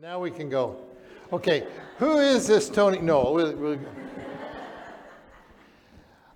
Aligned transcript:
Now 0.00 0.18
we 0.18 0.30
can 0.30 0.48
go. 0.48 0.78
Okay, 1.30 1.66
who 1.98 2.20
is 2.20 2.46
this 2.46 2.70
Tony? 2.70 3.00
No, 3.00 3.32
we- 3.32 3.54
we- 3.54 3.78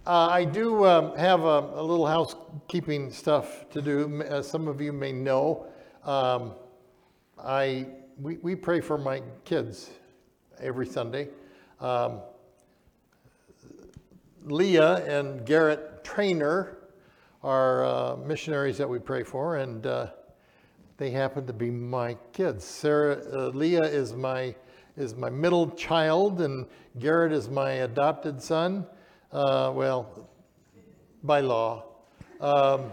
Uh, 0.07 0.29
I 0.31 0.45
do 0.45 0.85
um, 0.85 1.17
have 1.17 1.45
a, 1.45 1.61
a 1.77 1.83
little 1.83 2.07
housekeeping 2.07 3.11
stuff 3.11 3.65
to 3.71 3.81
do. 3.81 4.21
As 4.21 4.47
some 4.47 4.69
of 4.69 4.83
you 4.83 4.93
may 4.93 5.13
know, 5.13 5.65
um, 6.05 6.53
I 7.43 7.87
we, 8.21 8.37
we 8.43 8.55
pray 8.55 8.83
for 8.83 8.99
my 8.99 9.23
kids 9.47 9.89
every 10.61 10.87
Sunday. 10.87 11.31
Um, 11.81 12.21
Leah 14.45 14.97
and 15.07 15.47
Garrett 15.47 16.05
Trainer 16.05 16.77
are 17.43 17.85
uh, 17.87 18.17
missionaries 18.17 18.77
that 18.77 18.89
we 18.91 18.99
pray 18.99 19.23
for, 19.23 19.57
and 19.57 19.87
uh, 19.87 20.09
they 21.05 21.11
happen 21.11 21.47
to 21.47 21.53
be 21.53 21.71
my 21.71 22.17
kids. 22.33 22.65
Sarah, 22.65 23.21
uh, 23.31 23.49
Leah 23.49 23.85
is 23.85 24.15
my 24.15 24.55
is 24.97 25.15
my 25.15 25.29
middle 25.29 25.69
child, 25.73 26.41
and 26.41 26.67
Garrett 26.99 27.31
is 27.31 27.51
my 27.51 27.73
adopted 27.73 28.41
son. 28.41 28.87
Uh, 29.31 29.71
well, 29.75 30.31
by 31.23 31.41
law, 31.41 31.85
um, 32.41 32.91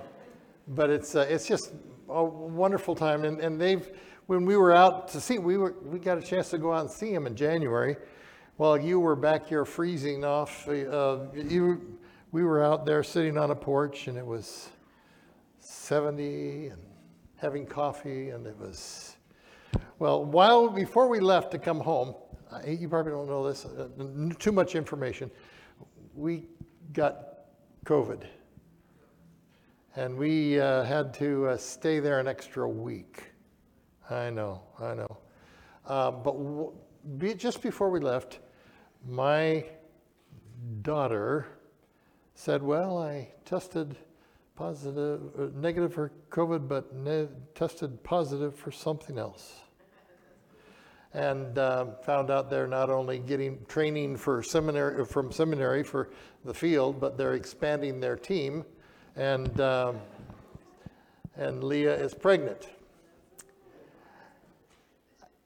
but 0.68 0.90
it's 0.90 1.16
uh, 1.16 1.26
it's 1.30 1.48
just 1.48 1.72
a 2.10 2.22
wonderful 2.22 2.96
time, 2.96 3.24
and, 3.24 3.40
and 3.40 3.62
they've 3.62 3.90
when 4.26 4.46
we 4.46 4.58
were 4.58 4.74
out 4.74 5.08
to 5.08 5.22
see 5.22 5.40
we 5.40 5.56
were 5.56 5.76
we 5.86 5.98
got 5.98 6.18
a 6.18 6.22
chance 6.22 6.50
to 6.50 6.58
go 6.58 6.74
out 6.74 6.82
and 6.82 6.92
see 6.92 7.14
them 7.14 7.28
in 7.28 7.34
January. 7.34 7.96
While 8.58 8.78
you 8.78 9.00
were 9.00 9.16
back 9.16 9.48
here 9.48 9.64
freezing 9.64 10.26
off, 10.26 10.68
uh, 10.68 11.20
you 11.34 11.98
we 12.34 12.44
were 12.44 12.62
out 12.62 12.86
there 12.86 13.04
sitting 13.04 13.38
on 13.38 13.52
a 13.52 13.56
porch, 13.56 14.10
and 14.10 14.18
it 14.18 14.26
was 14.26 14.68
70 15.60 16.68
and 16.68 16.91
having 17.42 17.66
coffee, 17.66 18.30
and 18.30 18.46
it 18.46 18.56
was, 18.60 19.16
well, 19.98 20.24
while, 20.24 20.70
before 20.70 21.10
we 21.10 21.20
left 21.20 21.50
to 21.52 21.58
come 21.58 21.80
home, 21.80 22.14
you 22.68 22.88
probably 22.88 23.12
don't 23.12 23.28
know 23.28 23.48
this, 23.48 23.66
uh, 23.66 23.88
too 24.38 24.52
much 24.52 24.76
information, 24.76 25.32
we 26.14 26.44
got 26.94 27.46
COVID. 27.86 28.26
And 29.96 30.16
we 30.16 30.60
uh, 30.60 30.84
had 30.84 31.16
to 31.16 31.48
uh, 31.48 31.58
stay 31.58 32.00
there 32.00 32.20
an 32.20 32.28
extra 32.28 32.70
week. 32.70 33.32
I 34.10 34.30
know, 34.30 34.62
I 34.80 34.94
know. 34.94 35.18
Uh, 35.88 36.12
but 36.12 36.34
w- 36.34 36.72
be, 37.18 37.34
just 37.34 37.64
before 37.64 37.90
we 37.90 38.00
left, 38.00 38.40
my 39.08 39.66
daughter 40.84 41.48
said, 42.36 42.62
Well, 42.62 43.00
I 43.00 43.30
tested 43.46 43.98
positive, 44.62 45.22
uh, 45.40 45.48
negative 45.56 45.92
for 45.92 46.12
COVID, 46.30 46.68
but 46.68 46.94
ne- 46.94 47.28
tested 47.56 48.04
positive 48.04 48.56
for 48.56 48.72
something 48.72 49.18
else. 49.18 49.56
And 51.16 51.58
um, 51.58 51.94
found 52.04 52.30
out 52.30 52.52
they're 52.52 52.68
not 52.68 52.92
only 52.92 53.18
getting 53.18 53.66
training 53.68 54.18
for 54.18 54.44
seminary, 54.44 55.04
from 55.04 55.32
seminary 55.32 55.82
for 55.82 56.12
the 56.46 56.54
field, 56.54 57.00
but 57.00 57.18
they're 57.18 57.34
expanding 57.34 58.00
their 58.00 58.16
team. 58.16 58.64
And, 59.16 59.60
um, 59.60 59.98
and 61.38 61.64
Leah 61.64 61.96
is 61.96 62.14
pregnant. 62.14 62.70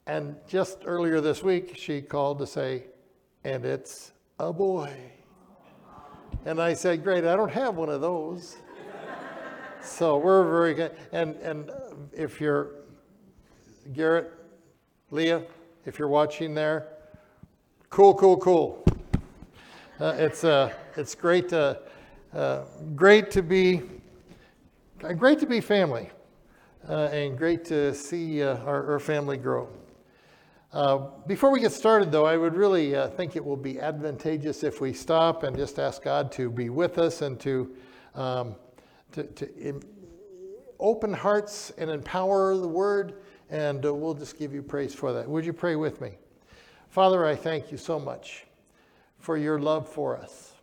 And 0.07 0.35
just 0.45 0.79
earlier 0.83 1.21
this 1.21 1.41
week, 1.41 1.77
she 1.77 2.01
called 2.01 2.39
to 2.39 2.47
say, 2.47 2.83
and 3.45 3.63
it's 3.63 4.11
a 4.39 4.51
boy. 4.51 4.93
And 6.43 6.61
I 6.61 6.73
said, 6.73 7.01
Great, 7.01 7.23
I 7.23 7.37
don't 7.37 7.53
have 7.53 7.75
one 7.75 7.87
of 7.89 8.01
those. 8.01 8.57
So 9.85 10.17
we're 10.17 10.43
very 10.43 10.73
good. 10.73 10.95
And, 11.11 11.35
and 11.35 11.69
uh, 11.69 11.73
if 12.11 12.41
you're, 12.41 12.71
Garrett, 13.93 14.31
Leah, 15.11 15.43
if 15.85 15.99
you're 15.99 16.07
watching 16.07 16.53
there, 16.55 16.87
cool, 17.89 18.13
cool, 18.13 18.37
cool. 18.37 18.83
Uh, 19.99 20.15
it's, 20.17 20.43
uh, 20.43 20.73
it's 20.97 21.15
great, 21.15 21.49
to, 21.49 21.79
uh, 22.33 22.63
great 22.95 23.31
to 23.31 23.41
be, 23.41 23.83
uh, 25.03 25.13
great 25.13 25.39
to 25.39 25.45
be 25.45 25.61
family, 25.61 26.09
uh, 26.89 27.09
and 27.13 27.37
great 27.37 27.63
to 27.65 27.93
see 27.93 28.43
uh, 28.43 28.57
our, 28.57 28.93
our 28.93 28.99
family 28.99 29.37
grow. 29.37 29.69
Uh, 30.73 31.07
Before 31.27 31.51
we 31.51 31.61
get 31.61 31.71
started, 31.71 32.11
though, 32.11 32.25
I 32.25 32.35
would 32.35 32.55
really 32.55 32.95
uh, 32.95 33.07
think 33.09 33.37
it 33.37 33.45
will 33.45 33.55
be 33.55 33.79
advantageous 33.79 34.63
if 34.63 34.81
we 34.81 34.91
stop 34.91 35.43
and 35.43 35.55
just 35.55 35.79
ask 35.79 36.03
God 36.03 36.31
to 36.33 36.49
be 36.49 36.69
with 36.69 36.97
us 36.97 37.21
and 37.21 37.39
to, 37.39 37.73
um, 38.15 38.55
to, 39.15 39.23
to 39.23 39.81
open 40.79 41.13
hearts 41.13 41.71
and 41.77 41.89
empower 41.89 42.55
the 42.55 42.67
word, 42.67 43.21
and 43.49 43.85
uh, 43.85 43.93
we'll 43.93 44.13
just 44.13 44.37
give 44.37 44.53
you 44.53 44.61
praise 44.61 44.93
for 44.93 45.13
that. 45.13 45.27
Would 45.27 45.45
you 45.45 45.53
pray 45.53 45.75
with 45.75 46.01
me? 46.01 46.11
Father, 46.89 47.25
I 47.25 47.35
thank 47.35 47.71
you 47.71 47.77
so 47.77 47.99
much 47.99 48.45
for 49.19 49.37
your 49.37 49.59
love 49.59 49.89
for 49.89 50.17
us 50.17 50.53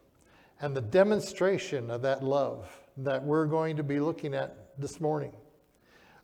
and 0.61 0.77
the 0.77 0.81
demonstration 0.81 1.91
of 1.91 2.03
that 2.03 2.23
love 2.23 2.69
that 2.99 3.23
we're 3.23 3.47
going 3.47 3.77
to 3.77 3.83
be 3.83 3.99
looking 3.99 4.35
at 4.35 4.79
this 4.79 5.01
morning. 5.01 5.33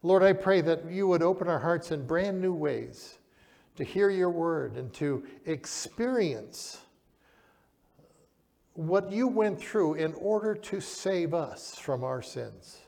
Lord, 0.03 0.23
I 0.23 0.33
pray 0.33 0.61
that 0.61 0.91
you 0.91 1.09
would 1.09 1.23
open 1.23 1.49
our 1.49 1.59
hearts 1.59 1.91
in 1.91 2.07
brand 2.07 2.41
new 2.41 2.53
ways 2.53 3.19
to 3.77 3.85
hear 3.85 4.11
your 4.11 4.31
word 4.31 4.77
and 4.77 4.93
to 4.95 5.25
experience 5.47 6.79
what 8.79 9.11
you 9.11 9.27
went 9.27 9.61
through 9.61 9.95
in 9.95 10.15
order 10.15 10.55
to 10.55 10.81
save 10.81 11.35
us 11.35 11.75
from 11.75 12.05
our 12.05 12.23
sins. 12.23 12.79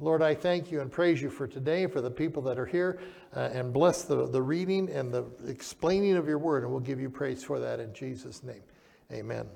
Lord, 0.00 0.20
I 0.20 0.34
thank 0.34 0.72
you 0.72 0.80
and 0.80 0.90
praise 0.90 1.22
you 1.22 1.30
for 1.30 1.46
today, 1.46 1.86
for 1.86 2.00
the 2.00 2.10
people 2.10 2.42
that 2.42 2.58
are 2.58 2.66
here, 2.66 2.98
uh, 3.36 3.50
and 3.52 3.72
bless 3.72 4.02
the, 4.02 4.26
the 4.26 4.42
reading 4.42 4.90
and 4.90 5.14
the 5.14 5.24
explaining 5.46 6.16
of 6.16 6.26
your 6.26 6.38
word, 6.38 6.64
and 6.64 6.72
we'll 6.72 6.80
give 6.80 6.98
you 6.98 7.08
praise 7.08 7.44
for 7.44 7.60
that 7.60 7.78
in 7.78 7.94
Jesus' 7.94 8.42
name. 8.42 8.62
Amen. 9.12 9.46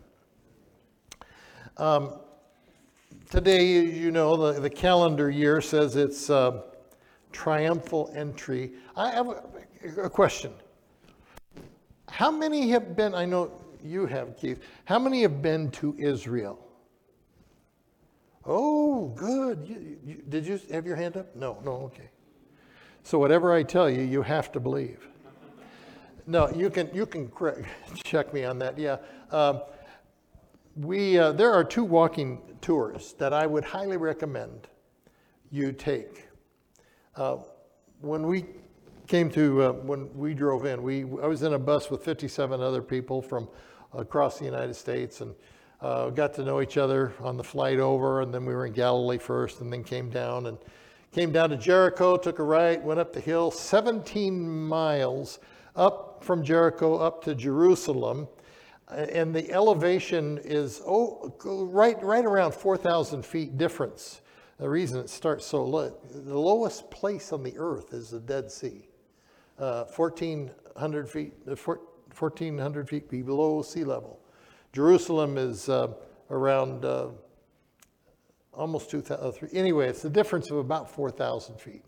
Um, 1.77 2.13
today, 3.29 3.83
you 3.83 4.13
know, 4.13 4.53
the, 4.53 4.61
the 4.61 4.71
calendar 4.71 5.31
year 5.31 5.61
says 5.61 5.97
it's 5.97 6.31
uh, 6.31 6.63
triumphal 7.33 8.13
entry. 8.15 8.75
I 8.97 9.11
have 9.11 9.27
a, 9.27 9.43
a 10.05 10.11
question. 10.11 10.53
How 12.09 12.31
many 12.31 12.71
have 12.71 12.95
been, 12.95 13.17
I 13.17 13.25
know 13.25 13.51
you 13.85 14.07
have, 14.07 14.37
Keith, 14.37 14.63
how 14.85 14.99
many 14.99 15.23
have 15.23 15.43
been 15.43 15.71
to 15.73 15.95
Israel? 15.99 16.59
Oh, 18.45 19.09
good. 19.17 19.67
You, 19.67 19.99
you, 20.05 20.23
did 20.29 20.47
you 20.47 20.61
have 20.73 20.87
your 20.87 20.97
hand 20.97 21.17
up? 21.17 21.35
No, 21.37 21.59
no, 21.65 21.73
okay. 21.73 22.11
So 23.03 23.19
whatever 23.19 23.53
I 23.53 23.63
tell 23.63 23.89
you, 23.91 24.03
you 24.03 24.23
have 24.23 24.51
to 24.53 24.61
believe. 24.61 25.07
No, 26.27 26.51
you 26.51 26.71
can 26.71 26.89
you 26.95 27.07
can 27.07 27.31
check 28.05 28.33
me 28.33 28.45
on 28.45 28.59
that. 28.61 28.79
Yeah, 28.79 28.99
um, 29.31 29.63
we 30.77 31.19
uh, 31.19 31.33
there 31.33 31.53
are 31.53 31.65
two 31.65 31.85
walking 31.85 32.41
tours 32.61 33.15
that 33.19 33.33
I 33.33 33.47
would 33.47 33.65
highly 33.65 33.97
recommend 33.97 34.69
you 35.51 35.73
take. 35.73 36.29
Uh, 37.17 37.39
when 38.01 38.27
we 38.27 38.47
came 39.07 39.29
to 39.31 39.63
uh, 39.63 39.73
when 39.73 40.13
we 40.17 40.35
drove 40.35 40.65
in, 40.67 40.83
we 40.83 41.03
I 41.03 41.27
was 41.27 41.43
in 41.43 41.55
a 41.55 41.59
bus 41.59 41.91
with 41.91 42.05
57 42.05 42.61
other 42.61 42.83
people 42.83 43.21
from 43.21 43.49
across 43.95 44.39
the 44.39 44.45
United 44.45 44.75
States 44.75 45.21
and 45.21 45.35
uh, 45.81 46.11
got 46.11 46.35
to 46.35 46.45
know 46.45 46.61
each 46.61 46.77
other 46.77 47.13
on 47.21 47.37
the 47.37 47.45
flight 47.45 47.79
over, 47.79 48.21
and 48.21 48.33
then 48.33 48.45
we 48.45 48.55
were 48.55 48.67
in 48.67 48.73
Galilee 48.73 49.19
first, 49.19 49.61
and 49.61 49.73
then 49.73 49.83
came 49.83 50.11
down 50.11 50.47
and 50.47 50.59
came 51.13 51.33
down 51.33 51.51
to 51.51 51.57
Jericho, 51.57 52.17
took 52.17 52.39
a 52.39 52.43
right, 52.43 52.81
went 52.83 53.01
up 53.01 53.13
the 53.13 53.21
hill, 53.21 53.51
17 53.51 54.49
miles 54.49 55.39
up 55.75 56.23
from 56.23 56.45
Jericho 56.45 56.97
up 56.97 57.25
to 57.25 57.35
Jerusalem, 57.35 58.29
and 58.89 59.35
the 59.35 59.51
elevation 59.53 60.39
is 60.45 60.83
oh, 60.87 61.33
right 61.45 62.01
right 62.03 62.25
around 62.25 62.53
4,000 62.53 63.25
feet 63.25 63.57
difference. 63.57 64.21
The 64.59 64.69
reason 64.69 65.01
it 65.01 65.09
starts 65.09 65.47
so 65.47 65.65
low, 65.65 65.97
the 66.13 66.39
lowest 66.39 66.91
place 66.91 67.33
on 67.33 67.43
the 67.43 67.55
earth 67.57 67.95
is 67.95 68.11
the 68.11 68.21
Dead 68.21 68.51
Sea, 68.51 68.87
uh, 69.59 69.85
1,400 69.85 71.09
feet, 71.09 71.33
uh, 71.51 71.57
1,400 72.17 72.89
feet 72.89 73.09
below 73.09 73.63
sea 73.63 73.85
level. 73.85 74.21
Jerusalem 74.73 75.37
is 75.37 75.69
uh, 75.69 75.89
around 76.31 76.85
uh, 76.85 77.09
almost 78.53 78.91
2,000. 78.91 79.49
Anyway, 79.53 79.89
it's 79.89 80.03
the 80.03 80.11
difference 80.11 80.51
of 80.51 80.59
about 80.59 80.91
4,000 80.91 81.61
feet. 81.61 81.85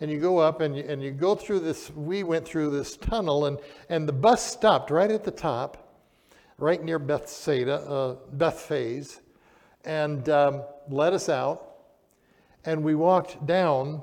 And 0.00 0.10
you 0.10 0.18
go 0.18 0.38
up 0.38 0.60
and 0.60 0.76
you, 0.76 0.82
and 0.82 1.02
you 1.02 1.12
go 1.12 1.34
through 1.34 1.60
this, 1.60 1.90
we 1.90 2.24
went 2.24 2.44
through 2.44 2.70
this 2.70 2.96
tunnel, 2.96 3.46
and, 3.46 3.58
and 3.88 4.08
the 4.08 4.12
bus 4.12 4.44
stopped 4.44 4.90
right 4.90 5.10
at 5.10 5.22
the 5.22 5.30
top, 5.30 6.02
right 6.58 6.82
near 6.82 6.98
Bethsaida, 6.98 7.76
uh, 7.76 8.16
Bethphage, 8.32 9.18
and 9.84 10.28
um, 10.28 10.62
let 10.88 11.12
us 11.12 11.28
out. 11.28 11.76
And 12.64 12.82
we 12.82 12.94
walked 12.94 13.46
down 13.46 14.02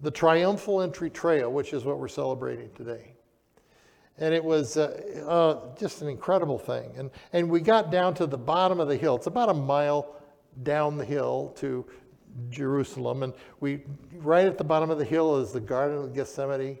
the 0.00 0.10
Triumphal 0.10 0.82
Entry 0.82 1.10
Trail, 1.10 1.52
which 1.52 1.72
is 1.72 1.84
what 1.84 1.98
we're 1.98 2.08
celebrating 2.08 2.70
today 2.74 3.13
and 4.18 4.32
it 4.32 4.44
was 4.44 4.76
uh, 4.76 5.24
uh, 5.26 5.76
just 5.76 6.02
an 6.02 6.08
incredible 6.08 6.58
thing. 6.58 6.92
And, 6.96 7.10
and 7.32 7.50
we 7.50 7.60
got 7.60 7.90
down 7.90 8.14
to 8.14 8.26
the 8.26 8.38
bottom 8.38 8.78
of 8.78 8.88
the 8.88 8.96
hill. 8.96 9.16
It's 9.16 9.26
about 9.26 9.48
a 9.48 9.54
mile 9.54 10.16
down 10.62 10.96
the 10.96 11.04
hill 11.04 11.52
to 11.56 11.84
Jerusalem, 12.50 13.22
and 13.22 13.32
we 13.60 13.82
right 14.16 14.46
at 14.46 14.58
the 14.58 14.64
bottom 14.64 14.90
of 14.90 14.98
the 14.98 15.04
hill 15.04 15.38
is 15.38 15.52
the 15.52 15.60
Garden 15.60 15.98
of 15.98 16.14
Gethsemane, 16.14 16.78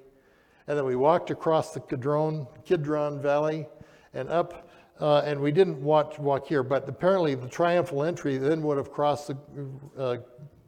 And 0.66 0.78
then 0.78 0.84
we 0.84 0.96
walked 0.96 1.30
across 1.30 1.72
the 1.72 1.80
Kidron, 1.80 2.46
Kidron 2.64 3.20
Valley 3.20 3.66
and 4.14 4.28
up, 4.28 4.68
uh, 5.00 5.18
and 5.18 5.40
we 5.40 5.52
didn't 5.52 5.80
walk, 5.82 6.18
walk 6.18 6.46
here, 6.46 6.62
but 6.62 6.88
apparently 6.88 7.34
the 7.34 7.48
triumphal 7.48 8.02
entry 8.02 8.36
then 8.36 8.62
would 8.62 8.76
have 8.76 8.90
crossed 8.90 9.28
the 9.28 9.36
uh, 9.98 10.16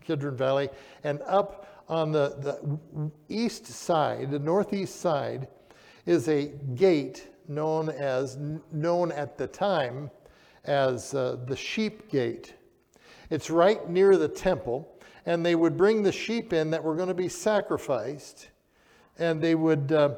Kidron 0.04 0.36
Valley 0.36 0.68
and 1.04 1.20
up 1.22 1.84
on 1.88 2.12
the, 2.12 2.36
the 2.40 3.10
east 3.28 3.66
side, 3.66 4.30
the 4.30 4.38
northeast 4.38 5.00
side, 5.00 5.48
is 6.06 6.28
a 6.28 6.46
gate 6.74 7.28
known 7.48 7.90
as 7.90 8.38
known 8.72 9.12
at 9.12 9.36
the 9.36 9.46
time 9.46 10.10
as 10.64 11.14
uh, 11.14 11.36
the 11.46 11.56
sheep 11.56 12.10
gate. 12.10 12.54
It's 13.30 13.50
right 13.50 13.88
near 13.88 14.16
the 14.16 14.28
temple, 14.28 14.88
and 15.26 15.44
they 15.44 15.54
would 15.54 15.76
bring 15.76 16.02
the 16.02 16.12
sheep 16.12 16.52
in 16.52 16.70
that 16.70 16.82
were 16.82 16.94
going 16.94 17.08
to 17.08 17.14
be 17.14 17.28
sacrificed, 17.28 18.48
and 19.18 19.40
they 19.40 19.54
would. 19.54 19.92
Uh, 19.92 20.14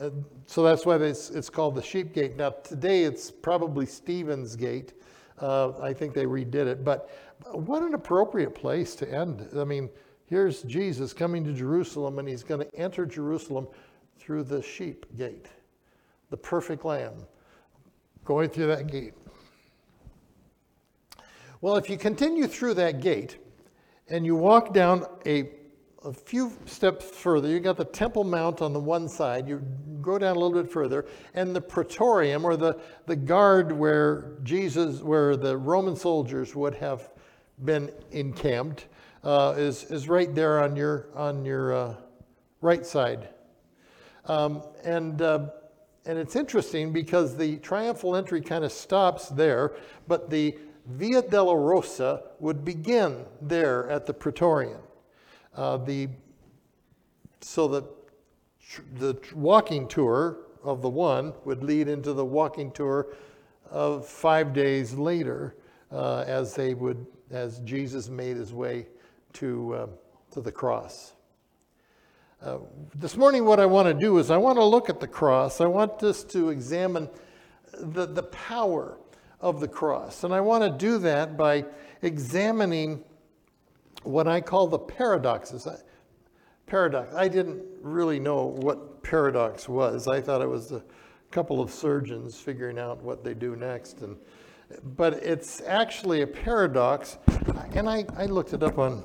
uh, 0.00 0.10
so 0.46 0.64
that's 0.64 0.84
why 0.84 0.96
it's, 0.96 1.30
it's 1.30 1.48
called 1.48 1.76
the 1.76 1.82
sheep 1.82 2.12
gate. 2.12 2.36
Now 2.36 2.50
today 2.50 3.04
it's 3.04 3.30
probably 3.30 3.86
Stephen's 3.86 4.56
gate. 4.56 4.92
Uh, 5.40 5.72
I 5.80 5.92
think 5.92 6.14
they 6.14 6.24
redid 6.24 6.66
it, 6.66 6.84
but 6.84 7.10
what 7.52 7.82
an 7.82 7.94
appropriate 7.94 8.54
place 8.54 8.94
to 8.96 9.08
end. 9.08 9.48
I 9.56 9.64
mean, 9.64 9.90
here's 10.26 10.62
Jesus 10.62 11.12
coming 11.12 11.44
to 11.44 11.52
Jerusalem, 11.52 12.18
and 12.18 12.28
he's 12.28 12.42
going 12.42 12.60
to 12.60 12.74
enter 12.74 13.06
Jerusalem 13.06 13.68
through 14.18 14.44
the 14.44 14.62
sheep 14.62 15.06
gate, 15.16 15.46
the 16.30 16.36
perfect 16.36 16.84
lamb, 16.84 17.14
going 18.24 18.48
through 18.48 18.68
that 18.68 18.86
gate. 18.86 19.14
Well, 21.60 21.76
if 21.76 21.88
you 21.88 21.96
continue 21.96 22.46
through 22.46 22.74
that 22.74 23.00
gate 23.00 23.38
and 24.08 24.26
you 24.26 24.36
walk 24.36 24.74
down 24.74 25.06
a, 25.24 25.50
a 26.04 26.12
few 26.12 26.52
steps 26.66 27.04
further, 27.04 27.48
you 27.48 27.60
got 27.60 27.76
the 27.76 27.86
Temple 27.86 28.24
Mount 28.24 28.60
on 28.60 28.72
the 28.72 28.80
one 28.80 29.08
side, 29.08 29.48
you 29.48 29.62
go 30.02 30.18
down 30.18 30.36
a 30.36 30.38
little 30.38 30.62
bit 30.62 30.70
further, 30.70 31.06
and 31.32 31.56
the 31.56 31.60
Praetorium, 31.60 32.44
or 32.44 32.56
the, 32.56 32.78
the 33.06 33.16
guard 33.16 33.72
where 33.72 34.32
Jesus, 34.42 35.00
where 35.00 35.36
the 35.36 35.56
Roman 35.56 35.96
soldiers 35.96 36.54
would 36.54 36.74
have 36.74 37.08
been 37.64 37.90
encamped, 38.10 38.86
uh, 39.22 39.54
is, 39.56 39.84
is 39.84 40.06
right 40.06 40.34
there 40.34 40.62
on 40.62 40.76
your, 40.76 41.06
on 41.14 41.46
your 41.46 41.72
uh, 41.72 41.94
right 42.60 42.84
side. 42.84 43.30
Um, 44.26 44.62
and, 44.84 45.20
uh, 45.20 45.46
and 46.06 46.18
it's 46.18 46.36
interesting 46.36 46.92
because 46.92 47.36
the 47.36 47.56
triumphal 47.58 48.16
entry 48.16 48.40
kind 48.40 48.64
of 48.64 48.72
stops 48.72 49.28
there, 49.28 49.74
but 50.08 50.30
the 50.30 50.56
Via 50.86 51.22
Dolorosa 51.22 52.22
would 52.40 52.64
begin 52.64 53.24
there 53.40 53.88
at 53.88 54.04
the 54.04 54.12
Praetorian. 54.12 54.80
Uh, 55.54 55.78
the, 55.78 56.08
so 57.40 57.66
the, 57.68 57.84
the 58.96 59.18
walking 59.34 59.88
tour 59.88 60.38
of 60.62 60.82
the 60.82 60.88
one 60.88 61.32
would 61.46 61.62
lead 61.64 61.88
into 61.88 62.12
the 62.12 62.24
walking 62.24 62.70
tour 62.72 63.06
of 63.70 64.06
five 64.06 64.52
days 64.52 64.92
later 64.92 65.56
uh, 65.90 66.24
as 66.26 66.54
they 66.54 66.74
would 66.74 67.06
as 67.30 67.60
Jesus 67.60 68.08
made 68.08 68.36
his 68.36 68.52
way 68.52 68.86
to, 69.34 69.74
uh, 69.74 69.86
to 70.32 70.40
the 70.40 70.52
cross. 70.52 71.13
Uh, 72.44 72.58
this 72.94 73.16
morning, 73.16 73.46
what 73.46 73.58
I 73.58 73.64
want 73.64 73.88
to 73.88 73.94
do 73.94 74.18
is 74.18 74.30
I 74.30 74.36
want 74.36 74.58
to 74.58 74.64
look 74.64 74.90
at 74.90 75.00
the 75.00 75.08
cross. 75.08 75.62
I 75.62 75.66
want 75.66 76.02
us 76.02 76.22
to 76.24 76.50
examine 76.50 77.08
the, 77.72 78.04
the 78.04 78.24
power 78.24 78.98
of 79.40 79.60
the 79.60 79.68
cross. 79.68 80.24
And 80.24 80.34
I 80.34 80.42
want 80.42 80.62
to 80.62 80.68
do 80.68 80.98
that 80.98 81.38
by 81.38 81.64
examining 82.02 83.02
what 84.02 84.28
I 84.28 84.42
call 84.42 84.66
the 84.66 84.78
paradoxes. 84.78 85.66
Paradox. 86.66 87.14
I 87.14 87.28
didn't 87.28 87.62
really 87.80 88.20
know 88.20 88.44
what 88.44 89.02
paradox 89.02 89.66
was. 89.66 90.06
I 90.06 90.20
thought 90.20 90.42
it 90.42 90.48
was 90.48 90.70
a 90.70 90.82
couple 91.30 91.62
of 91.62 91.70
surgeons 91.70 92.38
figuring 92.38 92.78
out 92.78 93.02
what 93.02 93.24
they 93.24 93.32
do 93.32 93.56
next. 93.56 94.02
And, 94.02 94.18
but 94.96 95.14
it's 95.14 95.60
actually 95.66 96.22
a 96.22 96.26
paradox. 96.26 97.18
And 97.74 97.88
I, 97.88 98.04
I 98.16 98.26
looked 98.26 98.52
it 98.52 98.62
up 98.62 98.78
on 98.78 99.04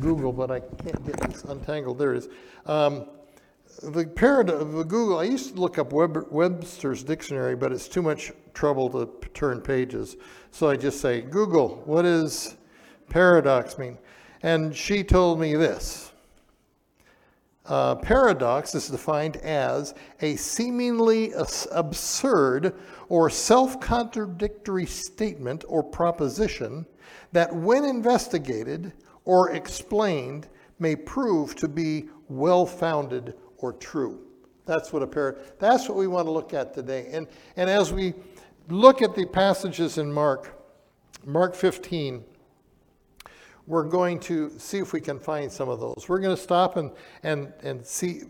Google, 0.00 0.32
but 0.32 0.50
I 0.50 0.60
can't 0.60 1.04
get 1.06 1.16
this 1.20 1.44
untangled. 1.44 1.98
There 1.98 2.14
is. 2.14 2.28
Um, 2.66 3.06
the 3.82 4.06
paradigm 4.06 4.76
of 4.76 4.88
Google, 4.88 5.18
I 5.18 5.24
used 5.24 5.54
to 5.54 5.60
look 5.60 5.78
up 5.78 5.92
Web, 5.92 6.26
Webster's 6.30 7.02
dictionary, 7.02 7.56
but 7.56 7.72
it's 7.72 7.88
too 7.88 8.02
much 8.02 8.32
trouble 8.54 8.88
to 8.90 9.28
turn 9.34 9.60
pages. 9.60 10.16
So 10.50 10.68
I 10.68 10.76
just 10.76 11.00
say, 11.00 11.22
Google, 11.22 11.82
what 11.84 12.02
does 12.02 12.56
paradox 13.08 13.78
mean? 13.78 13.98
And 14.42 14.76
she 14.76 15.02
told 15.02 15.40
me 15.40 15.54
this. 15.54 16.11
Uh, 17.64 17.94
paradox 17.94 18.74
is 18.74 18.88
defined 18.88 19.36
as 19.36 19.94
a 20.20 20.34
seemingly 20.34 21.32
absurd 21.70 22.74
or 23.08 23.30
self 23.30 23.80
contradictory 23.80 24.86
statement 24.86 25.64
or 25.68 25.82
proposition 25.82 26.84
that, 27.30 27.54
when 27.54 27.84
investigated 27.84 28.92
or 29.24 29.50
explained, 29.50 30.48
may 30.80 30.96
prove 30.96 31.54
to 31.54 31.68
be 31.68 32.08
well 32.28 32.66
founded 32.66 33.34
or 33.58 33.72
true. 33.74 34.26
That's 34.66 34.92
what 34.92 35.02
a 35.02 35.06
par- 35.06 35.38
that's 35.58 35.88
what 35.88 35.96
we 35.96 36.08
want 36.08 36.26
to 36.26 36.32
look 36.32 36.54
at 36.54 36.74
today. 36.74 37.08
And 37.12 37.28
and 37.56 37.70
as 37.70 37.92
we 37.92 38.14
look 38.68 39.02
at 39.02 39.14
the 39.14 39.26
passages 39.26 39.98
in 39.98 40.12
Mark, 40.12 40.58
Mark 41.24 41.54
15, 41.54 42.24
we're 43.66 43.88
going 43.88 44.18
to 44.20 44.50
see 44.58 44.78
if 44.78 44.92
we 44.92 45.00
can 45.00 45.18
find 45.18 45.50
some 45.50 45.68
of 45.68 45.80
those. 45.80 46.06
We're 46.08 46.20
going 46.20 46.36
to 46.36 46.42
stop 46.42 46.76
and 46.76 46.90
and 47.22 47.52
and 47.62 47.84
see 47.84 48.22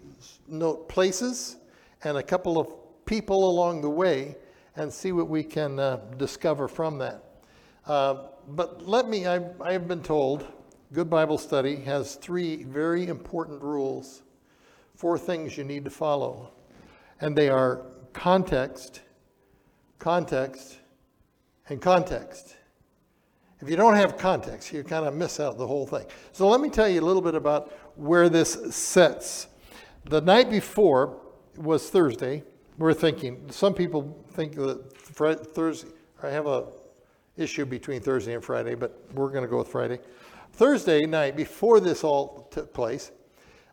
note 0.49 0.89
places 0.89 1.57
and 2.05 2.19
a 2.19 2.23
couple 2.23 2.59
of 2.59 2.69
people 3.05 3.49
along 3.51 3.81
the 3.81 3.91
way 3.91 4.37
and 4.77 4.93
see 4.93 5.13
what 5.13 5.29
we 5.29 5.43
can 5.43 5.79
uh, 5.79 5.97
discover 6.17 6.69
from 6.69 6.99
that. 6.99 7.25
Uh, 7.87 8.29
but 8.49 8.87
let 8.87 9.09
me, 9.09 9.27
I've, 9.27 9.61
I've 9.61 9.89
been 9.89 10.03
told, 10.03 10.47
Good 10.93 11.11
Bible 11.11 11.39
Study 11.39 11.77
has 11.77 12.17
three 12.17 12.65
very 12.65 13.07
important 13.07 13.63
rules 13.63 14.23
four 14.95 15.19
things 15.19 15.59
you 15.59 15.65
need 15.65 15.85
to 15.85 15.91
follow. 15.91 16.53
And 17.21 17.37
they 17.37 17.49
are 17.49 17.83
context, 18.13 19.01
context, 19.99 20.79
and 21.69 21.81
context. 21.81 22.57
If 23.63 23.71
you 23.71 23.77
don't 23.77 23.95
have 23.95 24.19
context, 24.19 24.73
you 24.73 24.83
kind 24.83 25.07
of 25.07 25.15
miss 25.15 25.39
out 25.39 25.57
the 25.57 25.67
whole 25.67 25.87
thing. 25.87 26.05
So 26.33 26.49
let 26.49 26.61
me 26.61 26.69
tell 26.69 26.89
you 26.89 27.01
a 27.01 27.07
little 27.07 27.23
bit 27.23 27.37
about 27.37 27.73
where 27.95 28.29
this 28.29 28.75
sets. 28.75 29.47
The 30.07 30.21
night 30.21 30.51
before 30.51 31.21
was 31.57 31.89
Thursday. 31.89 32.43
We're 32.77 32.93
thinking, 32.93 33.47
some 33.51 33.73
people 33.73 34.21
think 34.33 34.57
that 34.57 34.93
Thursday, 34.97 35.91
I 36.25 36.31
have 36.31 36.49
a 36.49 36.67
issue 37.37 37.65
between 37.65 38.01
Thursday 38.01 38.35
and 38.35 38.45
Friday, 38.45 38.75
but 38.75 39.01
we're 39.15 39.29
going 39.29 39.45
to 39.45 39.49
go 39.49 39.59
with 39.59 39.69
Friday. 39.69 40.01
Thursday 40.55 41.03
night, 41.03 41.37
before 41.37 41.79
this 41.79 42.03
all 42.03 42.49
took 42.51 42.75
place, 42.75 43.13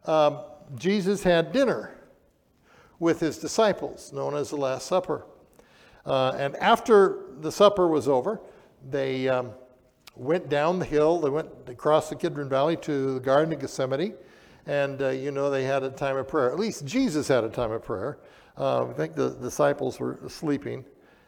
um, 0.05 0.41
Jesus 0.75 1.24
had 1.24 1.51
dinner 1.51 1.98
with 3.00 3.19
his 3.19 3.39
disciples, 3.39 4.13
known 4.13 4.36
as 4.36 4.51
the 4.51 4.55
Last 4.55 4.86
Supper. 4.86 5.25
Uh, 6.05 6.34
and 6.38 6.55
after 6.58 7.24
the 7.39 7.51
supper 7.51 7.88
was 7.88 8.08
over, 8.08 8.39
they 8.88 9.27
um, 9.27 9.51
went 10.19 10.49
down 10.49 10.79
the 10.79 10.85
hill, 10.85 11.19
they 11.19 11.29
went 11.29 11.49
across 11.67 12.09
the 12.09 12.15
Kidron 12.15 12.49
Valley 12.49 12.75
to 12.77 13.13
the 13.15 13.19
Garden 13.19 13.53
of 13.53 13.59
Gethsemane, 13.59 14.13
and 14.67 15.01
uh, 15.01 15.09
you 15.09 15.31
know 15.31 15.49
they 15.49 15.63
had 15.63 15.83
a 15.83 15.89
time 15.89 16.17
of 16.17 16.27
prayer. 16.27 16.51
At 16.51 16.59
least 16.59 16.85
Jesus 16.85 17.27
had 17.27 17.43
a 17.43 17.49
time 17.49 17.71
of 17.71 17.83
prayer. 17.83 18.19
Uh, 18.57 18.88
I 18.88 18.93
think 18.93 19.15
the 19.15 19.29
disciples 19.29 19.99
were 19.99 20.19
sleeping, 20.27 20.83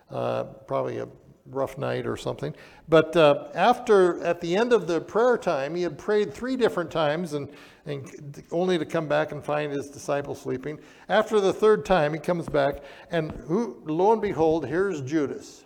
uh, 0.10 0.44
probably 0.44 0.98
a 0.98 1.08
rough 1.48 1.78
night 1.78 2.06
or 2.06 2.18
something. 2.18 2.54
But 2.90 3.16
uh, 3.16 3.48
after, 3.54 4.24
at 4.24 4.42
the 4.42 4.56
end 4.56 4.74
of 4.74 4.88
the 4.88 5.02
prayer 5.02 5.38
time, 5.38 5.76
he 5.76 5.84
had 5.84 5.98
prayed 5.98 6.34
three 6.34 6.56
different 6.56 6.92
times 6.92 7.34
and, 7.34 7.50
and 7.86 8.44
only 8.52 8.78
to 8.78 8.86
come 8.86 9.08
back 9.08 9.32
and 9.32 9.44
find 9.44 9.72
his 9.72 9.90
disciples 9.90 10.42
sleeping. 10.42 10.80
After 11.10 11.40
the 11.40 11.54
third 11.54 11.86
time, 11.86 12.14
he 12.14 12.20
comes 12.20 12.48
back, 12.48 12.84
and 13.12 13.32
who, 13.32 13.82
lo 13.86 14.12
and 14.12 14.22
behold, 14.22 14.68
here's 14.68 15.02
Judas. 15.02 15.64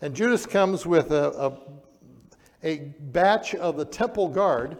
And 0.00 0.14
Judas 0.14 0.44
comes 0.44 0.86
with 0.86 1.10
a, 1.10 1.30
a, 1.30 1.58
a 2.62 2.92
batch 3.12 3.54
of 3.54 3.76
the 3.76 3.84
temple 3.84 4.28
guard, 4.28 4.76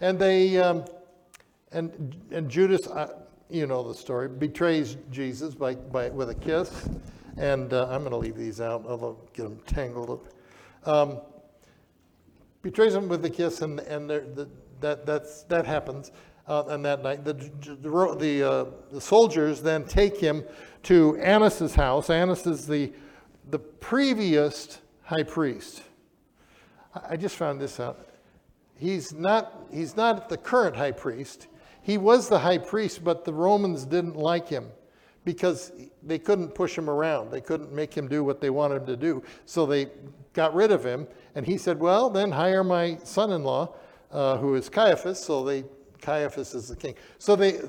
and 0.00 0.18
they, 0.18 0.58
um, 0.58 0.84
and, 1.72 2.16
and 2.30 2.48
Judas, 2.48 2.86
uh, 2.86 3.22
you 3.48 3.66
know 3.66 3.86
the 3.86 3.94
story, 3.94 4.28
betrays 4.28 4.96
Jesus 5.10 5.54
by, 5.54 5.74
by, 5.74 6.08
with 6.10 6.30
a 6.30 6.34
kiss. 6.34 6.88
And 7.36 7.72
uh, 7.72 7.88
I'm 7.90 8.00
going 8.00 8.10
to 8.10 8.18
leave 8.18 8.36
these 8.36 8.60
out, 8.60 8.84
although 8.86 9.18
get 9.32 9.44
them 9.44 9.58
tangled 9.66 10.10
up. 10.10 10.88
Um, 10.88 11.20
betrays 12.60 12.94
him 12.94 13.08
with 13.08 13.24
a 13.24 13.30
kiss, 13.30 13.62
and, 13.62 13.80
and 13.80 14.08
the, 14.08 14.48
that, 14.80 15.06
that's, 15.06 15.42
that 15.44 15.66
happens. 15.66 16.12
Uh, 16.46 16.64
and 16.68 16.84
that 16.84 17.02
night, 17.02 17.24
the, 17.24 17.34
the, 17.34 18.16
the, 18.18 18.50
uh, 18.50 18.64
the 18.90 19.00
soldiers 19.00 19.62
then 19.62 19.84
take 19.84 20.18
him 20.18 20.44
to 20.82 21.16
Annas' 21.18 21.74
house. 21.74 22.10
Annas 22.10 22.46
is 22.46 22.66
the, 22.66 22.92
the 23.50 23.58
previous 23.58 24.80
high 25.04 25.22
priest. 25.22 25.82
I 26.94 27.16
just 27.16 27.36
found 27.36 27.60
this 27.60 27.80
out. 27.80 28.06
He's 28.76 29.12
not, 29.12 29.66
he's 29.72 29.96
not 29.96 30.28
the 30.28 30.36
current 30.36 30.76
high 30.76 30.92
priest. 30.92 31.48
He 31.82 31.98
was 31.98 32.28
the 32.28 32.38
high 32.38 32.58
priest, 32.58 33.02
but 33.02 33.24
the 33.24 33.32
Romans 33.32 33.84
didn't 33.84 34.16
like 34.16 34.48
him 34.48 34.68
because 35.24 35.72
they 36.02 36.18
couldn't 36.18 36.54
push 36.54 36.76
him 36.76 36.90
around. 36.90 37.30
They 37.30 37.40
couldn't 37.40 37.72
make 37.72 37.94
him 37.94 38.08
do 38.08 38.24
what 38.24 38.40
they 38.40 38.50
wanted 38.50 38.82
him 38.82 38.86
to 38.86 38.96
do. 38.96 39.22
So 39.46 39.66
they 39.66 39.88
got 40.32 40.54
rid 40.54 40.72
of 40.72 40.84
him. 40.84 41.06
And 41.34 41.46
he 41.46 41.56
said, 41.58 41.78
Well, 41.78 42.10
then 42.10 42.30
hire 42.30 42.64
my 42.64 42.98
son 43.04 43.32
in 43.32 43.44
law, 43.44 43.74
uh, 44.10 44.36
who 44.38 44.54
is 44.54 44.68
Caiaphas. 44.68 45.22
So 45.22 45.44
they, 45.44 45.64
Caiaphas 46.00 46.54
is 46.54 46.68
the 46.68 46.76
king. 46.76 46.94
So 47.18 47.36
they, 47.36 47.60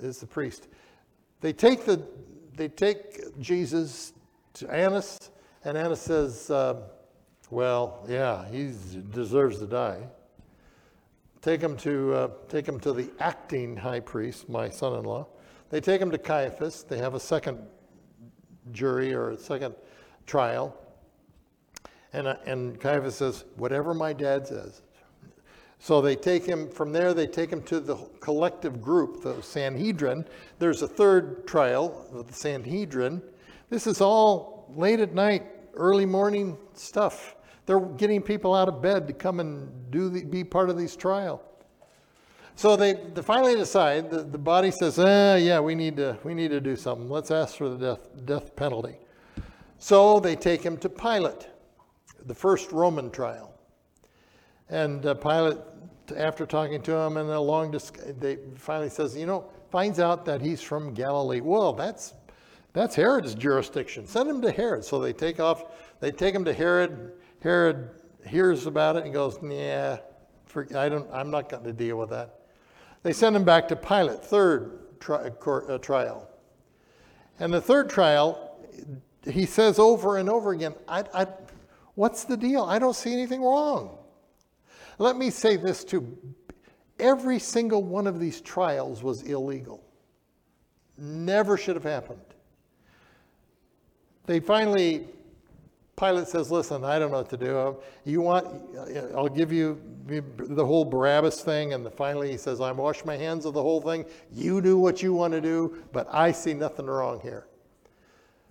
is 0.00 0.18
the 0.18 0.26
priest. 0.26 0.68
They 1.40 1.52
take, 1.52 1.84
the, 1.84 2.02
they 2.56 2.68
take 2.68 3.38
Jesus 3.40 4.12
to 4.54 4.70
Annas, 4.70 5.30
and 5.64 5.76
Annas 5.76 6.00
says, 6.00 6.50
uh, 6.50 6.82
Well, 7.52 8.02
yeah, 8.08 8.48
he 8.48 8.72
deserves 9.10 9.58
to 9.58 9.66
die. 9.66 10.04
Take 11.42 11.60
him 11.60 11.76
to, 11.76 12.14
uh, 12.14 12.28
take 12.48 12.66
him 12.66 12.80
to 12.80 12.94
the 12.94 13.10
acting 13.20 13.76
high 13.76 14.00
priest, 14.00 14.48
my 14.48 14.70
son 14.70 14.98
in 14.98 15.04
law. 15.04 15.26
They 15.68 15.78
take 15.78 16.00
him 16.00 16.10
to 16.12 16.16
Caiaphas. 16.16 16.84
They 16.84 16.96
have 16.96 17.12
a 17.12 17.20
second 17.20 17.58
jury 18.70 19.12
or 19.12 19.32
a 19.32 19.36
second 19.36 19.74
trial. 20.24 20.74
And, 22.14 22.26
uh, 22.26 22.36
and 22.46 22.80
Caiaphas 22.80 23.16
says, 23.16 23.44
Whatever 23.56 23.92
my 23.92 24.14
dad 24.14 24.46
says. 24.46 24.80
So 25.78 26.00
they 26.00 26.16
take 26.16 26.46
him, 26.46 26.70
from 26.70 26.90
there, 26.90 27.12
they 27.12 27.26
take 27.26 27.50
him 27.50 27.62
to 27.64 27.80
the 27.80 27.96
collective 28.20 28.80
group, 28.80 29.22
the 29.22 29.42
Sanhedrin. 29.42 30.24
There's 30.58 30.80
a 30.80 30.88
third 30.88 31.46
trial 31.46 32.06
of 32.14 32.28
the 32.28 32.34
Sanhedrin. 32.34 33.20
This 33.68 33.86
is 33.86 34.00
all 34.00 34.72
late 34.74 35.00
at 35.00 35.12
night, 35.12 35.44
early 35.74 36.06
morning 36.06 36.56
stuff. 36.72 37.36
They're 37.66 37.80
getting 37.80 38.22
people 38.22 38.54
out 38.54 38.68
of 38.68 38.82
bed 38.82 39.06
to 39.06 39.12
come 39.12 39.40
and 39.40 39.90
do 39.90 40.08
the, 40.08 40.24
be 40.24 40.44
part 40.44 40.68
of 40.68 40.76
these 40.76 40.96
trial. 40.96 41.42
So 42.54 42.76
they, 42.76 42.94
they 42.94 43.22
finally 43.22 43.56
decide, 43.56 44.10
the, 44.10 44.22
the 44.22 44.38
body 44.38 44.70
says, 44.70 44.98
eh, 44.98 45.36
yeah, 45.36 45.60
we 45.60 45.74
need, 45.74 45.96
to, 45.96 46.18
we 46.22 46.34
need 46.34 46.48
to 46.48 46.60
do 46.60 46.76
something. 46.76 47.08
Let's 47.08 47.30
ask 47.30 47.56
for 47.56 47.68
the 47.68 47.78
death, 47.78 48.26
death 48.26 48.56
penalty. 48.56 48.96
So 49.78 50.20
they 50.20 50.36
take 50.36 50.62
him 50.62 50.76
to 50.78 50.88
Pilate, 50.88 51.48
the 52.26 52.34
first 52.34 52.70
Roman 52.72 53.10
trial. 53.10 53.54
And 54.68 55.04
uh, 55.06 55.14
Pilate, 55.14 55.58
after 56.16 56.46
talking 56.46 56.82
to 56.82 56.94
him 56.94 57.16
and 57.16 57.30
a 57.30 57.40
long 57.40 57.70
discussion, 57.70 58.16
they 58.18 58.38
finally 58.56 58.90
says, 58.90 59.16
you 59.16 59.26
know, 59.26 59.46
finds 59.70 59.98
out 59.98 60.24
that 60.26 60.42
he's 60.42 60.60
from 60.60 60.92
Galilee. 60.92 61.40
Well, 61.40 61.72
that's, 61.72 62.12
that's 62.74 62.94
Herod's 62.94 63.34
jurisdiction. 63.34 64.06
Send 64.06 64.28
him 64.28 64.42
to 64.42 64.50
Herod. 64.50 64.84
So 64.84 65.00
they 65.00 65.12
take 65.12 65.40
off, 65.40 65.64
they 66.00 66.10
take 66.10 66.34
him 66.34 66.44
to 66.44 66.52
Herod. 66.52 67.12
Herod 67.42 67.90
hears 68.26 68.66
about 68.66 68.96
it 68.96 69.04
and 69.04 69.12
goes, 69.12 69.38
yeah, 69.42 69.98
I 70.76 70.88
don't, 70.88 71.08
I'm 71.12 71.30
not 71.30 71.48
going 71.48 71.64
to 71.64 71.72
deal 71.72 71.96
with 71.96 72.10
that. 72.10 72.40
They 73.02 73.12
send 73.12 73.34
him 73.34 73.44
back 73.44 73.66
to 73.68 73.76
Pilate, 73.76 74.22
third 74.22 75.00
tri- 75.00 75.30
court, 75.30 75.68
uh, 75.68 75.78
trial. 75.78 76.28
And 77.40 77.52
the 77.52 77.60
third 77.60 77.90
trial, 77.90 78.56
he 79.28 79.44
says 79.44 79.78
over 79.78 80.18
and 80.18 80.28
over 80.28 80.52
again, 80.52 80.74
I, 80.86 81.04
I, 81.12 81.26
What's 81.94 82.24
the 82.24 82.36
deal? 82.36 82.62
I 82.62 82.78
don't 82.78 82.96
see 82.96 83.12
anything 83.12 83.42
wrong. 83.42 83.98
Let 84.98 85.16
me 85.16 85.30
say 85.30 85.56
this 85.56 85.84
too 85.84 86.16
every 86.98 87.38
single 87.38 87.82
one 87.82 88.06
of 88.06 88.20
these 88.20 88.40
trials 88.40 89.02
was 89.02 89.22
illegal, 89.22 89.82
never 90.96 91.56
should 91.56 91.74
have 91.74 91.84
happened. 91.84 92.20
They 94.26 94.38
finally 94.38 95.08
Pilate 95.96 96.26
says, 96.26 96.50
Listen, 96.50 96.84
I 96.84 96.98
don't 96.98 97.10
know 97.10 97.18
what 97.18 97.28
to 97.30 97.36
do. 97.36 97.58
Um, 97.58 97.76
you 98.04 98.20
want, 98.20 98.46
uh, 98.76 99.16
I'll 99.16 99.28
give 99.28 99.52
you 99.52 99.80
the 100.06 100.64
whole 100.64 100.84
Barabbas 100.84 101.42
thing. 101.42 101.74
And 101.74 101.92
finally 101.92 102.30
he 102.30 102.36
says, 102.36 102.60
I 102.60 102.72
wash 102.72 103.04
my 103.04 103.16
hands 103.16 103.44
of 103.44 103.54
the 103.54 103.62
whole 103.62 103.80
thing. 103.80 104.04
You 104.32 104.60
do 104.60 104.78
what 104.78 105.02
you 105.02 105.12
want 105.12 105.32
to 105.34 105.40
do, 105.40 105.82
but 105.92 106.08
I 106.10 106.32
see 106.32 106.54
nothing 106.54 106.86
wrong 106.86 107.20
here. 107.20 107.46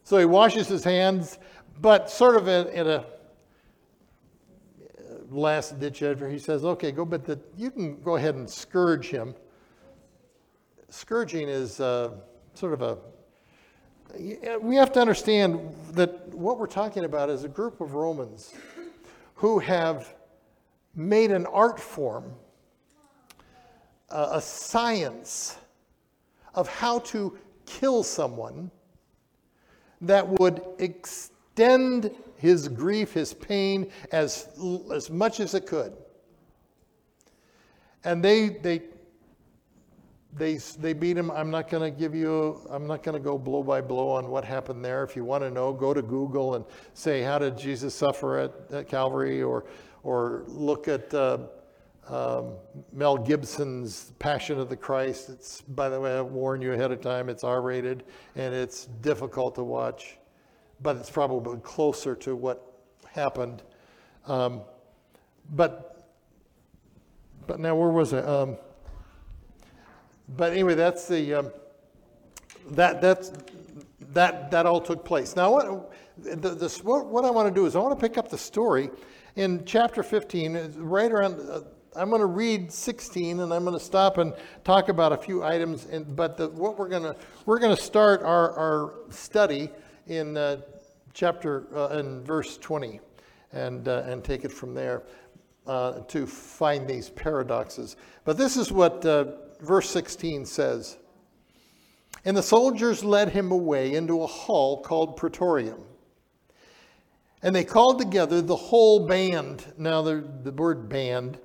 So 0.03 0.17
he 0.17 0.25
washes 0.25 0.67
his 0.67 0.83
hands, 0.83 1.39
but 1.79 2.09
sort 2.09 2.35
of 2.35 2.47
in, 2.47 2.67
in 2.67 2.87
a 2.87 2.91
uh, 2.91 3.03
last 5.29 5.79
ditch 5.79 6.01
effort, 6.03 6.29
he 6.29 6.39
says, 6.39 6.63
Okay, 6.63 6.91
go, 6.91 7.05
but 7.05 7.25
the, 7.25 7.39
you 7.57 7.71
can 7.71 8.01
go 8.01 8.15
ahead 8.15 8.35
and 8.35 8.49
scourge 8.49 9.07
him. 9.07 9.35
Scourging 10.89 11.47
is 11.47 11.79
uh, 11.79 12.11
sort 12.53 12.73
of 12.73 12.81
a 12.81 12.97
we 14.19 14.75
have 14.75 14.91
to 14.93 14.99
understand 14.99 15.59
that 15.93 16.27
what 16.29 16.57
we're 16.59 16.67
talking 16.67 17.05
about 17.05 17.29
is 17.29 17.43
a 17.43 17.49
group 17.49 17.81
of 17.81 17.93
Romans 17.93 18.53
who 19.35 19.59
have 19.59 20.13
made 20.95 21.31
an 21.31 21.45
art 21.45 21.79
form, 21.79 22.33
a 24.09 24.41
science 24.41 25.57
of 26.53 26.67
how 26.67 26.99
to 26.99 27.37
kill 27.65 28.03
someone 28.03 28.69
that 30.01 30.27
would 30.27 30.61
extend 30.79 32.11
his 32.37 32.67
grief, 32.67 33.13
his 33.13 33.33
pain, 33.33 33.89
as, 34.11 34.49
as 34.93 35.09
much 35.09 35.39
as 35.39 35.53
it 35.53 35.65
could. 35.65 35.93
And 38.03 38.23
they, 38.23 38.49
they 38.49 38.81
they, 40.37 40.55
they 40.55 40.93
beat 40.93 41.17
him. 41.17 41.29
I'm 41.31 41.51
not 41.51 41.69
going 41.69 41.83
to 41.83 41.97
give 41.97 42.15
you, 42.15 42.65
I'm 42.69 42.87
not 42.87 43.03
going 43.03 43.13
to 43.13 43.23
go 43.23 43.37
blow 43.37 43.63
by 43.63 43.81
blow 43.81 44.09
on 44.09 44.29
what 44.29 44.45
happened 44.45 44.83
there. 44.83 45.03
If 45.03 45.15
you 45.15 45.25
want 45.25 45.43
to 45.43 45.51
know, 45.51 45.73
go 45.73 45.93
to 45.93 46.01
Google 46.01 46.55
and 46.55 46.65
say, 46.93 47.21
how 47.21 47.37
did 47.37 47.57
Jesus 47.57 47.93
suffer 47.93 48.39
at, 48.39 48.53
at 48.71 48.87
Calvary? 48.87 49.43
Or, 49.43 49.65
or 50.03 50.43
look 50.47 50.87
at 50.87 51.13
uh, 51.13 51.39
um, 52.07 52.53
Mel 52.93 53.17
Gibson's 53.17 54.13
Passion 54.19 54.59
of 54.59 54.69
the 54.69 54.75
Christ. 54.75 55.29
It's, 55.29 55.61
by 55.61 55.89
the 55.89 55.99
way, 55.99 56.17
I 56.17 56.21
warn 56.21 56.61
you 56.61 56.73
ahead 56.73 56.91
of 56.91 57.01
time, 57.01 57.29
it's 57.29 57.43
R 57.43 57.61
rated 57.61 58.03
and 58.35 58.53
it's 58.53 58.85
difficult 58.85 59.55
to 59.55 59.63
watch, 59.63 60.17
but 60.81 60.95
it's 60.95 61.09
probably 61.09 61.59
closer 61.59 62.15
to 62.15 62.35
what 62.35 62.79
happened. 63.05 63.63
Um, 64.27 64.61
but, 65.53 66.09
but 67.47 67.59
now, 67.59 67.75
where 67.75 67.89
was 67.89 68.13
I? 68.13 68.19
Um, 68.19 68.57
but 70.35 70.53
anyway, 70.53 70.75
that's 70.75 71.07
the 71.07 71.33
um, 71.35 71.51
that 72.71 73.01
that's 73.01 73.31
that 74.13 74.51
that 74.51 74.65
all 74.65 74.81
took 74.81 75.05
place. 75.05 75.35
Now, 75.35 75.51
what 75.51 75.91
the, 76.17 76.55
this, 76.55 76.83
what, 76.83 77.07
what 77.07 77.25
I 77.25 77.31
want 77.31 77.53
to 77.53 77.53
do 77.53 77.65
is 77.65 77.75
I 77.75 77.79
want 77.79 77.99
to 77.99 78.07
pick 78.07 78.17
up 78.17 78.29
the 78.29 78.37
story 78.37 78.89
in 79.35 79.63
chapter 79.65 80.03
15, 80.03 80.73
right 80.77 81.11
around. 81.11 81.39
Uh, 81.39 81.61
I'm 81.95 82.09
going 82.09 82.21
to 82.21 82.25
read 82.25 82.71
16, 82.71 83.41
and 83.41 83.53
I'm 83.53 83.65
going 83.65 83.77
to 83.77 83.83
stop 83.83 84.17
and 84.17 84.33
talk 84.63 84.89
about 84.89 85.11
a 85.11 85.17
few 85.17 85.43
items. 85.43 85.85
And, 85.85 86.15
but 86.15 86.37
the, 86.37 86.47
what 86.49 86.77
we're 86.77 86.87
going 86.87 87.03
to 87.03 87.15
we're 87.45 87.59
going 87.59 87.75
to 87.75 87.81
start 87.81 88.21
our, 88.21 88.51
our 88.57 88.93
study 89.09 89.69
in 90.07 90.37
uh, 90.37 90.61
chapter 91.13 91.65
uh, 91.75 91.97
in 91.97 92.23
verse 92.23 92.57
20, 92.57 93.01
and 93.51 93.87
uh, 93.87 94.03
and 94.05 94.23
take 94.23 94.45
it 94.45 94.51
from 94.53 94.73
there 94.73 95.03
uh, 95.67 95.99
to 96.07 96.25
find 96.25 96.87
these 96.87 97.09
paradoxes. 97.09 97.97
But 98.23 98.37
this 98.37 98.55
is 98.55 98.71
what 98.71 99.05
uh, 99.05 99.25
verse 99.61 99.89
16 99.89 100.45
says 100.45 100.97
And 102.25 102.35
the 102.35 102.43
soldiers 102.43 103.03
led 103.03 103.29
him 103.29 103.51
away 103.51 103.93
into 103.93 104.21
a 104.21 104.27
hall 104.27 104.81
called 104.81 105.17
Praetorium. 105.17 105.83
And 107.43 107.55
they 107.55 107.63
called 107.63 107.97
together 107.97 108.41
the 108.41 108.55
whole 108.55 109.07
band. 109.07 109.65
Now, 109.77 110.01
the, 110.01 110.23
the 110.43 110.51
word 110.51 110.87
band 110.87 111.39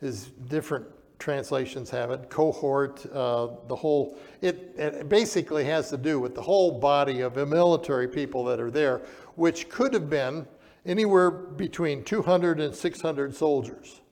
is 0.00 0.26
different 0.48 0.86
translations 1.18 1.88
have 1.88 2.10
it 2.10 2.28
cohort 2.28 3.06
uh, 3.12 3.48
the 3.68 3.74
whole 3.74 4.18
it, 4.42 4.74
it, 4.76 5.08
basically 5.08 5.64
has 5.64 5.88
to 5.88 5.96
do 5.96 6.20
with 6.20 6.34
the 6.34 6.42
whole 6.42 6.78
body 6.78 7.22
of 7.22 7.36
military 7.48 8.06
people 8.06 8.44
that 8.44 8.60
are 8.60 8.70
there 8.70 9.00
which 9.34 9.68
could 9.70 9.94
have 9.94 10.10
been 10.10 10.46
anywhere 10.84 11.30
between 11.30 12.04
200 12.04 12.60
and 12.60 12.74
600 12.74 13.34
soldiers 13.34 14.02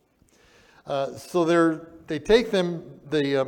uh, 0.87 1.13
so 1.13 1.45
they're 1.45 1.89
they 2.07 2.19
take 2.19 2.51
them, 2.51 2.83
they, 3.09 3.37
uh, 3.37 3.47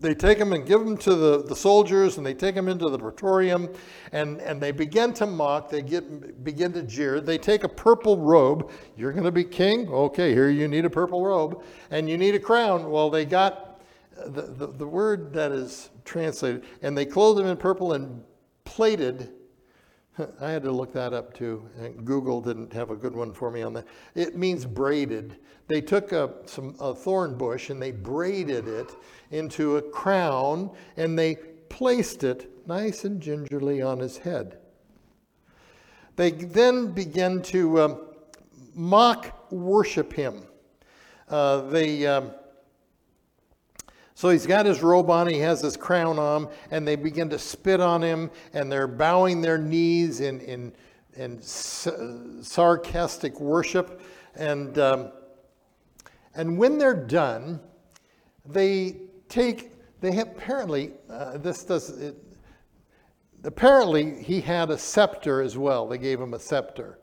they 0.00 0.14
take 0.14 0.38
them 0.38 0.52
and 0.52 0.66
give 0.66 0.80
them 0.80 0.96
to 0.98 1.14
the, 1.14 1.42
the 1.42 1.56
soldiers, 1.56 2.18
and 2.18 2.26
they 2.26 2.34
take 2.34 2.54
them 2.54 2.68
into 2.68 2.88
the 2.88 2.98
praetorium, 2.98 3.68
and, 4.12 4.40
and 4.40 4.60
they 4.60 4.70
begin 4.70 5.12
to 5.14 5.26
mock, 5.26 5.70
they 5.70 5.82
get, 5.82 6.44
begin 6.44 6.72
to 6.72 6.82
jeer. 6.82 7.20
They 7.20 7.38
take 7.38 7.64
a 7.64 7.68
purple 7.68 8.16
robe. 8.16 8.70
You're 8.96 9.12
going 9.12 9.24
to 9.24 9.32
be 9.32 9.44
king? 9.44 9.88
Okay, 9.88 10.32
here 10.32 10.48
you 10.48 10.68
need 10.68 10.84
a 10.84 10.90
purple 10.90 11.24
robe. 11.24 11.64
And 11.90 12.08
you 12.08 12.16
need 12.16 12.34
a 12.34 12.40
crown. 12.40 12.90
Well, 12.90 13.10
they 13.10 13.24
got 13.24 13.80
the, 14.26 14.42
the, 14.42 14.66
the 14.68 14.86
word 14.86 15.32
that 15.32 15.52
is 15.52 15.90
translated, 16.04 16.64
and 16.82 16.96
they 16.96 17.06
clothed 17.06 17.40
him 17.40 17.46
in 17.46 17.56
purple 17.56 17.92
and 17.92 18.22
plated 18.64 19.32
I 20.40 20.50
had 20.50 20.62
to 20.64 20.72
look 20.72 20.92
that 20.92 21.12
up 21.12 21.34
too. 21.34 21.68
Google 22.04 22.40
didn't 22.40 22.72
have 22.72 22.90
a 22.90 22.96
good 22.96 23.14
one 23.14 23.32
for 23.32 23.50
me 23.50 23.62
on 23.62 23.72
that. 23.74 23.86
It 24.14 24.36
means 24.36 24.64
braided. 24.64 25.36
They 25.66 25.80
took 25.80 26.12
a, 26.12 26.32
some, 26.46 26.74
a 26.80 26.94
thorn 26.94 27.36
bush 27.36 27.70
and 27.70 27.80
they 27.80 27.92
braided 27.92 28.68
it 28.68 28.90
into 29.30 29.76
a 29.76 29.82
crown 29.82 30.70
and 30.96 31.18
they 31.18 31.36
placed 31.68 32.24
it 32.24 32.50
nice 32.66 33.04
and 33.04 33.20
gingerly 33.20 33.82
on 33.82 33.98
his 33.98 34.18
head. 34.18 34.58
They 36.16 36.32
then 36.32 36.92
began 36.92 37.42
to 37.42 37.80
um, 37.80 38.00
mock 38.74 39.52
worship 39.52 40.12
him. 40.12 40.42
Uh, 41.28 41.60
they, 41.62 42.06
um, 42.06 42.32
So 44.18 44.30
he's 44.30 44.48
got 44.48 44.66
his 44.66 44.82
robe 44.82 45.10
on, 45.10 45.28
he 45.28 45.38
has 45.38 45.60
his 45.60 45.76
crown 45.76 46.18
on, 46.18 46.48
and 46.72 46.84
they 46.88 46.96
begin 46.96 47.30
to 47.30 47.38
spit 47.38 47.80
on 47.80 48.02
him, 48.02 48.32
and 48.52 48.72
they're 48.72 48.88
bowing 48.88 49.40
their 49.40 49.58
knees 49.58 50.18
in, 50.18 50.40
in, 50.40 50.72
in 51.14 51.40
sarcastic 51.40 53.38
worship. 53.38 54.02
And, 54.34 54.76
um, 54.76 55.12
and 56.34 56.58
when 56.58 56.78
they're 56.78 57.06
done, 57.06 57.60
they 58.44 58.96
take, 59.28 59.70
they 60.00 60.18
apparently, 60.18 60.94
uh, 61.08 61.38
this 61.38 61.62
does, 61.62 61.90
it, 61.90 62.16
apparently 63.44 64.20
he 64.20 64.40
had 64.40 64.70
a 64.70 64.78
scepter 64.78 65.42
as 65.42 65.56
well. 65.56 65.86
They 65.86 65.98
gave 65.98 66.20
him 66.20 66.34
a 66.34 66.40
scepter. 66.40 66.98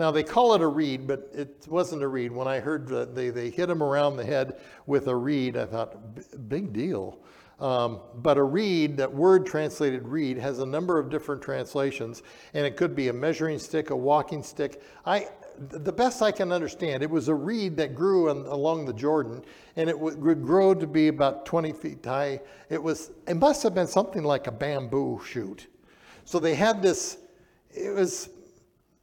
Now 0.00 0.10
they 0.10 0.22
call 0.22 0.54
it 0.54 0.62
a 0.62 0.66
reed, 0.66 1.06
but 1.06 1.30
it 1.34 1.66
wasn't 1.68 2.02
a 2.02 2.08
reed. 2.08 2.32
When 2.32 2.48
I 2.48 2.58
heard 2.58 2.88
that 2.88 3.14
they, 3.14 3.28
they 3.28 3.50
hit 3.50 3.68
him 3.68 3.82
around 3.82 4.16
the 4.16 4.24
head 4.24 4.58
with 4.86 5.08
a 5.08 5.14
reed, 5.14 5.58
I 5.58 5.66
thought, 5.66 6.48
big 6.48 6.72
deal. 6.72 7.18
Um, 7.60 8.00
but 8.14 8.38
a 8.38 8.42
reed, 8.42 8.96
that 8.96 9.12
word 9.12 9.44
translated 9.44 10.08
reed, 10.08 10.38
has 10.38 10.60
a 10.60 10.64
number 10.64 10.98
of 10.98 11.10
different 11.10 11.42
translations, 11.42 12.22
and 12.54 12.64
it 12.64 12.78
could 12.78 12.96
be 12.96 13.08
a 13.08 13.12
measuring 13.12 13.58
stick, 13.58 13.90
a 13.90 13.96
walking 13.96 14.42
stick. 14.42 14.80
I, 15.04 15.28
the 15.68 15.92
best 15.92 16.22
I 16.22 16.32
can 16.32 16.50
understand, 16.50 17.02
it 17.02 17.10
was 17.10 17.28
a 17.28 17.34
reed 17.34 17.76
that 17.76 17.94
grew 17.94 18.30
on, 18.30 18.46
along 18.46 18.86
the 18.86 18.94
Jordan, 18.94 19.44
and 19.76 19.90
it 19.90 20.00
would, 20.00 20.18
would 20.22 20.42
grow 20.42 20.72
to 20.72 20.86
be 20.86 21.08
about 21.08 21.44
20 21.44 21.74
feet 21.74 22.02
high. 22.02 22.40
It 22.70 22.82
was, 22.82 23.10
it 23.28 23.36
must 23.36 23.62
have 23.64 23.74
been 23.74 23.86
something 23.86 24.24
like 24.24 24.46
a 24.46 24.52
bamboo 24.52 25.20
shoot. 25.26 25.66
So 26.24 26.38
they 26.38 26.54
had 26.54 26.80
this. 26.80 27.18
It 27.70 27.94
was 27.94 28.30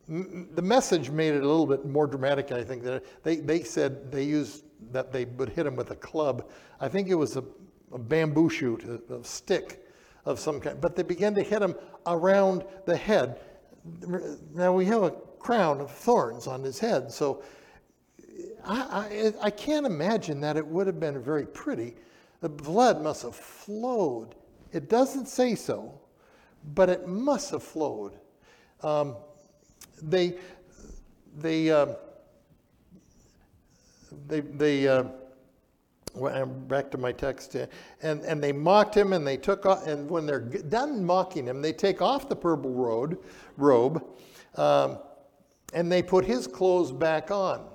the 0.08 0.62
message 0.62 1.10
made 1.10 1.34
it 1.34 1.44
a 1.44 1.48
little 1.48 1.68
bit 1.68 1.86
more 1.86 2.08
dramatic. 2.08 2.52
I 2.52 2.64
think 2.64 2.84
that 2.84 3.04
they, 3.24 3.38
they 3.38 3.64
said 3.64 4.12
they 4.12 4.24
used 4.24 4.64
that 4.92 5.12
they 5.12 5.26
would 5.26 5.50
hit 5.50 5.66
him 5.66 5.76
with 5.76 5.92
a 5.92 5.96
club. 5.96 6.50
I 6.80 6.88
think 6.88 7.10
it 7.10 7.16
was 7.16 7.36
a, 7.36 7.44
a 7.92 7.98
bamboo 7.98 8.50
shoot, 8.50 8.84
a, 8.86 9.16
a, 9.16 9.24
stick 9.24 9.86
of 10.26 10.40
some 10.40 10.60
kind. 10.62 10.80
But 10.80 10.96
they 10.96 11.04
began 11.04 11.36
to 11.36 11.44
hit 11.44 11.62
him 11.62 11.76
around 12.06 12.64
the 12.86 12.96
head. 12.96 13.42
Now 14.54 14.74
we 14.74 14.86
have 14.86 15.04
a 15.04 15.12
crown 15.40 15.82
of 15.82 15.92
thorns 15.92 16.48
on 16.48 16.64
his 16.64 16.80
head, 16.80 17.12
so 17.12 17.44
I, 18.66 19.34
I, 19.42 19.48
I 19.48 19.50
can't 19.50 19.86
imagine 19.86 20.40
that 20.42 20.58
it 20.58 20.66
would 20.66 20.88
have 20.88 21.00
been 21.00 21.22
very 21.22 21.46
pretty. 21.46 21.96
The 22.42 22.50
blood 22.50 23.02
must 23.02 23.24
have 23.24 23.36
flowed. 23.36 24.36
It 24.72 24.90
doesn't 24.90 25.28
say 25.28 25.56
so, 25.56 26.00
but 26.76 26.90
it 26.90 27.08
must 27.08 27.52
have 27.52 27.64
flowed. 27.64 28.14
Um, 28.84 29.16
they, 30.02 30.36
they, 31.38 31.70
uh, 31.70 31.88
they, 34.28 34.42
they 34.42 34.88
uh, 34.88 35.04
back 36.68 36.90
to 36.92 36.98
my 36.98 37.12
text, 37.12 37.56
and, 37.56 38.22
and 38.24 38.44
they 38.44 38.52
mocked 38.52 38.96
him, 38.96 39.14
and 39.14 39.26
they 39.26 39.38
took 39.38 39.66
off, 39.66 39.86
and 39.86 40.10
when 40.10 40.26
they're 40.26 40.40
done 40.40 41.04
mocking 41.04 41.46
him, 41.46 41.62
they 41.62 41.74
take 41.74 42.02
off 42.02 42.28
the 42.28 42.36
purple 42.36 42.72
robe, 42.72 43.24
robe 43.58 44.04
um, 44.56 44.98
and 45.74 45.92
they 45.92 46.02
put 46.02 46.26
his 46.26 46.48
clothes 46.48 46.92
back 46.92 47.32
on. 47.32 47.68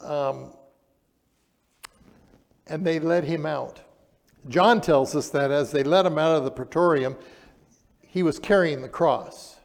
Um, 0.00 0.52
and 2.66 2.84
they 2.84 2.98
let 2.98 3.24
him 3.24 3.46
out. 3.46 3.80
John 4.48 4.80
tells 4.80 5.14
us 5.14 5.30
that 5.30 5.50
as 5.50 5.70
they 5.70 5.82
let 5.82 6.06
him 6.06 6.18
out 6.18 6.36
of 6.36 6.44
the 6.44 6.50
praetorium, 6.50 7.16
he 8.00 8.22
was 8.22 8.38
carrying 8.38 8.82
the 8.82 8.88
cross. 8.88 9.55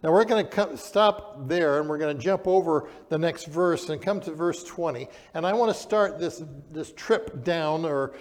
Now 0.00 0.12
we're 0.12 0.24
going 0.24 0.46
to 0.46 0.76
stop 0.76 1.48
there 1.48 1.80
and 1.80 1.88
we're 1.88 1.98
going 1.98 2.16
to 2.16 2.22
jump 2.22 2.46
over 2.46 2.88
the 3.08 3.18
next 3.18 3.46
verse 3.46 3.88
and 3.88 4.00
come 4.00 4.20
to 4.20 4.30
verse 4.30 4.62
20. 4.62 5.08
And 5.34 5.44
I 5.44 5.52
want 5.52 5.74
to 5.74 5.80
start 5.80 6.20
this, 6.20 6.40
this 6.70 6.92
trip 6.92 7.42
down, 7.42 7.84
or 7.84 8.14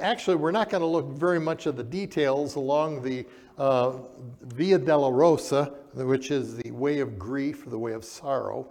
actually, 0.00 0.34
we're 0.34 0.50
not 0.50 0.68
going 0.68 0.80
to 0.80 0.86
look 0.86 1.06
very 1.10 1.38
much 1.38 1.68
at 1.68 1.76
the 1.76 1.84
details 1.84 2.56
along 2.56 3.02
the 3.02 3.24
uh, 3.56 3.98
Via 4.42 4.80
Dolorosa, 4.80 5.72
which 5.94 6.32
is 6.32 6.56
the 6.56 6.72
way 6.72 6.98
of 6.98 7.20
grief, 7.20 7.66
the 7.66 7.78
way 7.78 7.92
of 7.92 8.04
sorrow. 8.04 8.68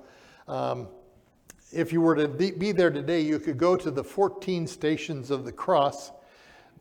Um, 0.49 0.89
if 1.71 1.93
you 1.93 2.01
were 2.01 2.15
to 2.15 2.27
be 2.27 2.73
there 2.73 2.91
today, 2.91 3.21
you 3.21 3.39
could 3.39 3.57
go 3.57 3.77
to 3.77 3.89
the 3.89 4.03
14 4.03 4.67
stations 4.67 5.31
of 5.31 5.45
the 5.45 5.53
cross, 5.53 6.11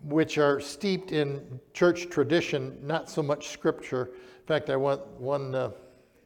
which 0.03 0.37
are 0.37 0.61
steeped 0.61 1.13
in 1.13 1.61
church 1.75 2.09
tradition, 2.11 2.77
not 2.83 3.09
so 3.09 3.23
much 3.23 3.51
scripture 3.51 4.11
fact, 4.47 4.71
I 4.71 4.77
went, 4.77 5.05
one 5.19 5.55
uh, 5.55 5.71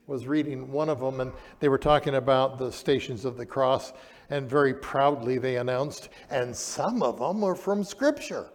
was 0.07 0.27
reading 0.27 0.71
one 0.71 0.89
of 0.89 1.01
them, 1.01 1.21
and 1.21 1.33
they 1.61 1.69
were 1.69 1.79
talking 1.79 2.17
about 2.17 2.59
the 2.59 2.71
Stations 2.71 3.25
of 3.25 3.37
the 3.37 3.47
Cross, 3.47 3.93
and 4.31 4.49
very 4.49 4.75
proudly 4.75 5.39
they 5.39 5.57
announced, 5.57 6.09
and 6.31 6.55
some 6.55 7.03
of 7.03 7.19
them 7.19 7.43
are 7.45 7.55
from 7.55 7.83
Scripture. 7.85 8.51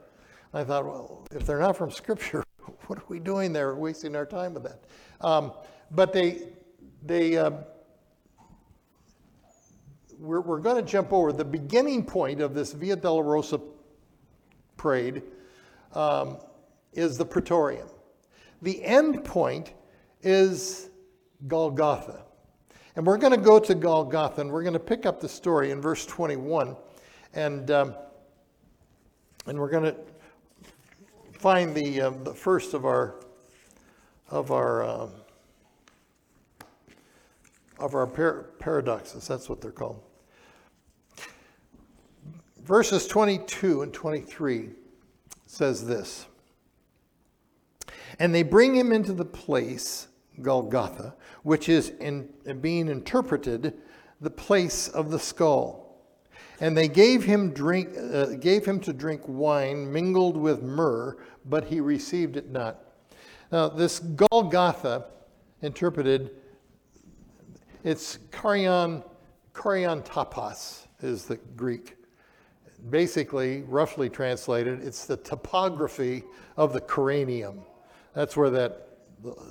I 0.54 0.64
thought, 0.64 0.86
well, 0.86 1.28
if 1.32 1.46
they're 1.46 1.60
not 1.60 1.78
from 1.78 1.92
Scripture, 1.92 2.44
what 2.88 3.00
are 3.00 3.06
we 3.08 3.20
doing 3.20 3.54
there, 3.54 3.76
wasting 3.76 4.16
our 4.16 4.26
time 4.26 4.54
with 4.54 4.64
that? 4.64 4.84
Um, 5.22 5.54
but 5.92 6.14
they, 6.14 6.50
they, 7.04 7.38
uh, 7.38 7.52
we're, 10.20 10.42
we're 10.42 10.60
going 10.60 10.76
to 10.76 10.90
jump 10.90 11.14
over 11.14 11.32
the 11.32 11.46
beginning 11.46 12.06
point 12.06 12.42
of 12.42 12.54
this 12.54 12.74
Via 12.74 12.98
Dolorosa 12.98 13.62
parade 14.78 15.24
um, 15.94 16.38
is 16.94 17.18
the 17.18 17.26
Praetorium. 17.26 17.88
The 18.62 18.84
end 18.84 19.24
point 19.24 19.74
is 20.22 20.90
Golgotha. 21.48 22.26
And 22.96 23.06
we're 23.06 23.18
going 23.18 23.32
to 23.32 23.40
go 23.40 23.60
to 23.60 23.76
Golgotha 23.76 24.42
and 24.42 24.52
we're 24.52 24.64
going 24.64 24.74
to 24.74 24.80
pick 24.80 25.06
up 25.06 25.22
the 25.22 25.30
story 25.30 25.72
in 25.72 25.82
verse 25.82 26.06
21. 26.06 26.76
And, 27.34 27.72
um, 27.72 27.96
and 29.46 29.58
we're 29.58 29.70
going 29.70 29.84
to 29.84 29.96
find 31.32 31.74
the, 31.74 32.02
um, 32.02 32.24
the 32.24 32.34
first 32.34 32.74
of 32.74 32.86
our, 32.86 33.16
of 34.30 34.52
our, 34.52 34.84
um, 34.84 35.12
of 37.78 37.96
our 37.96 38.08
par- 38.08 38.50
paradoxes. 38.60 39.28
That's 39.28 39.48
what 39.48 39.62
they're 39.62 39.72
called. 39.72 40.04
Verses 42.64 43.08
22 43.08 43.84
and 43.84 43.94
23 43.94 44.70
says 45.46 45.88
this. 45.88 46.26
And 48.20 48.36
they 48.36 48.44
bring 48.44 48.76
him 48.76 48.92
into 48.92 49.14
the 49.14 49.26
place, 49.26 50.10
Golgotha, 50.42 51.16
which 51.44 51.70
is 51.70 51.90
in, 52.00 52.30
being 52.62 52.90
interpreted 52.90 53.74
the 54.22 54.30
place 54.30 54.90
of 54.90 55.10
the 55.10 55.20
skull. 55.20 55.98
And 56.62 56.76
they 56.76 56.90
gave 56.90 57.24
him, 57.24 57.54
drink, 57.54 57.90
uh, 57.98 58.26
gave 58.36 58.66
him 58.66 58.82
to 58.82 58.92
drink 58.92 59.22
wine 59.26 59.92
mingled 59.92 60.36
with 60.36 60.62
myrrh, 60.62 61.18
but 61.46 61.64
he 61.64 61.80
received 61.80 62.36
it 62.36 62.52
not. 62.52 62.82
Now, 63.52 63.70
this 63.70 64.00
Golgotha, 64.00 65.06
interpreted, 65.62 66.32
it's 67.84 68.20
Karion, 68.32 69.04
Karion 69.54 70.06
tapas 70.06 70.88
is 71.02 71.26
the 71.26 71.38
Greek. 71.56 71.96
Basically, 72.90 73.62
roughly 73.64 74.10
translated, 74.10 74.82
it's 74.84 75.06
the 75.06 75.18
topography 75.18 76.24
of 76.58 76.74
the 76.74 76.82
cranium. 76.82 77.62
That's 78.20 78.36
where 78.36 78.50
that 78.50 78.86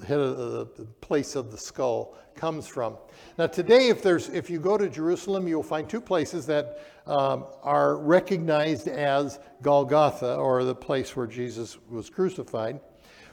head 0.07 0.21
of 0.21 0.37
the, 0.77 0.85
place 1.01 1.37
of 1.37 1.51
the 1.51 1.57
skull 1.57 2.19
comes 2.35 2.67
from. 2.67 2.99
Now 3.39 3.47
today, 3.47 3.89
if 3.89 4.03
there's 4.03 4.29
if 4.29 4.51
you 4.51 4.61
go 4.61 4.77
to 4.77 4.91
Jerusalem, 4.91 5.49
you'll 5.49 5.63
find 5.63 5.89
two 5.89 6.03
places 6.03 6.45
that 6.49 6.85
um, 7.07 7.47
are 7.63 7.97
recognized 7.97 8.87
as 8.87 9.39
Golgotha, 9.63 10.35
or 10.35 10.65
the 10.65 10.75
place 10.75 11.17
where 11.17 11.27
Jesus 11.27 11.79
was 11.89 12.11
crucified. 12.11 12.79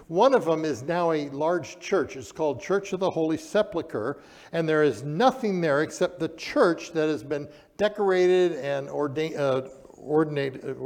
One 0.08 0.34
of 0.34 0.46
them 0.46 0.64
is 0.64 0.84
now 0.84 1.12
a 1.12 1.28
large 1.32 1.82
church. 1.82 2.16
It's 2.16 2.32
called 2.32 2.62
Church 2.62 2.94
of 2.94 3.02
the 3.02 3.12
Holy 3.12 3.36
Sepulchre, 3.36 4.22
and 4.54 4.70
there 4.70 4.84
is 4.84 5.04
nothing 5.04 5.60
there 5.60 5.82
except 5.82 6.18
the 6.18 6.30
church 6.30 6.94
that 6.94 7.10
has 7.10 7.26
been 7.26 7.50
decorated 7.76 8.54
and 8.54 8.88
ordained, 8.88 9.36
uh, 9.36 9.64
ordinated, 9.98 10.78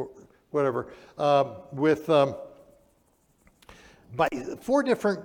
whatever, 0.50 0.92
uh, 1.20 1.54
with. 1.72 2.10
Um, 2.10 2.34
by 4.16 4.28
four 4.62 4.84
different 4.84 5.22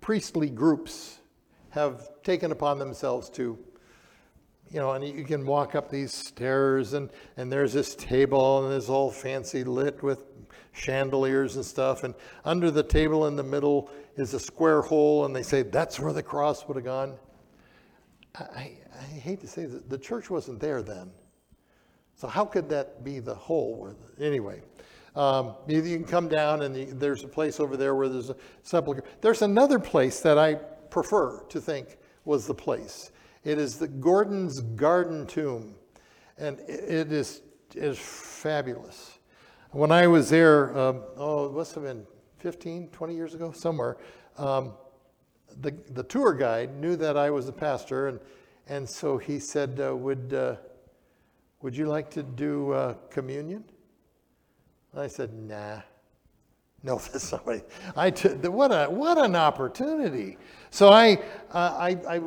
priestly 0.00 0.50
groups 0.50 1.20
have 1.70 2.22
taken 2.22 2.52
upon 2.52 2.78
themselves 2.78 3.30
to 3.30 3.58
you 4.72 4.80
know, 4.80 4.92
and 4.92 5.04
you 5.04 5.24
can 5.24 5.44
walk 5.44 5.74
up 5.74 5.90
these 5.90 6.12
stairs, 6.12 6.94
and, 6.94 7.10
and 7.36 7.52
there's 7.52 7.74
this 7.74 7.94
table, 7.94 8.64
and 8.64 8.74
it's 8.74 8.88
all 8.88 9.10
fancy 9.10 9.64
lit 9.64 10.02
with 10.02 10.24
chandeliers 10.72 11.56
and 11.56 11.64
stuff. 11.64 12.04
And 12.04 12.14
under 12.46 12.70
the 12.70 12.82
table 12.82 13.26
in 13.26 13.36
the 13.36 13.42
middle 13.42 13.90
is 14.16 14.32
a 14.32 14.40
square 14.40 14.80
hole, 14.80 15.26
and 15.26 15.36
they 15.36 15.42
say 15.42 15.62
that's 15.62 16.00
where 16.00 16.14
the 16.14 16.22
cross 16.22 16.66
would 16.66 16.76
have 16.76 16.86
gone. 16.86 17.16
I, 18.34 18.78
I 18.98 19.04
hate 19.04 19.40
to 19.42 19.46
say 19.46 19.66
that 19.66 19.90
the 19.90 19.98
church 19.98 20.30
wasn't 20.30 20.58
there 20.58 20.80
then. 20.80 21.10
So, 22.14 22.26
how 22.26 22.46
could 22.46 22.70
that 22.70 23.04
be 23.04 23.18
the 23.18 23.34
hole? 23.34 23.94
Anyway, 24.18 24.62
um, 25.14 25.54
you, 25.66 25.82
can 25.82 26.04
come 26.04 26.28
down 26.28 26.62
and 26.62 26.76
you, 26.76 26.86
there's 26.86 27.24
a 27.24 27.28
place 27.28 27.60
over 27.60 27.76
there 27.76 27.94
where 27.94 28.08
there's 28.08 28.30
a 28.30 28.36
sepulcher. 28.62 29.04
There's 29.20 29.42
another 29.42 29.78
place 29.78 30.20
that 30.20 30.38
I 30.38 30.54
prefer 30.54 31.40
to 31.48 31.60
think 31.60 31.98
was 32.24 32.46
the 32.46 32.54
place. 32.54 33.12
It 33.44 33.58
is 33.58 33.78
the 33.78 33.88
Gordon's 33.88 34.60
Garden 34.60 35.26
Tomb. 35.26 35.74
And 36.38 36.58
it 36.60 37.12
is 37.12 37.42
is 37.76 37.98
fabulous. 37.98 39.18
When 39.70 39.90
I 39.90 40.06
was 40.06 40.30
there, 40.30 40.76
um, 40.78 41.02
oh, 41.16 41.46
it 41.46 41.52
must 41.52 41.74
have 41.74 41.84
been 41.84 42.06
15, 42.38 42.88
20 42.88 43.14
years 43.14 43.34
ago, 43.34 43.52
somewhere, 43.52 43.96
um, 44.36 44.72
the, 45.60 45.70
the 45.90 46.02
tour 46.02 46.34
guide 46.34 46.76
knew 46.76 46.96
that 46.96 47.16
I 47.16 47.30
was 47.30 47.48
a 47.48 47.52
pastor, 47.52 48.08
and, 48.08 48.20
and 48.68 48.88
so 48.88 49.16
he 49.16 49.38
said, 49.38 49.80
uh, 49.82 49.94
would, 49.96 50.34
uh, 50.34 50.56
would 51.60 51.76
you 51.76 51.86
like 51.86 52.10
to 52.10 52.22
do 52.22 52.72
uh, 52.72 52.94
communion? 53.10 53.64
I 54.96 55.06
said, 55.06 55.32
nah. 55.32 55.80
No, 56.82 56.98
what 57.42 57.62
I. 57.94 58.48
What 58.48 58.72
a 58.72 58.86
what 58.90 59.18
an 59.18 59.36
opportunity! 59.36 60.36
So 60.70 60.88
I 60.88 61.14
uh, 61.52 61.76
I, 61.78 61.96
I 62.08 62.20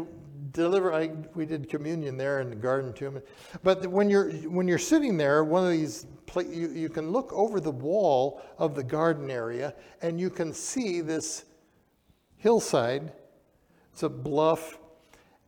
deliver. 0.51 0.93
I 0.93 1.11
we 1.35 1.45
did 1.45 1.69
communion 1.69 2.17
there 2.17 2.39
in 2.39 2.49
the 2.49 2.55
garden 2.55 2.93
tomb. 2.93 3.21
But 3.63 3.85
when 3.87 4.09
you're 4.09 4.31
when 4.31 4.67
you're 4.67 4.77
sitting 4.77 5.17
there, 5.17 5.43
one 5.43 5.65
of 5.65 5.71
these 5.71 6.07
you 6.37 6.69
you 6.69 6.89
can 6.89 7.11
look 7.11 7.33
over 7.33 7.59
the 7.59 7.71
wall 7.71 8.41
of 8.57 8.75
the 8.75 8.83
garden 8.83 9.29
area 9.29 9.73
and 10.01 10.19
you 10.19 10.29
can 10.29 10.53
see 10.53 11.01
this 11.01 11.45
hillside. 12.37 13.11
It's 13.91 14.03
a 14.03 14.09
bluff, 14.09 14.77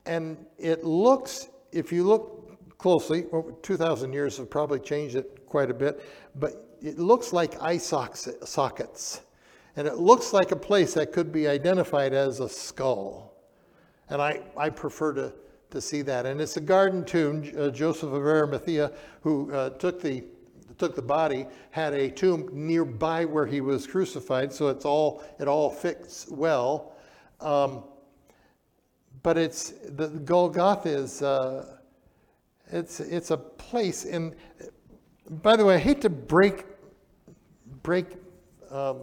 and 0.06 0.38
it 0.58 0.84
looks. 0.84 1.50
If 1.72 1.92
you 1.92 2.04
look 2.04 2.78
closely, 2.78 3.26
2,000 3.62 4.14
years 4.14 4.38
have 4.38 4.50
probably 4.50 4.80
changed 4.80 5.16
it 5.16 5.46
quite 5.48 5.70
a 5.70 5.74
bit, 5.74 6.02
but 6.36 6.67
it 6.82 7.00
looks 7.00 7.34
like 7.34 7.62
eye 7.62 7.78
sockets. 7.78 9.22
And 9.76 9.88
it 9.88 9.98
looks 9.98 10.34
like 10.34 10.52
a 10.52 10.56
place 10.56 10.96
that 10.96 11.14
could 11.14 11.32
be 11.32 11.48
identified 11.48 12.14
as 12.14 12.40
a 12.40 12.50
skull. 12.50 13.34
And 14.10 14.22
I, 14.22 14.42
I 14.58 14.70
prefer 14.70 15.14
to, 15.14 15.34
to 15.70 15.82
see 15.82 16.02
that. 16.02 16.26
And 16.26 16.42
it's 16.42 16.58
a 16.58 16.62
garden 16.62 17.06
tomb. 17.06 17.44
Uh, 17.58 17.70
Joseph 17.70 18.12
of 18.12 18.26
Arimathea, 18.26 18.92
who 19.22 19.54
uh, 19.54 19.70
took, 19.72 20.02
the, 20.02 20.24
took 20.80 20.96
the 20.96 21.02
body, 21.02 21.46
had 21.72 21.94
a 21.94 22.10
tomb 22.10 22.50
nearby 22.52 23.26
where 23.26 23.46
he 23.46 23.62
was 23.62 23.86
crucified, 23.86 24.52
so 24.52 24.70
it's 24.70 24.86
all, 24.86 25.24
it 25.40 25.48
all 25.48 25.70
fits 25.70 26.28
well. 26.30 26.94
Um, 27.40 27.84
but 29.22 29.38
it's, 29.38 29.74
the 29.90 30.08
Golgotha 30.08 30.90
is, 30.90 31.22
uh, 31.22 31.78
it's, 32.72 33.00
it's 33.00 33.32
a 33.32 33.38
place 33.38 34.06
in, 34.06 34.36
by 35.30 35.56
the 35.56 35.66
way, 35.66 35.76
I 35.76 35.80
hate 35.80 36.02
to 36.02 36.10
break 36.10 36.66
break 37.84 38.08
um, 38.70 39.00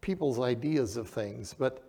people's 0.00 0.40
ideas 0.40 0.96
of 0.96 1.08
things, 1.08 1.54
but 1.58 1.82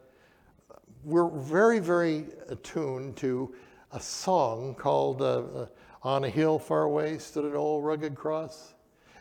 we're 1.03 1.29
very, 1.29 1.79
very 1.79 2.25
attuned 2.49 3.15
to 3.17 3.53
a 3.91 3.99
song 3.99 4.75
called 4.75 5.21
uh, 5.21 5.39
uh, 5.39 5.67
On 6.03 6.23
a 6.23 6.29
Hill 6.29 6.59
Far 6.59 6.83
Away 6.83 7.17
Stood 7.17 7.45
an 7.45 7.55
Old 7.55 7.83
Rugged 7.83 8.15
Cross. 8.15 8.73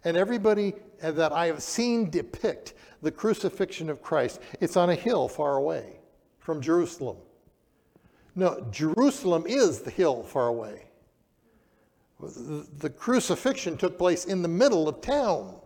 And 0.05 0.17
everybody 0.17 0.75
that 1.01 1.33
I 1.33 1.47
have 1.47 1.63
seen 1.63 2.11
depict 2.11 2.75
the 3.03 3.11
crucifixion 3.11 3.89
of 3.89 4.03
Christ, 4.03 4.41
it's 4.61 4.77
on 4.77 4.91
a 4.91 4.95
hill 4.95 5.29
far 5.29 5.57
away 5.57 6.01
from 6.39 6.61
Jerusalem. 6.61 7.17
No, 8.35 8.67
Jerusalem 8.71 9.45
is 9.47 9.81
the 9.81 9.91
hill 9.91 10.23
far 10.23 10.49
away. 10.49 10.87
The 12.23 12.91
crucifixion 12.91 13.77
took 13.77 13.99
place 13.99 14.27
in 14.27 14.43
the 14.43 14.49
middle 14.49 14.89
of 14.89 15.01
town, 15.01 15.57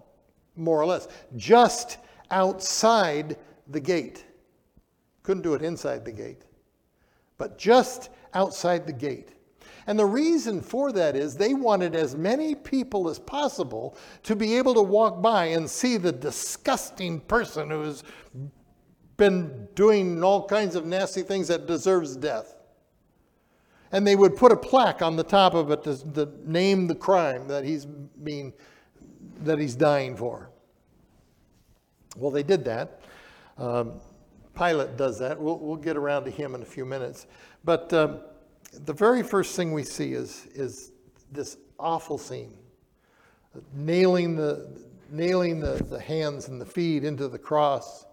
more 0.56 0.80
or 0.80 0.86
less, 0.86 1.06
just 1.36 1.98
outside 2.30 3.36
the 3.68 3.80
gate. 3.80 4.24
Couldn't 5.22 5.42
do 5.42 5.54
it 5.54 5.62
inside 5.62 6.04
the 6.04 6.12
gate, 6.12 6.42
but 7.36 7.58
just 7.58 8.10
outside 8.32 8.86
the 8.86 8.92
gate. 8.92 9.30
And 9.86 9.98
the 9.98 10.06
reason 10.06 10.62
for 10.62 10.92
that 10.92 11.14
is 11.14 11.36
they 11.36 11.54
wanted 11.54 11.94
as 11.94 12.16
many 12.16 12.54
people 12.54 13.08
as 13.08 13.18
possible 13.18 13.96
to 14.24 14.34
be 14.34 14.56
able 14.56 14.74
to 14.74 14.82
walk 14.82 15.22
by 15.22 15.46
and 15.46 15.68
see 15.68 15.96
the 15.96 16.12
disgusting 16.12 17.20
person 17.20 17.70
who's 17.70 18.02
been 19.16 19.68
doing 19.74 20.24
all 20.24 20.46
kinds 20.46 20.74
of 20.74 20.86
nasty 20.86 21.22
things 21.22 21.48
that 21.48 21.66
deserves 21.66 22.16
death 22.16 22.55
and 23.92 24.06
they 24.06 24.16
would 24.16 24.36
put 24.36 24.52
a 24.52 24.56
plaque 24.56 25.02
on 25.02 25.16
the 25.16 25.24
top 25.24 25.54
of 25.54 25.70
it 25.70 25.82
to, 25.84 26.12
to 26.12 26.28
name 26.44 26.86
the 26.86 26.94
crime 26.94 27.48
that 27.48 27.64
he's 27.64 27.84
being 27.84 28.52
that 29.42 29.58
he's 29.58 29.74
dying 29.74 30.16
for. 30.16 30.50
Well, 32.16 32.30
they 32.30 32.42
did 32.42 32.64
that. 32.64 33.00
Um, 33.58 34.00
Pilate 34.56 34.96
does 34.96 35.18
that. 35.18 35.38
We'll, 35.38 35.58
we'll 35.58 35.76
get 35.76 35.96
around 35.96 36.24
to 36.24 36.30
him 36.30 36.54
in 36.54 36.62
a 36.62 36.66
few 36.66 36.86
minutes. 36.86 37.26
But 37.64 37.92
um, 37.92 38.20
the 38.84 38.92
very 38.92 39.22
first 39.22 39.54
thing 39.54 39.72
we 39.72 39.84
see 39.84 40.14
is, 40.14 40.46
is 40.54 40.92
this 41.30 41.58
awful 41.78 42.18
scene 42.18 42.54
nailing, 43.74 44.36
the, 44.36 44.68
nailing 45.10 45.60
the, 45.60 45.82
the 45.90 46.00
hands 46.00 46.48
and 46.48 46.60
the 46.60 46.66
feet 46.66 47.04
into 47.04 47.28
the 47.28 47.38
cross 47.38 48.04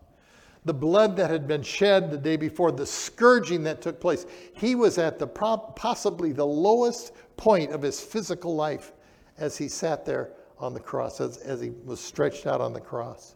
the 0.65 0.73
blood 0.73 1.15
that 1.17 1.29
had 1.29 1.47
been 1.47 1.63
shed 1.63 2.09
the 2.09 2.17
day 2.17 2.37
before, 2.37 2.71
the 2.71 2.85
scourging 2.85 3.63
that 3.63 3.81
took 3.81 3.99
place. 3.99 4.25
He 4.53 4.75
was 4.75 4.97
at 4.97 5.19
the 5.19 5.27
possibly 5.27 6.31
the 6.31 6.45
lowest 6.45 7.13
point 7.37 7.71
of 7.71 7.81
his 7.81 7.99
physical 7.99 8.55
life 8.55 8.93
as 9.37 9.57
he 9.57 9.67
sat 9.67 10.05
there 10.05 10.31
on 10.59 10.73
the 10.73 10.79
cross, 10.79 11.19
as, 11.19 11.37
as 11.37 11.59
he 11.59 11.71
was 11.83 11.99
stretched 11.99 12.47
out 12.47 12.61
on 12.61 12.73
the 12.73 12.79
cross. 12.79 13.35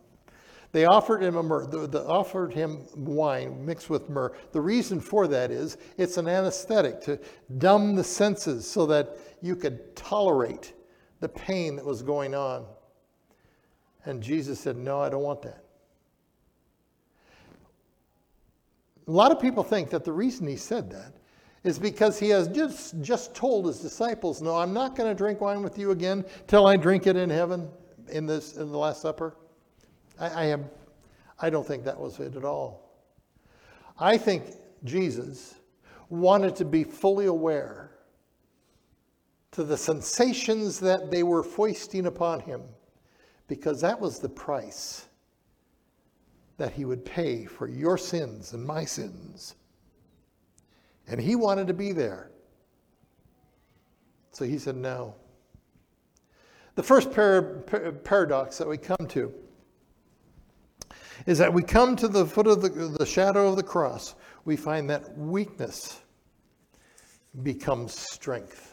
They 0.72 0.86
offered 0.86 1.24
him 1.24 1.38
a 1.38 1.44
myrrh, 1.44 1.66
the, 1.66 1.88
the, 1.88 2.06
offered 2.06 2.54
him 2.54 2.86
wine 2.96 3.66
mixed 3.66 3.90
with 3.90 4.10
myrrh. 4.10 4.34
The 4.52 4.62
reason 4.62 5.00
for 5.00 5.28
that 5.28 5.50
is 5.50 5.78
it's 5.98 6.18
an 6.18 6.28
anesthetic 6.28 7.02
to 7.02 7.20
dumb 7.58 7.96
the 7.96 8.04
senses 8.04 8.70
so 8.70 8.86
that 8.88 9.18
you 9.42 9.56
could 9.56 9.96
tolerate 9.96 10.74
the 11.20 11.30
pain 11.30 11.78
that 11.78 11.86
was 11.86 12.02
going 12.02 12.36
on. 12.36 12.66
And 14.06 14.22
Jesus 14.22 14.60
said, 14.60 14.78
No, 14.78 15.02
I 15.02 15.10
don't 15.10 15.24
want 15.24 15.42
that. 15.44 15.64
A 19.08 19.12
lot 19.12 19.32
of 19.32 19.40
people 19.40 19.64
think 19.64 19.90
that 19.92 20.04
the 20.04 20.12
reason 20.12 20.48
he 20.48 20.58
said 20.58 20.92
that 20.92 21.14
is 21.64 21.80
because 21.80 22.20
he 22.20 22.30
has 22.30 22.48
just, 22.48 23.02
just 23.02 23.34
told 23.34 23.66
his 23.66 23.80
disciples, 23.80 24.42
No, 24.42 24.56
I'm 24.56 24.74
not 24.74 24.96
going 24.96 25.10
to 25.10 25.16
drink 25.16 25.42
wine 25.42 25.64
with 25.64 25.78
you 25.78 25.92
again 25.92 26.26
till 26.48 26.68
I 26.68 26.78
drink 26.78 27.08
it 27.08 27.16
in 27.16 27.30
heaven 27.30 27.70
in, 28.10 28.26
this, 28.26 28.58
in 28.58 28.72
the 28.72 28.78
Last 28.78 29.02
Supper. 29.02 29.36
I, 30.20 30.44
I, 30.44 30.46
have, 30.46 30.64
I 31.40 31.50
don't 31.50 31.66
think 31.66 31.84
that 31.86 32.00
was 32.00 32.20
it 32.20 32.36
at 32.36 32.44
all. 32.44 32.92
I 34.00 34.18
think 34.18 34.44
Jesus 34.84 35.56
wanted 36.10 36.56
to 36.58 36.66
be 36.66 36.84
fully 36.84 37.26
aware 37.26 37.92
to 39.52 39.64
the 39.64 39.78
sensations 39.78 40.80
that 40.80 41.12
they 41.12 41.24
were 41.24 41.44
foisting 41.44 42.06
upon 42.06 42.42
him 42.42 42.62
because 43.48 43.82
that 43.82 44.00
was 44.00 44.20
the 44.20 44.30
price 44.30 45.08
that 46.58 46.74
he 46.74 46.86
would 46.86 47.06
pay 47.06 47.46
for 47.46 47.68
your 47.68 47.98
sins 47.98 48.54
and 48.54 48.66
my 48.66 48.84
sins. 48.84 49.56
And 51.08 51.22
he 51.22 51.36
wanted 51.36 51.68
to 51.68 51.74
be 51.74 51.92
there. 51.92 52.32
So 54.32 54.46
he 54.46 54.58
said, 54.58 54.76
No. 54.76 55.16
The 56.76 56.84
first 56.84 57.12
par- 57.12 57.64
par- 57.66 57.92
paradox 57.92 58.58
that 58.58 58.68
we 58.68 58.78
come 58.78 59.08
to 59.10 59.34
is 61.26 61.38
that 61.40 61.52
we 61.52 61.64
come 61.64 61.96
to 61.96 62.08
the 62.08 62.26
foot 62.26 62.46
of 62.46 62.62
the, 62.62 62.70
the 62.70 63.06
shadow 63.06 63.50
of 63.50 63.56
the 63.56 63.64
cross, 63.64 64.16
we 64.46 64.56
find 64.56 64.90
that 64.90 65.18
weakness 65.18 66.02
becomes 67.42 67.98
strength. 67.98 68.67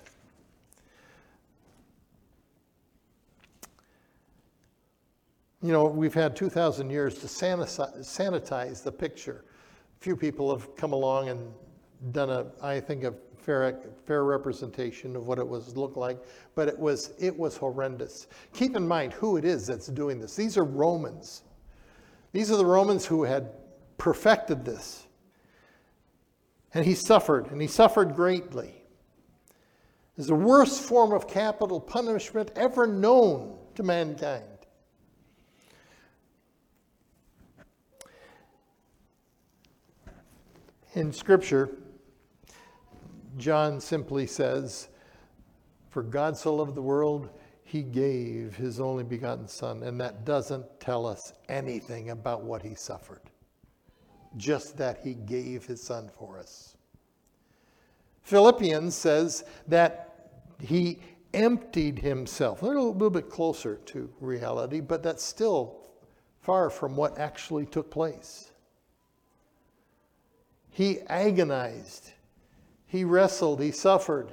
You 5.64 5.72
know, 5.72 5.86
we've 5.86 6.12
had 6.12 6.36
2,000 6.36 6.90
years 6.90 7.14
to 7.20 7.26
sanitize 7.26 8.82
the 8.82 8.92
picture. 8.92 9.46
Few 9.98 10.14
people 10.14 10.54
have 10.54 10.76
come 10.76 10.92
along 10.92 11.30
and 11.30 11.54
done 12.12 12.28
a, 12.28 12.48
I 12.62 12.80
think, 12.80 13.02
a 13.04 13.14
fair, 13.38 13.80
fair 14.04 14.24
representation 14.24 15.16
of 15.16 15.26
what 15.26 15.38
it 15.38 15.48
was 15.48 15.74
looked 15.74 15.96
like, 15.96 16.22
but 16.54 16.68
it 16.68 16.78
was, 16.78 17.14
it 17.18 17.34
was 17.34 17.56
horrendous. 17.56 18.26
Keep 18.52 18.76
in 18.76 18.86
mind 18.86 19.14
who 19.14 19.38
it 19.38 19.46
is 19.46 19.66
that's 19.66 19.86
doing 19.86 20.20
this. 20.20 20.36
These 20.36 20.58
are 20.58 20.64
Romans. 20.64 21.44
These 22.32 22.50
are 22.50 22.58
the 22.58 22.66
Romans 22.66 23.06
who 23.06 23.22
had 23.22 23.48
perfected 23.96 24.66
this. 24.66 25.06
And 26.74 26.84
he 26.84 26.94
suffered, 26.94 27.50
and 27.50 27.62
he 27.62 27.68
suffered 27.68 28.14
greatly. 28.14 28.74
It's 30.18 30.26
the 30.26 30.34
worst 30.34 30.82
form 30.82 31.14
of 31.14 31.26
capital 31.26 31.80
punishment 31.80 32.50
ever 32.54 32.86
known 32.86 33.56
to 33.76 33.82
mankind. 33.82 34.44
In 40.94 41.12
Scripture, 41.12 41.70
John 43.36 43.80
simply 43.80 44.28
says, 44.28 44.86
For 45.90 46.04
God 46.04 46.36
so 46.36 46.54
loved 46.54 46.76
the 46.76 46.82
world, 46.82 47.30
he 47.64 47.82
gave 47.82 48.54
his 48.54 48.78
only 48.78 49.02
begotten 49.02 49.48
Son. 49.48 49.82
And 49.82 50.00
that 50.00 50.24
doesn't 50.24 50.78
tell 50.78 51.04
us 51.04 51.32
anything 51.48 52.10
about 52.10 52.44
what 52.44 52.62
he 52.62 52.76
suffered, 52.76 53.22
just 54.36 54.76
that 54.76 55.00
he 55.02 55.14
gave 55.14 55.66
his 55.66 55.82
Son 55.82 56.08
for 56.16 56.38
us. 56.38 56.76
Philippians 58.22 58.94
says 58.94 59.44
that 59.66 60.30
he 60.60 61.00
emptied 61.32 61.98
himself. 61.98 62.62
A 62.62 62.66
little, 62.66 62.92
little 62.92 63.10
bit 63.10 63.28
closer 63.28 63.80
to 63.86 64.08
reality, 64.20 64.80
but 64.80 65.02
that's 65.02 65.24
still 65.24 65.80
far 66.40 66.70
from 66.70 66.94
what 66.94 67.18
actually 67.18 67.66
took 67.66 67.90
place. 67.90 68.52
He 70.74 71.02
agonized, 71.02 72.10
he 72.88 73.04
wrestled, 73.04 73.62
he 73.62 73.70
suffered. 73.70 74.32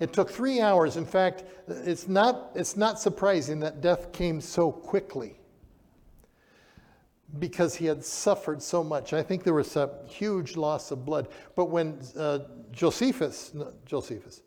It 0.00 0.14
took 0.14 0.30
three 0.30 0.62
hours. 0.62 0.96
In 0.96 1.04
fact, 1.04 1.44
it's 1.68 2.08
not, 2.08 2.52
it's 2.54 2.74
not 2.74 2.98
surprising 2.98 3.60
that 3.60 3.82
death 3.82 4.12
came 4.12 4.40
so 4.40 4.72
quickly 4.72 5.36
because 7.38 7.74
he 7.74 7.84
had 7.84 8.02
suffered 8.02 8.62
so 8.62 8.82
much. 8.82 9.12
I 9.12 9.22
think 9.22 9.44
there 9.44 9.52
was 9.52 9.76
a 9.76 9.90
huge 10.06 10.56
loss 10.56 10.90
of 10.90 11.04
blood. 11.04 11.28
But 11.54 11.66
when 11.66 11.98
uh, 12.16 12.38
Josephus, 12.72 13.52
no, 13.52 13.74
Josephus, 13.84 14.40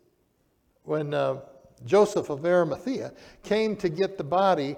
when 0.82 1.14
uh, 1.14 1.36
Joseph 1.84 2.30
of 2.30 2.44
Arimathea 2.44 3.12
came 3.44 3.76
to 3.76 3.88
get 3.88 4.18
the 4.18 4.24
body, 4.24 4.74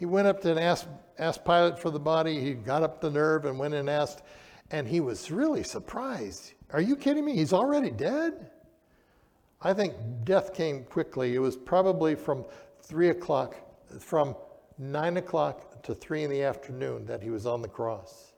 he 0.00 0.06
went 0.06 0.26
up 0.26 0.42
and 0.46 0.58
asked, 0.58 0.88
asked 1.18 1.44
Pilate 1.44 1.78
for 1.78 1.90
the 1.90 2.00
body. 2.00 2.40
He 2.40 2.54
got 2.54 2.82
up 2.82 3.02
the 3.02 3.10
nerve 3.10 3.44
and 3.44 3.58
went 3.58 3.74
and 3.74 3.90
asked, 3.90 4.22
and 4.70 4.88
he 4.88 4.98
was 4.98 5.30
really 5.30 5.62
surprised. 5.62 6.54
Are 6.72 6.80
you 6.80 6.96
kidding 6.96 7.22
me? 7.22 7.36
He's 7.36 7.52
already 7.52 7.90
dead? 7.90 8.50
I 9.60 9.74
think 9.74 9.92
death 10.24 10.54
came 10.54 10.84
quickly. 10.84 11.34
It 11.34 11.38
was 11.38 11.54
probably 11.54 12.14
from 12.14 12.46
three 12.80 13.10
o'clock, 13.10 13.56
from 14.00 14.34
nine 14.78 15.18
o'clock 15.18 15.82
to 15.82 15.94
three 15.94 16.24
in 16.24 16.30
the 16.30 16.44
afternoon 16.44 17.04
that 17.04 17.22
he 17.22 17.28
was 17.28 17.44
on 17.44 17.60
the 17.60 17.68
cross. 17.68 18.32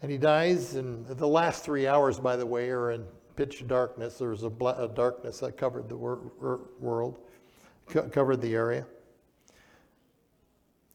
And 0.00 0.10
he 0.10 0.16
dies, 0.16 0.76
and 0.76 1.06
the 1.06 1.28
last 1.28 1.64
three 1.64 1.86
hours, 1.86 2.18
by 2.18 2.34
the 2.36 2.46
way, 2.46 2.70
are 2.70 2.92
in 2.92 3.04
pitch 3.36 3.66
darkness. 3.66 4.16
There 4.16 4.30
was 4.30 4.42
a, 4.42 4.46
a 4.46 4.88
darkness 4.88 5.40
that 5.40 5.58
covered 5.58 5.90
the 5.90 5.98
wor- 5.98 6.70
world, 6.78 7.18
co- 7.90 8.08
covered 8.08 8.40
the 8.40 8.54
area. 8.54 8.86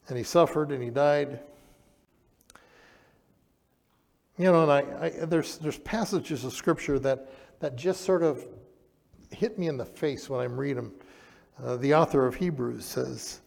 And 0.07 0.17
he 0.17 0.23
suffered 0.23 0.71
and 0.71 0.83
he 0.83 0.89
died. 0.89 1.39
You 4.37 4.51
know, 4.51 4.63
and 4.63 4.71
I, 4.71 5.05
I, 5.05 5.25
there's, 5.25 5.57
there's 5.57 5.79
passages 5.79 6.43
of 6.43 6.53
scripture 6.53 6.99
that, 6.99 7.29
that 7.59 7.75
just 7.75 8.01
sort 8.01 8.21
of 8.21 8.45
hit 9.31 9.57
me 9.57 9.67
in 9.67 9.77
the 9.77 9.85
face 9.85 10.29
when 10.29 10.41
I'm 10.41 10.59
reading 10.59 10.75
them. 10.75 10.93
Uh, 11.63 11.75
the 11.77 11.93
author 11.93 12.25
of 12.25 12.35
Hebrews 12.35 12.83
says, 12.83 13.39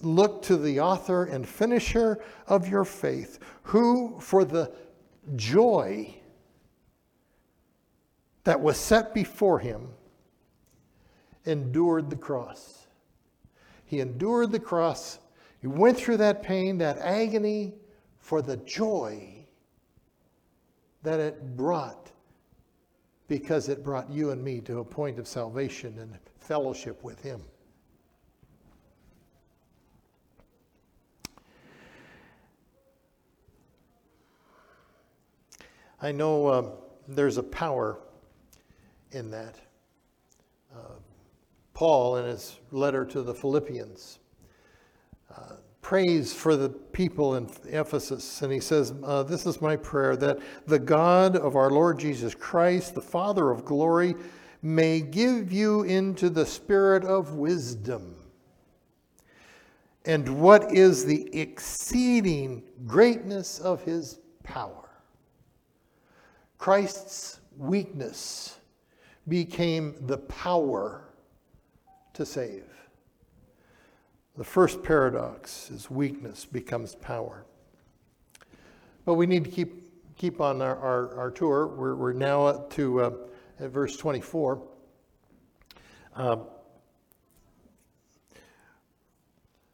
Look 0.00 0.42
to 0.42 0.56
the 0.56 0.80
author 0.80 1.24
and 1.24 1.46
finisher 1.46 2.18
of 2.48 2.66
your 2.66 2.84
faith, 2.84 3.38
who, 3.62 4.18
for 4.18 4.44
the 4.44 4.72
joy 5.36 6.12
that 8.42 8.60
was 8.60 8.76
set 8.78 9.14
before 9.14 9.60
him, 9.60 9.88
endured 11.46 12.10
the 12.10 12.16
cross. 12.16 12.86
He 13.84 14.00
endured 14.00 14.52
the 14.52 14.60
cross. 14.60 15.18
He 15.60 15.66
went 15.66 15.96
through 15.96 16.18
that 16.18 16.42
pain, 16.42 16.78
that 16.78 16.98
agony, 16.98 17.74
for 18.18 18.42
the 18.42 18.56
joy 18.58 19.46
that 21.02 21.20
it 21.20 21.56
brought 21.56 22.10
because 23.28 23.68
it 23.68 23.84
brought 23.84 24.10
you 24.10 24.30
and 24.30 24.42
me 24.42 24.60
to 24.60 24.80
a 24.80 24.84
point 24.84 25.18
of 25.18 25.26
salvation 25.26 25.98
and 25.98 26.16
fellowship 26.38 27.02
with 27.02 27.20
Him. 27.22 27.40
I 36.02 36.12
know 36.12 36.46
uh, 36.46 36.70
there's 37.08 37.38
a 37.38 37.42
power 37.42 37.98
in 39.12 39.30
that. 39.30 39.56
Uh, 40.74 40.80
Paul, 41.76 42.16
in 42.16 42.24
his 42.24 42.58
letter 42.70 43.04
to 43.04 43.20
the 43.20 43.34
Philippians, 43.34 44.18
uh, 45.30 45.56
prays 45.82 46.32
for 46.32 46.56
the 46.56 46.70
people 46.70 47.34
in 47.34 47.50
Ephesus, 47.68 48.40
and 48.40 48.50
he 48.50 48.60
says, 48.60 48.94
uh, 49.04 49.22
This 49.24 49.44
is 49.44 49.60
my 49.60 49.76
prayer 49.76 50.16
that 50.16 50.38
the 50.66 50.78
God 50.78 51.36
of 51.36 51.54
our 51.54 51.70
Lord 51.70 51.98
Jesus 51.98 52.34
Christ, 52.34 52.94
the 52.94 53.02
Father 53.02 53.50
of 53.50 53.66
glory, 53.66 54.14
may 54.62 55.02
give 55.02 55.52
you 55.52 55.82
into 55.82 56.30
the 56.30 56.46
spirit 56.46 57.04
of 57.04 57.34
wisdom. 57.34 58.16
And 60.06 60.40
what 60.40 60.72
is 60.72 61.04
the 61.04 61.28
exceeding 61.38 62.62
greatness 62.86 63.58
of 63.58 63.82
his 63.82 64.20
power? 64.44 64.88
Christ's 66.56 67.40
weakness 67.58 68.60
became 69.28 69.94
the 70.06 70.16
power 70.16 71.05
to 72.16 72.26
save. 72.26 72.64
The 74.36 74.44
first 74.44 74.82
paradox 74.82 75.70
is 75.70 75.90
weakness 75.90 76.44
becomes 76.44 76.94
power. 76.94 77.44
But 79.04 79.14
we 79.14 79.26
need 79.26 79.44
to 79.44 79.50
keep, 79.50 80.16
keep 80.16 80.40
on 80.40 80.60
our, 80.60 80.76
our, 80.76 81.18
our 81.18 81.30
tour. 81.30 81.66
We're, 81.66 81.94
we're 81.94 82.12
now 82.12 82.46
up 82.46 82.70
to 82.74 83.00
uh, 83.00 83.10
at 83.60 83.70
verse 83.70 83.96
24. 83.96 84.62
Uh, 86.14 86.36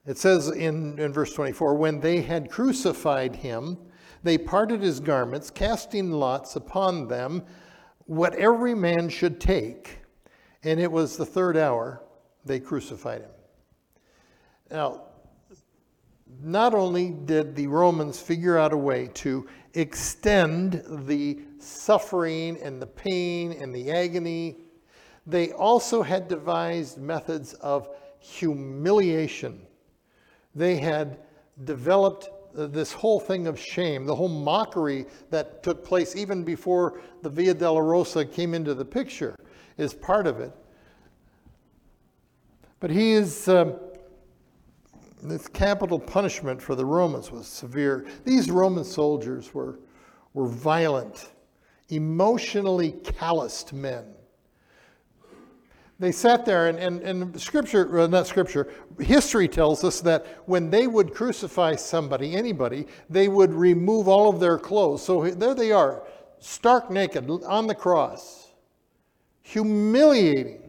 it 0.04 0.18
says 0.18 0.48
in, 0.48 0.98
in 0.98 1.12
verse 1.12 1.32
24 1.32 1.74
when 1.74 2.00
they 2.00 2.22
had 2.22 2.50
crucified 2.50 3.36
him, 3.36 3.78
they 4.24 4.36
parted 4.36 4.80
his 4.80 4.98
garments, 5.00 5.48
casting 5.50 6.10
lots 6.10 6.56
upon 6.56 7.06
them 7.06 7.44
what 8.06 8.34
every 8.34 8.74
man 8.74 9.08
should 9.08 9.40
take. 9.40 9.98
And 10.64 10.78
it 10.78 10.90
was 10.90 11.16
the 11.16 11.26
third 11.26 11.56
hour 11.56 12.02
they 12.44 12.60
crucified 12.60 13.22
him. 13.22 13.30
Now, 14.70 15.02
not 16.42 16.74
only 16.74 17.10
did 17.10 17.54
the 17.54 17.66
Romans 17.66 18.20
figure 18.20 18.58
out 18.58 18.72
a 18.72 18.76
way 18.76 19.10
to 19.14 19.46
extend 19.74 20.82
the 21.06 21.40
suffering 21.58 22.58
and 22.62 22.80
the 22.80 22.86
pain 22.86 23.52
and 23.52 23.74
the 23.74 23.90
agony, 23.90 24.56
they 25.26 25.52
also 25.52 26.02
had 26.02 26.28
devised 26.28 26.98
methods 26.98 27.54
of 27.54 27.88
humiliation. 28.18 29.66
They 30.54 30.76
had 30.76 31.18
developed 31.64 32.28
uh, 32.56 32.66
this 32.66 32.92
whole 32.92 33.20
thing 33.20 33.46
of 33.46 33.58
shame, 33.58 34.04
the 34.04 34.14
whole 34.14 34.28
mockery 34.28 35.06
that 35.30 35.62
took 35.62 35.84
place 35.84 36.16
even 36.16 36.44
before 36.44 37.00
the 37.22 37.30
Via 37.30 37.54
Dolorosa 37.54 38.30
came 38.30 38.52
into 38.52 38.74
the 38.74 38.84
picture, 38.84 39.36
is 39.78 39.94
part 39.94 40.26
of 40.26 40.40
it. 40.40 40.52
But 42.82 42.90
he 42.90 43.12
is. 43.12 43.48
Um, 43.48 43.76
this 45.22 45.46
capital 45.46 46.00
punishment 46.00 46.60
for 46.60 46.74
the 46.74 46.84
Romans 46.84 47.30
was 47.30 47.46
severe. 47.46 48.04
These 48.24 48.50
Roman 48.50 48.82
soldiers 48.82 49.54
were, 49.54 49.78
were 50.34 50.48
violent, 50.48 51.30
emotionally 51.90 52.90
calloused 53.04 53.72
men. 53.72 54.04
They 56.00 56.10
sat 56.10 56.44
there, 56.44 56.66
and, 56.66 56.76
and, 56.80 57.00
and 57.02 57.40
scripture, 57.40 58.08
not 58.08 58.26
scripture, 58.26 58.72
history 58.98 59.46
tells 59.46 59.84
us 59.84 60.00
that 60.00 60.26
when 60.46 60.68
they 60.68 60.88
would 60.88 61.14
crucify 61.14 61.76
somebody, 61.76 62.34
anybody, 62.34 62.88
they 63.08 63.28
would 63.28 63.54
remove 63.54 64.08
all 64.08 64.28
of 64.28 64.40
their 64.40 64.58
clothes. 64.58 65.04
So 65.04 65.30
there 65.30 65.54
they 65.54 65.70
are, 65.70 66.02
stark 66.40 66.90
naked 66.90 67.30
on 67.46 67.68
the 67.68 67.76
cross, 67.76 68.50
humiliating 69.42 70.61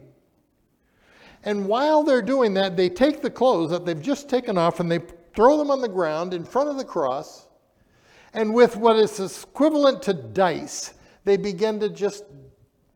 and 1.44 1.66
while 1.66 2.02
they're 2.02 2.22
doing 2.22 2.54
that, 2.54 2.76
they 2.76 2.88
take 2.88 3.20
the 3.20 3.30
clothes 3.30 3.70
that 3.70 3.84
they've 3.84 4.00
just 4.00 4.30
taken 4.30 4.56
off 4.56 4.80
and 4.80 4.90
they 4.90 5.00
throw 5.34 5.58
them 5.58 5.70
on 5.70 5.82
the 5.82 5.88
ground 5.88 6.32
in 6.32 6.42
front 6.42 6.70
of 6.70 6.78
the 6.78 6.84
cross. 6.84 7.48
And 8.32 8.54
with 8.54 8.76
what 8.76 8.96
is 8.96 9.44
equivalent 9.44 10.02
to 10.02 10.14
dice, 10.14 10.94
they 11.24 11.36
begin 11.36 11.78
to 11.80 11.90
just 11.90 12.24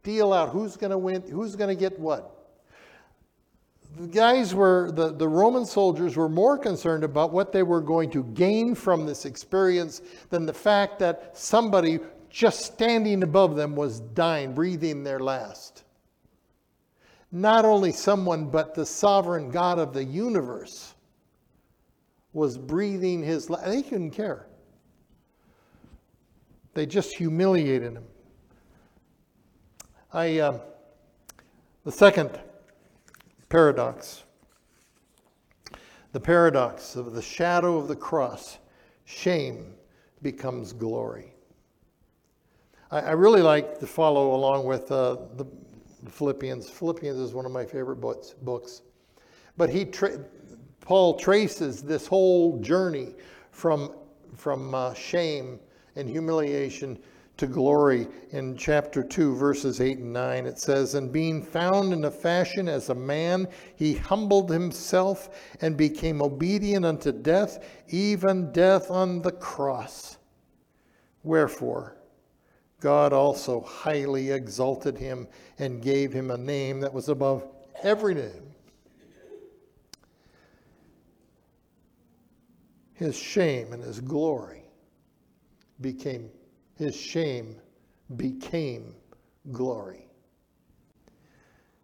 deal 0.02 0.32
out 0.32 0.48
who's 0.48 0.76
going 0.76 0.90
to 0.90 0.98
win, 0.98 1.22
who's 1.30 1.56
going 1.56 1.68
to 1.68 1.78
get 1.78 1.98
what. 1.98 2.34
The 3.98 4.06
guys 4.06 4.54
were, 4.54 4.92
the, 4.92 5.12
the 5.12 5.28
Roman 5.28 5.66
soldiers 5.66 6.16
were 6.16 6.28
more 6.28 6.56
concerned 6.56 7.04
about 7.04 7.32
what 7.32 7.52
they 7.52 7.62
were 7.62 7.80
going 7.80 8.10
to 8.12 8.24
gain 8.24 8.74
from 8.74 9.04
this 9.04 9.26
experience 9.26 10.00
than 10.30 10.46
the 10.46 10.54
fact 10.54 10.98
that 11.00 11.36
somebody 11.36 11.98
just 12.30 12.60
standing 12.60 13.22
above 13.22 13.56
them 13.56 13.76
was 13.76 14.00
dying, 14.00 14.54
breathing 14.54 15.04
their 15.04 15.20
last 15.20 15.84
not 17.30 17.64
only 17.64 17.92
someone, 17.92 18.46
but 18.46 18.74
the 18.74 18.86
sovereign 18.86 19.50
God 19.50 19.78
of 19.78 19.92
the 19.92 20.04
universe 20.04 20.94
was 22.32 22.56
breathing 22.56 23.22
his 23.22 23.50
life. 23.50 23.66
They 23.66 23.82
couldn't 23.82 24.12
care. 24.12 24.46
They 26.74 26.86
just 26.86 27.14
humiliated 27.14 27.92
him. 27.94 28.04
I, 30.12 30.38
uh, 30.38 30.60
the 31.84 31.92
second 31.92 32.38
paradox, 33.48 34.24
the 36.12 36.20
paradox 36.20 36.96
of 36.96 37.14
the 37.14 37.22
shadow 37.22 37.76
of 37.76 37.88
the 37.88 37.96
cross, 37.96 38.58
shame 39.04 39.74
becomes 40.22 40.72
glory. 40.72 41.34
I, 42.90 43.00
I 43.00 43.10
really 43.12 43.42
like 43.42 43.78
to 43.80 43.86
follow 43.86 44.34
along 44.34 44.64
with 44.64 44.90
uh, 44.90 45.16
the, 45.36 45.46
Philippians. 46.08 46.68
Philippians 46.70 47.18
is 47.18 47.34
one 47.34 47.46
of 47.46 47.52
my 47.52 47.64
favorite 47.64 47.96
books. 47.96 48.34
books. 48.42 48.82
But 49.56 49.70
he 49.70 49.84
tra- 49.84 50.18
Paul 50.80 51.18
traces 51.18 51.82
this 51.82 52.06
whole 52.06 52.60
journey 52.60 53.14
from, 53.50 53.92
from 54.36 54.74
uh, 54.74 54.94
shame 54.94 55.60
and 55.96 56.08
humiliation 56.08 56.98
to 57.38 57.46
glory 57.46 58.08
in 58.30 58.56
chapter 58.56 59.02
2, 59.02 59.36
verses 59.36 59.80
8 59.80 59.98
and 59.98 60.12
9. 60.12 60.46
It 60.46 60.58
says, 60.58 60.94
And 60.94 61.12
being 61.12 61.42
found 61.42 61.92
in 61.92 62.04
a 62.04 62.10
fashion 62.10 62.68
as 62.68 62.88
a 62.90 62.94
man, 62.94 63.46
he 63.76 63.94
humbled 63.94 64.50
himself 64.50 65.54
and 65.60 65.76
became 65.76 66.20
obedient 66.20 66.84
unto 66.84 67.12
death, 67.12 67.64
even 67.88 68.50
death 68.52 68.90
on 68.90 69.22
the 69.22 69.32
cross. 69.32 70.18
Wherefore, 71.22 71.97
God 72.80 73.12
also 73.12 73.60
highly 73.62 74.30
exalted 74.30 74.96
him 74.96 75.26
and 75.58 75.82
gave 75.82 76.12
him 76.12 76.30
a 76.30 76.38
name 76.38 76.80
that 76.80 76.92
was 76.92 77.08
above 77.08 77.44
every 77.82 78.14
name. 78.14 78.54
His 82.94 83.16
shame 83.16 83.72
and 83.72 83.82
his 83.82 84.00
glory 84.00 84.64
became 85.80 86.30
his 86.76 86.96
shame 86.96 87.56
became 88.16 88.94
glory. 89.52 90.06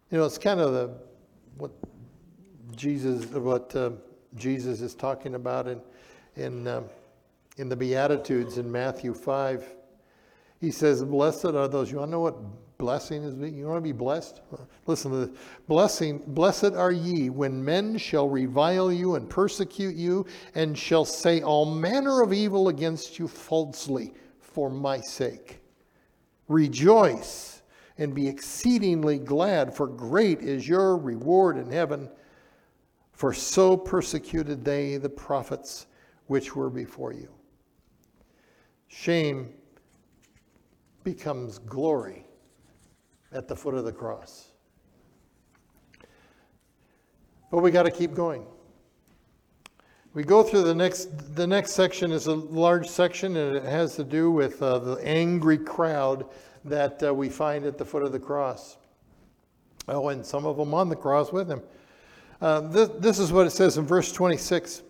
You 0.09 0.17
know, 0.17 0.25
it's 0.25 0.37
kind 0.37 0.59
of 0.59 0.73
the 0.73 0.97
what 1.57 1.71
Jesus 2.75 3.25
what 3.27 3.75
uh, 3.75 3.91
Jesus 4.35 4.81
is 4.81 4.93
talking 4.93 5.35
about 5.35 5.67
in 5.67 5.81
in 6.35 6.67
um, 6.67 6.85
in 7.57 7.69
the 7.69 7.75
Beatitudes 7.75 8.57
in 8.57 8.71
Matthew 8.71 9.13
five. 9.13 9.74
He 10.59 10.71
says, 10.71 11.03
"Blessed 11.03 11.45
are 11.45 11.67
those." 11.67 11.91
You 11.91 11.97
want 11.97 12.09
to 12.09 12.11
know 12.13 12.19
what 12.21 12.37
blessing 12.77 13.23
is? 13.23 13.35
You 13.53 13.67
want 13.67 13.77
to 13.77 13.81
be 13.81 13.91
blessed? 13.91 14.41
Listen 14.85 15.11
to 15.11 15.25
this. 15.25 15.37
Blessing, 15.67 16.21
blessed 16.27 16.73
are 16.73 16.91
ye 16.91 17.29
when 17.29 17.63
men 17.63 17.97
shall 17.97 18.27
revile 18.27 18.91
you 18.91 19.15
and 19.15 19.29
persecute 19.29 19.95
you, 19.95 20.25
and 20.55 20.77
shall 20.77 21.05
say 21.05 21.41
all 21.41 21.65
manner 21.65 22.21
of 22.21 22.33
evil 22.33 22.67
against 22.69 23.17
you 23.17 23.27
falsely 23.27 24.13
for 24.39 24.69
my 24.69 24.99
sake. 24.99 25.61
Rejoice 26.47 27.61
and 27.97 28.13
be 28.13 28.27
exceedingly 28.27 29.17
glad, 29.19 29.73
for 29.73 29.87
great 29.87 30.41
is 30.41 30.67
your 30.67 30.97
reward 30.97 31.57
in 31.57 31.71
heaven. 31.71 32.09
For 33.13 33.33
so 33.33 33.77
persecuted 33.77 34.65
they 34.65 34.97
the 34.97 35.09
prophets 35.09 35.87
which 36.27 36.53
were 36.53 36.69
before 36.69 37.13
you. 37.13 37.29
Shame 38.87 39.53
becomes 41.05 41.59
glory 41.59 42.25
at 43.31 43.47
the 43.47 43.55
foot 43.55 43.75
of 43.75 43.85
the 43.85 43.93
cross. 43.93 44.49
But 47.49 47.59
we 47.59 47.71
got 47.71 47.83
to 47.83 47.91
keep 47.91 48.13
going. 48.13 48.45
We 50.13 50.23
go 50.23 50.43
through 50.43 50.63
the 50.63 50.75
next, 50.75 51.35
the 51.35 51.45
next 51.45 51.71
section 51.71 52.11
is 52.11 52.27
a 52.27 52.33
large 52.33 52.87
section 52.87 53.37
and 53.37 53.55
it 53.55 53.63
has 53.63 53.95
to 53.97 54.03
do 54.03 54.31
with 54.31 54.61
uh, 54.61 54.79
the 54.79 54.95
angry 55.05 55.57
crowd 55.57 56.25
that 56.63 57.03
uh, 57.03 57.13
we 57.13 57.29
find 57.29 57.65
at 57.65 57.77
the 57.77 57.85
foot 57.85 58.01
of 58.01 58.11
the 58.11 58.19
cross. 58.19 58.77
Oh, 59.87 60.09
and 60.09 60.25
some 60.25 60.45
of 60.45 60.57
them 60.57 60.73
on 60.73 60.89
the 60.89 60.95
cross 60.95 61.31
with 61.31 61.49
him. 61.49 61.61
Uh, 62.41 62.61
this, 62.61 62.89
this, 62.97 63.19
is 63.19 63.31
what 63.31 63.45
it 63.45 63.51
says 63.51 63.77
in 63.77 63.85
verse 63.85 64.11
26. 64.11 64.81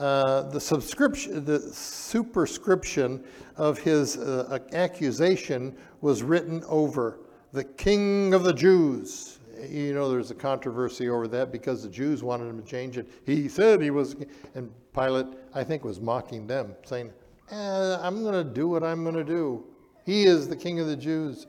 Uh, 0.00 0.42
the 0.48 0.60
subscription, 0.60 1.44
the 1.44 1.60
superscription 1.60 3.22
of 3.56 3.78
his 3.78 4.16
uh, 4.16 4.58
accusation 4.72 5.76
was 6.00 6.22
written 6.22 6.64
over 6.66 7.20
the 7.52 7.62
King 7.64 8.32
of 8.32 8.42
the 8.42 8.52
Jews 8.52 9.40
you 9.68 9.92
know, 9.92 10.10
there's 10.10 10.30
a 10.30 10.34
controversy 10.34 11.08
over 11.08 11.28
that 11.28 11.52
because 11.52 11.82
the 11.82 11.88
Jews 11.88 12.22
wanted 12.22 12.46
him 12.46 12.60
to 12.60 12.66
change 12.66 12.96
it. 12.96 13.08
He 13.26 13.48
said 13.48 13.82
he 13.82 13.90
was, 13.90 14.16
and 14.54 14.72
Pilate, 14.94 15.26
I 15.54 15.64
think, 15.64 15.84
was 15.84 16.00
mocking 16.00 16.46
them, 16.46 16.74
saying, 16.84 17.12
eh, 17.50 17.96
I'm 18.00 18.22
going 18.22 18.34
to 18.34 18.44
do 18.44 18.68
what 18.68 18.82
I'm 18.82 19.02
going 19.02 19.16
to 19.16 19.24
do. 19.24 19.64
He 20.06 20.24
is 20.24 20.48
the 20.48 20.56
king 20.56 20.80
of 20.80 20.86
the 20.86 20.96
Jews. 20.96 21.46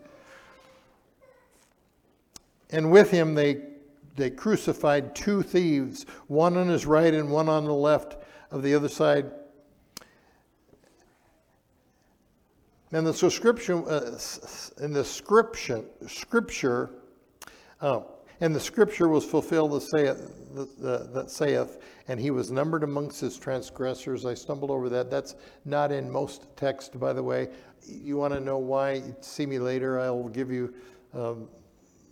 And 2.71 2.91
with 2.91 3.11
him, 3.11 3.33
they, 3.33 3.61
they 4.15 4.29
crucified 4.29 5.15
two 5.15 5.41
thieves, 5.41 6.05
one 6.27 6.57
on 6.57 6.67
his 6.67 6.85
right 6.85 7.13
and 7.13 7.29
one 7.31 7.47
on 7.49 7.65
the 7.65 7.73
left 7.73 8.17
of 8.51 8.63
the 8.63 8.75
other 8.75 8.89
side. 8.89 9.31
And 12.91 13.07
the 13.07 13.13
subscription, 13.13 13.85
uh, 13.87 14.19
in 14.81 14.91
the 14.91 15.05
scripture, 15.05 15.83
scripture 16.07 16.91
Oh, 17.81 18.05
and 18.41 18.55
the 18.55 18.59
scripture 18.59 19.07
was 19.07 19.25
fulfilled 19.25 19.71
that 19.71 19.81
saith, 19.81 20.17
that 20.77 21.31
saith, 21.31 21.79
and 22.07 22.19
he 22.19 22.29
was 22.29 22.51
numbered 22.51 22.83
amongst 22.83 23.21
his 23.21 23.37
transgressors. 23.37 24.25
I 24.25 24.35
stumbled 24.35 24.69
over 24.69 24.87
that. 24.89 25.09
That's 25.09 25.35
not 25.65 25.91
in 25.91 26.09
most 26.09 26.45
text, 26.55 26.99
by 26.99 27.13
the 27.13 27.23
way. 27.23 27.49
You 27.87 28.17
want 28.17 28.33
to 28.33 28.39
know 28.39 28.59
why? 28.59 29.01
See 29.21 29.47
me 29.47 29.57
later. 29.57 29.99
I'll 29.99 30.29
give 30.29 30.51
you 30.51 30.73
um, 31.13 31.47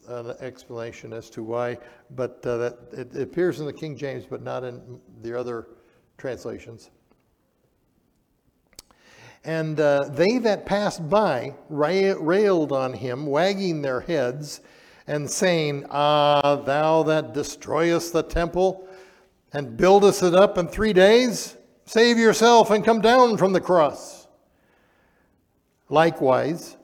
an 0.07 0.35
explanation 0.39 1.13
as 1.13 1.29
to 1.31 1.43
why. 1.43 1.77
But 2.15 2.43
uh, 2.45 2.57
that 2.57 2.77
it, 2.91 3.15
it 3.15 3.21
appears 3.21 3.59
in 3.59 3.67
the 3.67 3.73
King 3.73 3.95
James, 3.95 4.25
but 4.25 4.41
not 4.41 4.63
in 4.63 4.99
the 5.21 5.37
other 5.37 5.67
translations. 6.19 6.91
And 9.45 9.79
uh, 9.79 10.09
they 10.11 10.37
that 10.39 10.65
passed 10.65 11.09
by 11.09 11.55
railed 11.69 12.71
on 12.71 12.93
him, 12.93 13.25
wagging 13.25 13.81
their 13.81 14.01
heads 14.01 14.61
and 15.07 15.29
saying, 15.29 15.85
Ah, 15.89 16.57
thou 16.57 17.03
that 17.03 17.33
destroyest 17.33 18.13
the 18.13 18.21
temple 18.21 18.87
and 19.53 19.77
buildest 19.77 20.21
it 20.21 20.35
up 20.35 20.57
in 20.57 20.67
three 20.67 20.93
days, 20.93 21.55
save 21.85 22.17
yourself 22.17 22.69
and 22.69 22.85
come 22.85 23.01
down 23.01 23.37
from 23.37 23.53
the 23.53 23.61
cross. 23.61 24.27
Likewise, 25.89 26.77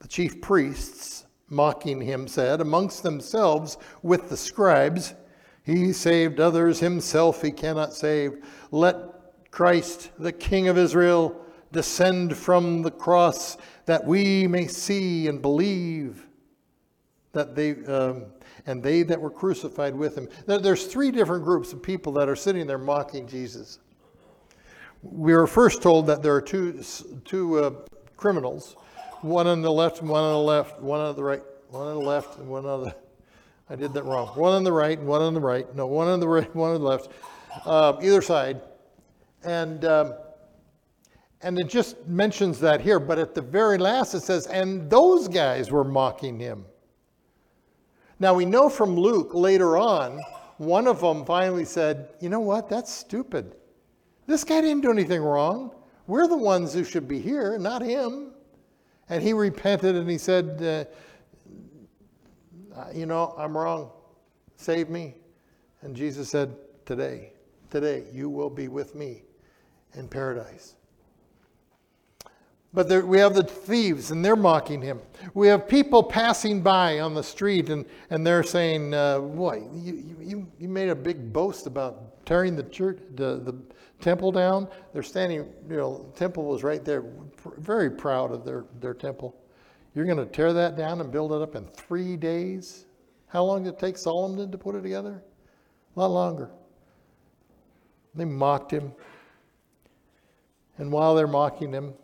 the 0.00 0.08
chief 0.08 0.40
priests, 0.40 1.26
mocking 1.48 2.00
him, 2.00 2.26
said 2.26 2.60
amongst 2.60 3.02
themselves 3.02 3.78
with 4.02 4.28
the 4.28 4.36
scribes, 4.36 5.14
He 5.68 5.92
saved 5.92 6.40
others, 6.40 6.80
himself 6.80 7.42
he 7.42 7.50
cannot 7.50 7.92
save. 7.92 8.42
Let 8.70 9.50
Christ, 9.50 10.10
the 10.18 10.32
King 10.32 10.68
of 10.68 10.78
Israel, 10.78 11.44
descend 11.72 12.34
from 12.38 12.80
the 12.80 12.90
cross 12.90 13.58
that 13.84 14.02
we 14.02 14.46
may 14.46 14.66
see 14.66 15.28
and 15.28 15.42
believe 15.42 16.26
that 17.32 17.54
they 17.54 17.72
um, 17.84 18.24
and 18.64 18.82
they 18.82 19.02
that 19.02 19.20
were 19.20 19.28
crucified 19.28 19.94
with 19.94 20.16
him. 20.16 20.26
There's 20.46 20.86
three 20.86 21.10
different 21.10 21.44
groups 21.44 21.74
of 21.74 21.82
people 21.82 22.14
that 22.14 22.30
are 22.30 22.36
sitting 22.36 22.66
there 22.66 22.78
mocking 22.78 23.26
Jesus. 23.26 23.78
We 25.02 25.34
were 25.34 25.46
first 25.46 25.82
told 25.82 26.06
that 26.06 26.22
there 26.22 26.34
are 26.34 26.40
two 26.40 26.82
two 27.26 27.58
uh, 27.58 27.70
criminals, 28.16 28.74
one 29.20 29.46
on 29.46 29.60
the 29.60 29.70
left 29.70 30.02
one 30.02 30.24
on 30.24 30.32
the 30.32 30.38
left, 30.38 30.80
one 30.80 31.00
on 31.00 31.14
the 31.14 31.22
right, 31.22 31.42
one 31.68 31.88
on 31.88 31.94
the 31.94 32.08
left 32.08 32.38
and 32.38 32.48
one 32.48 32.64
on 32.64 32.84
the. 32.84 33.07
I 33.70 33.76
did 33.76 33.92
that 33.94 34.04
wrong. 34.04 34.28
One 34.28 34.52
on 34.52 34.64
the 34.64 34.72
right 34.72 34.98
and 34.98 35.06
one 35.06 35.22
on 35.22 35.34
the 35.34 35.40
right. 35.40 35.72
No, 35.74 35.86
one 35.86 36.08
on 36.08 36.20
the 36.20 36.28
right, 36.28 36.54
one 36.56 36.72
on 36.72 36.80
the 36.80 36.86
left, 36.86 37.10
uh, 37.64 37.96
either 38.02 38.22
side, 38.22 38.60
and. 39.44 39.84
Um, 39.84 40.14
and 41.40 41.58
it 41.58 41.68
just 41.68 42.06
mentions 42.06 42.58
that 42.60 42.80
here, 42.80 42.98
but 42.98 43.18
at 43.18 43.34
the 43.34 43.40
very 43.40 43.78
last 43.78 44.14
it 44.14 44.20
says, 44.22 44.46
and 44.46 44.90
those 44.90 45.28
guys 45.28 45.70
were 45.70 45.84
mocking 45.84 46.38
him. 46.38 46.64
Now 48.18 48.34
we 48.34 48.44
know 48.44 48.68
from 48.68 48.96
Luke 48.96 49.30
later 49.34 49.78
on, 49.78 50.20
one 50.56 50.88
of 50.88 51.00
them 51.00 51.24
finally 51.24 51.64
said, 51.64 52.08
You 52.20 52.28
know 52.28 52.40
what? 52.40 52.68
That's 52.68 52.92
stupid. 52.92 53.54
This 54.26 54.42
guy 54.42 54.60
didn't 54.60 54.82
do 54.82 54.90
anything 54.90 55.22
wrong. 55.22 55.70
We're 56.08 56.26
the 56.26 56.36
ones 56.36 56.74
who 56.74 56.82
should 56.82 57.06
be 57.06 57.20
here, 57.20 57.58
not 57.58 57.82
him. 57.82 58.32
And 59.08 59.22
he 59.22 59.32
repented 59.32 59.94
and 59.94 60.10
he 60.10 60.18
said, 60.18 60.62
uh, 60.62 60.90
You 62.94 63.06
know, 63.06 63.34
I'm 63.36 63.56
wrong. 63.56 63.90
Save 64.56 64.88
me. 64.88 65.14
And 65.82 65.94
Jesus 65.94 66.28
said, 66.28 66.54
Today, 66.86 67.32
today, 67.70 68.04
you 68.12 68.30
will 68.30 68.50
be 68.50 68.68
with 68.68 68.94
me 68.94 69.22
in 69.94 70.08
paradise. 70.08 70.74
But 72.74 72.88
there, 72.88 73.04
we 73.04 73.18
have 73.18 73.34
the 73.34 73.42
thieves, 73.42 74.10
and 74.10 74.22
they're 74.22 74.36
mocking 74.36 74.82
him. 74.82 75.00
We 75.32 75.48
have 75.48 75.66
people 75.66 76.02
passing 76.02 76.60
by 76.60 77.00
on 77.00 77.14
the 77.14 77.22
street, 77.22 77.70
and, 77.70 77.86
and 78.10 78.26
they're 78.26 78.42
saying, 78.42 78.92
uh, 78.92 79.20
Boy, 79.20 79.66
you, 79.74 80.16
you, 80.20 80.46
you 80.58 80.68
made 80.68 80.90
a 80.90 80.94
big 80.94 81.32
boast 81.32 81.66
about 81.66 82.24
tearing 82.26 82.56
the 82.56 82.64
church, 82.64 82.98
the, 83.14 83.36
the 83.36 83.54
temple 84.00 84.30
down. 84.30 84.68
They're 84.92 85.02
standing, 85.02 85.46
you 85.68 85.76
know, 85.76 86.06
the 86.12 86.18
temple 86.18 86.44
was 86.44 86.62
right 86.62 86.84
there, 86.84 87.04
very 87.56 87.90
proud 87.90 88.32
of 88.32 88.44
their, 88.44 88.64
their 88.80 88.94
temple. 88.94 89.34
You're 89.98 90.06
going 90.06 90.18
to 90.18 90.26
tear 90.26 90.52
that 90.52 90.76
down 90.76 91.00
and 91.00 91.10
build 91.10 91.32
it 91.32 91.42
up 91.42 91.56
in 91.56 91.64
three 91.64 92.16
days? 92.16 92.84
How 93.26 93.42
long 93.42 93.64
did 93.64 93.74
it 93.74 93.80
take 93.80 93.98
Solomon 93.98 94.48
to 94.52 94.56
put 94.56 94.76
it 94.76 94.82
together? 94.82 95.24
A 95.96 96.00
lot 96.00 96.12
longer. 96.12 96.52
They 98.14 98.24
mocked 98.24 98.70
him. 98.70 98.92
And 100.76 100.92
while 100.92 101.16
they're 101.16 101.26
mocking 101.26 101.72
him, 101.72 101.94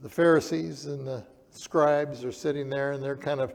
the 0.00 0.08
Pharisees 0.08 0.86
and 0.86 1.06
the 1.06 1.22
scribes 1.50 2.24
are 2.24 2.32
sitting 2.32 2.70
there 2.70 2.92
and 2.92 3.02
they're 3.02 3.18
kind 3.18 3.40
of 3.40 3.52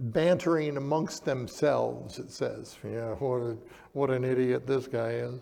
bantering 0.00 0.76
amongst 0.76 1.24
themselves, 1.24 2.18
it 2.18 2.32
says. 2.32 2.78
Yeah, 2.82 3.14
what, 3.14 3.42
a, 3.42 3.56
what 3.92 4.10
an 4.10 4.24
idiot 4.24 4.66
this 4.66 4.88
guy 4.88 5.10
is. 5.10 5.40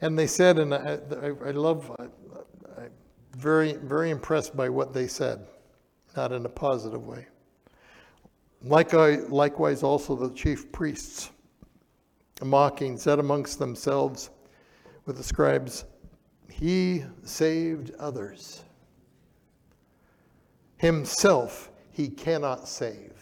And 0.00 0.18
they 0.18 0.26
said, 0.26 0.58
and 0.58 0.72
I, 0.72 0.98
I, 1.22 1.48
I 1.48 1.50
love, 1.50 1.94
very, 3.34 3.74
very 3.74 4.10
impressed 4.10 4.56
by 4.56 4.68
what 4.68 4.92
they 4.92 5.06
said, 5.06 5.46
not 6.16 6.32
in 6.32 6.46
a 6.46 6.48
positive 6.48 7.06
way. 7.06 7.26
Likewise, 8.62 9.82
also 9.82 10.16
the 10.16 10.30
chief 10.34 10.72
priests, 10.72 11.30
mocking, 12.42 12.96
said 12.96 13.18
amongst 13.18 13.58
themselves 13.58 14.30
with 15.06 15.16
the 15.16 15.22
scribes, 15.22 15.84
He 16.48 17.04
saved 17.24 17.92
others. 17.98 18.64
Himself 20.76 21.70
he 21.90 22.08
cannot 22.08 22.68
save. 22.68 23.12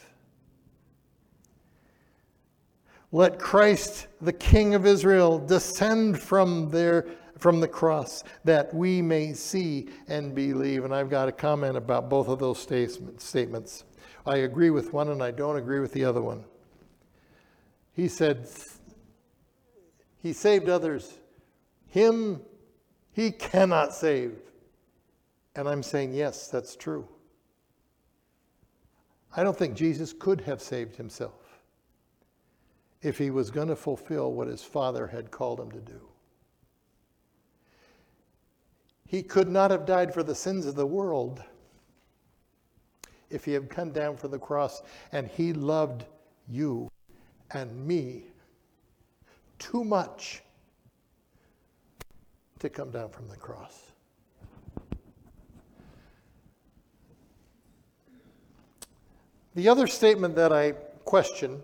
Let 3.13 3.39
Christ, 3.39 4.07
the 4.23 4.33
King 4.33 4.75
of 4.75 4.87
Israel, 4.87 5.39
descend 5.39 6.19
from 6.19 6.71
there 6.71 7.05
from 7.43 7.59
the 7.59 7.67
cross 7.67 8.23
that 8.45 8.73
we 8.73 9.03
may 9.03 9.33
see 9.33 9.89
and 10.07 10.33
believe. 10.33 10.85
And 10.85 10.95
I've 10.95 11.11
got 11.11 11.27
a 11.27 11.33
comment 11.33 11.77
about 11.77 12.09
both 12.09 12.29
of 12.29 12.39
those 12.39 12.61
statements. 12.61 13.85
I 14.25 14.37
agree 14.37 14.71
with 14.71 14.93
one 14.93 15.09
and 15.09 15.21
I 15.21 15.33
don't 15.33 15.57
agree 15.57 15.81
with 15.81 15.93
the 15.93 16.05
other 16.05 16.23
one. 16.23 16.45
He 17.95 18.07
said, 18.07 18.49
He 20.23 20.33
saved 20.33 20.69
others. 20.69 21.19
Him, 21.89 22.41
He 23.13 23.33
cannot 23.33 23.93
save. 23.93 24.37
And 25.57 25.69
I'm 25.69 25.83
saying, 25.83 26.15
yes, 26.15 26.47
that's 26.47 26.77
true. 26.77 27.09
I 29.37 29.43
don't 29.43 29.59
think 29.59 29.75
Jesus 29.75 30.13
could 30.13 30.43
have 30.43 30.63
saved 30.63 30.95
himself 30.95 31.61
if 33.03 33.19
he 33.19 33.31
was 33.31 33.51
going 33.51 33.69
to 33.69 33.77
fulfill 33.77 34.33
what 34.33 34.47
his 34.47 34.63
Father 34.63 35.09
had 35.09 35.33
called 35.33 35.59
him 35.59 35.73
to 35.73 35.81
do. 35.81 36.12
He 39.13 39.23
could 39.23 39.51
not 39.51 39.71
have 39.71 39.85
died 39.85 40.15
for 40.15 40.23
the 40.23 40.35
sins 40.35 40.65
of 40.65 40.75
the 40.75 40.87
world 40.87 41.43
if 43.29 43.45
he 43.45 43.53
had 43.53 43.69
come 43.69 43.91
down 43.91 44.17
from 44.17 44.31
the 44.31 44.39
cross 44.39 44.81
and 45.13 45.29
he 45.29 45.53
loved 45.53 46.07
you 46.49 46.91
and 47.51 47.87
me 47.87 48.23
too 49.59 49.85
much 49.85 50.43
to 52.61 52.71
come 52.71 52.91
down 52.91 53.11
from 53.11 53.29
the 53.29 53.37
cross. 53.37 53.93
The 59.55 59.69
other 59.69 59.87
statement 59.89 60.35
that 60.37 60.55
I 60.55 60.73
question 61.05 61.63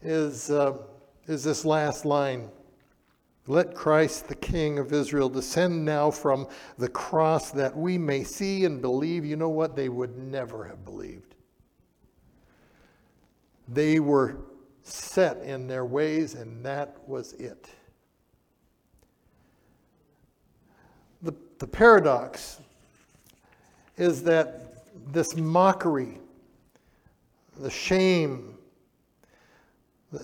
is, 0.00 0.50
uh, 0.50 0.78
is 1.26 1.44
this 1.44 1.66
last 1.66 2.06
line 2.06 2.48
Let 3.48 3.74
Christ, 3.74 4.26
the 4.26 4.34
King 4.34 4.78
of 4.78 4.92
Israel, 4.92 5.28
descend 5.28 5.84
now 5.84 6.10
from 6.10 6.48
the 6.78 6.88
cross 6.88 7.52
that 7.52 7.76
we 7.76 7.96
may 7.96 8.24
see 8.24 8.64
and 8.64 8.82
believe. 8.82 9.24
You 9.24 9.36
know 9.36 9.48
what? 9.48 9.76
They 9.76 9.88
would 9.88 10.18
never 10.18 10.64
have 10.64 10.84
believed. 10.84 11.36
They 13.68 14.00
were 14.00 14.38
set 14.82 15.38
in 15.38 15.68
their 15.68 15.84
ways, 15.84 16.34
and 16.34 16.64
that 16.64 16.96
was 17.06 17.34
it. 17.34 17.68
The, 21.22 21.34
the 21.58 21.66
paradox 21.68 22.60
is 23.96 24.24
that 24.24 24.84
this 25.12 25.36
mockery, 25.36 26.18
the 27.58 27.70
shame, 27.70 28.58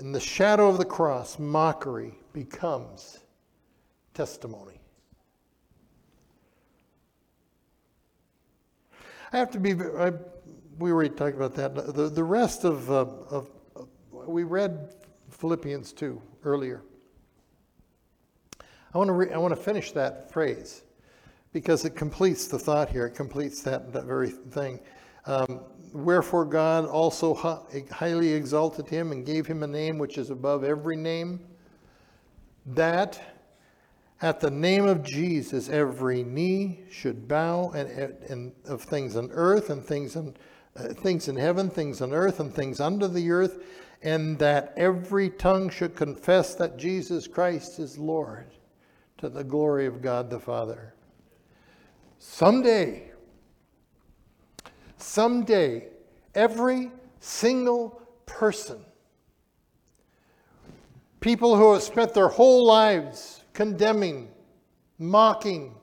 in 0.01 0.11
the 0.11 0.21
shadow 0.21 0.69
of 0.69 0.79
the 0.79 0.85
cross, 0.85 1.39
mockery 1.39 2.19
becomes 2.33 3.21
testimony. 4.15 4.81
I 9.33 9.39
have 9.39 9.51
to 9.53 9.61
be, 9.61 9.73
I, 9.73 10.13
we 10.79 10.91
already 10.91 11.11
talked 11.11 11.37
about 11.37 11.55
that. 11.55 11.75
The, 11.95 12.09
the 12.09 12.25
rest 12.25 12.65
of, 12.65 12.91
uh, 12.91 13.07
of, 13.31 13.51
of, 13.75 13.89
we 14.13 14.45
read 14.45 14.91
Philippians 15.31 15.93
2 15.93 16.21
earlier. 16.45 16.83
I 18.95 18.99
want 18.99 19.09
to, 19.09 19.15
re, 19.15 19.33
I 19.33 19.39
want 19.39 19.57
to 19.57 19.61
finish 19.61 19.93
that 19.93 20.31
phrase 20.31 20.83
because 21.53 21.85
it 21.87 21.97
completes 21.97 22.47
the 22.47 22.59
thought 22.59 22.91
here. 22.91 23.07
It 23.07 23.15
completes 23.15 23.63
that, 23.63 23.93
that 23.93 24.05
very 24.05 24.31
thing. 24.31 24.81
Um, 25.25 25.61
Wherefore 25.93 26.47
God 26.47 26.87
also 26.87 27.35
highly 27.91 28.33
exalted 28.33 28.89
him 28.89 29.13
and 29.13 29.27
gave 29.27 29.47
him 29.47 29.63
a 29.63 29.67
name 29.67 29.99
which 29.99 30.17
is 30.17 30.31
above 30.31 30.65
every 30.65 30.97
name, 30.97 31.41
that 32.67 33.21
at 34.21 34.41
the 34.41 34.51
name 34.51 34.85
of 34.85 35.03
Jesus 35.03 35.69
every 35.69 36.23
knee 36.23 36.81
should 36.91 37.27
bow, 37.27 37.71
and, 37.71 37.89
and 38.29 38.53
of 38.67 38.83
things 38.83 39.17
on 39.17 39.31
earth 39.33 39.71
and 39.71 39.85
things 39.85 40.17
in, 40.17 40.37
uh, 40.77 40.89
things 40.89 41.29
in 41.29 41.37
heaven, 41.37 41.69
things 41.69 42.01
on 42.01 42.13
earth 42.13 42.39
and 42.39 42.55
things 42.55 42.81
under 42.81 43.09
the 43.09 43.31
earth, 43.31 43.65
and 44.03 44.39
that 44.39 44.73
every 44.77 45.31
tongue 45.31 45.71
should 45.71 45.97
confess 45.97 46.55
that 46.55 46.77
Jesus 46.77 47.27
Christ 47.27 47.79
is 47.79 47.99
Lord, 47.99 48.47
to 49.19 49.29
the 49.29 49.45
glory 49.45 49.87
of 49.87 50.03
God 50.03 50.31
the 50.31 50.41
Father. 50.41 50.95
Someday, 52.19 53.11
someday 54.97 55.89
every 56.35 56.93
single 57.19 58.01
person, 58.27 58.85
people 61.23 61.57
who 61.57 61.73
have 61.73 61.83
spent 61.83 62.13
their 62.13 62.29
whole 62.29 62.67
lives 62.67 63.45
condemning, 63.55 64.29
mocking, 64.99 65.75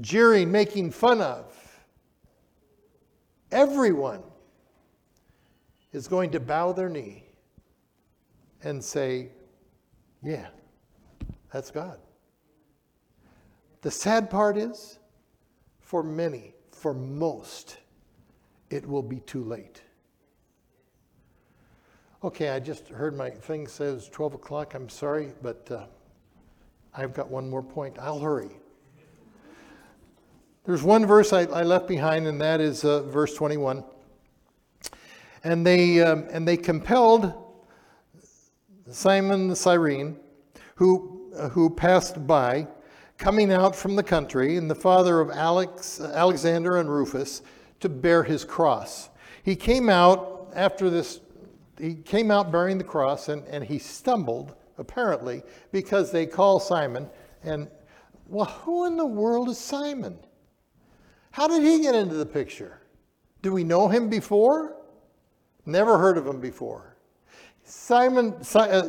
jeering, 0.00 0.50
making 0.50 0.90
fun 0.90 1.20
of, 1.20 1.54
everyone 3.52 4.22
is 5.92 6.08
going 6.08 6.30
to 6.30 6.40
bow 6.40 6.72
their 6.72 6.88
knee 6.88 7.24
and 8.62 8.82
say, 8.82 9.28
Yeah, 10.22 10.48
that's 11.52 11.70
God. 11.70 11.98
The 13.82 13.90
sad 13.90 14.28
part 14.30 14.56
is, 14.56 14.98
for 15.80 16.02
many, 16.02 16.54
for 16.72 16.94
most, 16.94 17.78
it 18.70 18.86
will 18.86 19.02
be 19.02 19.20
too 19.20 19.44
late. 19.44 19.82
Okay, 22.22 22.50
I 22.50 22.60
just 22.60 22.86
heard 22.88 23.16
my 23.16 23.30
thing 23.30 23.66
says 23.66 24.10
12 24.10 24.34
o'clock. 24.34 24.74
I'm 24.74 24.90
sorry, 24.90 25.32
but 25.40 25.66
uh, 25.70 25.86
I've 26.94 27.14
got 27.14 27.30
one 27.30 27.48
more 27.48 27.62
point. 27.62 27.98
I'll 27.98 28.20
hurry. 28.20 28.50
There's 30.66 30.82
one 30.82 31.06
verse 31.06 31.32
I, 31.32 31.44
I 31.44 31.62
left 31.62 31.88
behind, 31.88 32.26
and 32.26 32.38
that 32.42 32.60
is 32.60 32.84
uh, 32.84 33.04
verse 33.04 33.34
21. 33.34 33.82
And 35.44 35.66
they, 35.66 36.02
um, 36.02 36.26
and 36.30 36.46
they 36.46 36.58
compelled 36.58 37.32
Simon 38.90 39.48
the 39.48 39.56
Cyrene, 39.56 40.18
who, 40.74 41.32
uh, 41.34 41.48
who 41.48 41.70
passed 41.70 42.26
by, 42.26 42.68
coming 43.16 43.50
out 43.50 43.74
from 43.74 43.96
the 43.96 44.02
country, 44.02 44.58
and 44.58 44.70
the 44.70 44.74
father 44.74 45.20
of 45.20 45.30
Alex, 45.30 46.02
Alexander 46.02 46.76
and 46.76 46.90
Rufus, 46.90 47.40
to 47.80 47.88
bear 47.88 48.22
his 48.22 48.44
cross. 48.44 49.08
He 49.42 49.56
came 49.56 49.88
out 49.88 50.52
after 50.54 50.90
this, 50.90 51.20
he 51.80 51.94
came 51.94 52.30
out 52.30 52.52
bearing 52.52 52.78
the 52.78 52.84
cross 52.84 53.28
and, 53.28 53.44
and 53.46 53.64
he 53.64 53.78
stumbled, 53.78 54.54
apparently, 54.78 55.42
because 55.72 56.12
they 56.12 56.26
call 56.26 56.60
Simon. 56.60 57.08
And, 57.42 57.68
well, 58.28 58.46
who 58.46 58.86
in 58.86 58.96
the 58.96 59.06
world 59.06 59.48
is 59.48 59.58
Simon? 59.58 60.18
How 61.30 61.48
did 61.48 61.62
he 61.62 61.80
get 61.80 61.94
into 61.94 62.14
the 62.14 62.26
picture? 62.26 62.80
Do 63.42 63.52
we 63.52 63.64
know 63.64 63.88
him 63.88 64.08
before? 64.08 64.76
Never 65.64 65.98
heard 65.98 66.18
of 66.18 66.26
him 66.26 66.40
before. 66.40 66.96
Simon, 67.64 68.34
uh, 68.54 68.82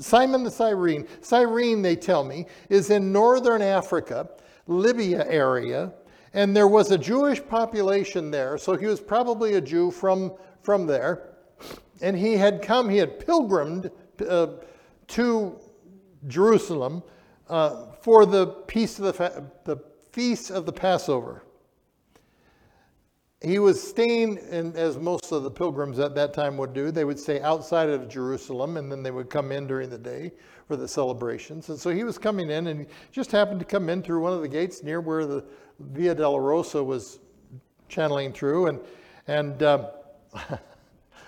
Simon 0.00 0.44
the 0.44 0.50
Cyrene, 0.50 1.06
Cyrene, 1.20 1.82
they 1.82 1.94
tell 1.94 2.24
me, 2.24 2.46
is 2.70 2.90
in 2.90 3.12
northern 3.12 3.62
Africa, 3.62 4.28
Libya 4.66 5.26
area, 5.28 5.92
and 6.32 6.56
there 6.56 6.66
was 6.66 6.90
a 6.90 6.98
Jewish 6.98 7.44
population 7.46 8.30
there, 8.30 8.58
so 8.58 8.76
he 8.76 8.86
was 8.86 9.00
probably 9.00 9.54
a 9.54 9.60
Jew 9.60 9.90
from, 9.90 10.32
from 10.62 10.86
there. 10.86 11.33
And 12.00 12.16
he 12.16 12.36
had 12.36 12.62
come, 12.62 12.88
he 12.88 12.98
had 12.98 13.24
pilgrimed 13.24 13.90
uh, 14.28 14.48
to 15.08 15.58
Jerusalem 16.26 17.02
uh, 17.48 17.86
for 18.00 18.26
the, 18.26 18.46
peace 18.46 18.98
of 18.98 19.16
the, 19.16 19.44
the 19.64 19.76
feast 20.12 20.50
of 20.50 20.66
the 20.66 20.72
Passover. 20.72 21.42
he 23.42 23.58
was 23.58 23.82
staying, 23.82 24.38
in, 24.50 24.74
as 24.76 24.96
most 24.96 25.32
of 25.32 25.42
the 25.42 25.50
pilgrims 25.50 25.98
at 25.98 26.14
that 26.14 26.32
time 26.32 26.56
would 26.56 26.72
do, 26.72 26.90
they 26.90 27.04
would 27.04 27.18
stay 27.18 27.40
outside 27.40 27.88
of 27.90 28.08
Jerusalem 28.08 28.76
and 28.76 28.90
then 28.90 29.02
they 29.02 29.10
would 29.10 29.28
come 29.28 29.52
in 29.52 29.66
during 29.66 29.90
the 29.90 29.98
day 29.98 30.32
for 30.66 30.76
the 30.76 30.88
celebrations. 30.88 31.68
And 31.68 31.78
so 31.78 31.90
he 31.90 32.04
was 32.04 32.16
coming 32.16 32.50
in 32.50 32.68
and 32.68 32.80
he 32.80 32.86
just 33.12 33.30
happened 33.30 33.60
to 33.60 33.66
come 33.66 33.88
in 33.88 34.02
through 34.02 34.20
one 34.20 34.32
of 34.32 34.40
the 34.40 34.48
gates 34.48 34.82
near 34.82 35.00
where 35.00 35.26
the 35.26 35.44
Via 35.80 36.14
Dolorosa 36.14 36.84
was 36.84 37.18
channeling 37.88 38.32
through. 38.32 38.68
And, 38.68 38.80
and 39.26 39.62
um, 39.62 39.86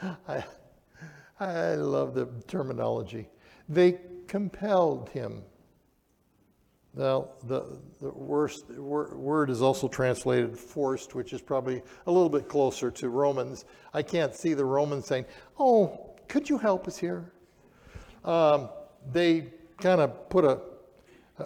I, 0.28 0.44
I 1.40 1.74
love 1.74 2.14
the 2.14 2.26
terminology. 2.46 3.28
They 3.68 3.98
compelled 4.26 5.08
him 5.10 5.42
now, 6.96 7.28
the, 7.44 7.78
the 8.00 8.08
worst 8.08 8.70
word 8.70 9.50
is 9.50 9.60
also 9.60 9.86
translated 9.86 10.58
forced, 10.58 11.14
which 11.14 11.34
is 11.34 11.42
probably 11.42 11.82
a 12.06 12.10
little 12.10 12.30
bit 12.30 12.48
closer 12.48 12.90
to 12.90 13.10
Romans. 13.10 13.66
I 13.92 14.02
can't 14.02 14.34
see 14.34 14.54
the 14.54 14.64
Romans 14.64 15.06
saying, 15.06 15.26
Oh, 15.60 16.14
could 16.26 16.48
you 16.48 16.56
help 16.56 16.88
us 16.88 16.96
here? 16.96 17.32
Um, 18.24 18.70
they 19.12 19.48
kind 19.78 20.00
of 20.00 20.30
put 20.30 20.46
a, 20.46 20.60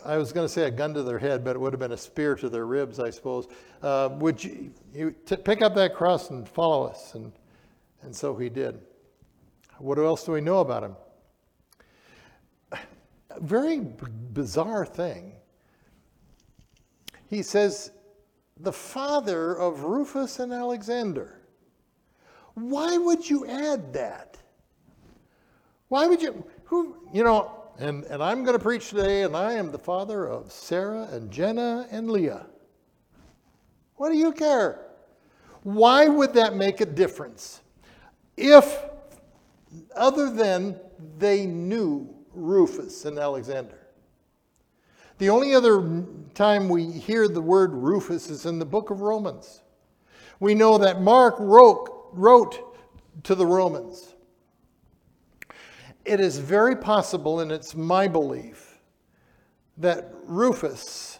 I 0.05 0.18
was 0.18 0.32
going 0.32 0.46
to 0.46 0.53
say 0.53 0.62
a 0.62 0.70
gun 0.70 0.94
to 0.94 1.03
their 1.03 1.18
head, 1.18 1.44
but 1.44 1.57
it 1.57 1.59
would 1.59 1.72
have 1.72 1.80
been 1.80 1.92
a 1.92 1.96
spear 1.96 2.36
to 2.36 2.48
their 2.48 2.66
ribs, 2.66 3.01
I 3.01 3.11
suppose. 3.11 3.48
Uh, 3.82 4.11
would 4.20 4.42
you, 4.42 4.70
you 4.94 5.14
t- 5.26 5.36
pick 5.36 5.62
up 5.62 5.74
that 5.74 5.96
cross 5.96 6.30
and 6.30 6.48
follow 6.48 6.86
us? 6.86 7.16
And, 7.16 7.32
and 8.03 8.14
so 8.14 8.36
he 8.36 8.48
did. 8.48 8.80
What 9.78 9.98
else 9.98 10.24
do 10.24 10.32
we 10.32 10.40
know 10.40 10.61
about 10.61 10.82
him? 10.82 10.96
A 13.30 13.40
very 13.40 13.80
b- 13.80 14.07
bizarre 14.32 14.84
thing 14.84 15.34
he 17.30 17.44
says, 17.44 17.92
the 18.59 18.72
father 18.72 19.55
of 19.57 19.84
Rufus 19.84 20.40
and 20.40 20.53
Alexander. 20.53 21.40
Why 22.55 22.98
would 22.98 23.30
you 23.30 23.46
add 23.46 23.92
that? 23.92 24.36
Why 25.86 26.09
would 26.09 26.20
you, 26.20 26.44
who, 26.64 26.96
you 27.12 27.22
know, 27.22 27.53
and, 27.78 28.05
and 28.05 28.20
I'm 28.20 28.42
going 28.42 28.59
to 28.59 28.62
preach 28.62 28.90
today, 28.90 29.22
and 29.22 29.36
I 29.36 29.53
am 29.53 29.70
the 29.70 29.78
father 29.78 30.26
of 30.26 30.51
Sarah 30.51 31.09
and 31.12 31.30
Jenna 31.30 31.86
and 31.90 32.11
Leah. 32.11 32.46
What 33.94 34.11
do 34.11 34.18
you 34.18 34.32
care? 34.32 34.86
Why 35.62 36.09
would 36.09 36.34
that 36.34 36.57
make 36.57 36.80
a 36.80 36.86
difference? 36.86 37.62
If, 38.41 38.84
other 39.95 40.30
than 40.30 40.80
they 41.18 41.45
knew 41.45 42.09
Rufus 42.32 43.05
and 43.05 43.18
Alexander. 43.18 43.78
The 45.18 45.28
only 45.28 45.55
other 45.55 46.07
time 46.34 46.70
we 46.70 46.91
hear 46.91 47.28
the 47.28 47.43
word 47.43 47.74
Rufus 47.74 48.30
is 48.30 48.47
in 48.47 48.59
the 48.59 48.64
book 48.64 48.88
of 48.88 49.03
Romans. 49.03 49.61
We 50.41 50.55
know 50.55 50.78
that 50.78 51.03
Mark 51.03 51.34
wrote, 51.38 52.09
wrote 52.12 52.78
to 53.24 53.34
the 53.34 53.45
Romans. 53.45 54.14
It 56.07 56.18
is 56.18 56.38
very 56.38 56.74
possible, 56.74 57.41
and 57.41 57.53
it's 57.53 57.74
my 57.74 58.09
belief, 58.09 58.78
that 59.76 60.11
Rufus 60.24 61.18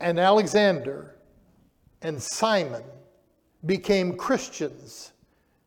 and 0.00 0.18
Alexander 0.18 1.16
and 2.00 2.20
Simon 2.20 2.82
became 3.66 4.16
Christians 4.16 5.11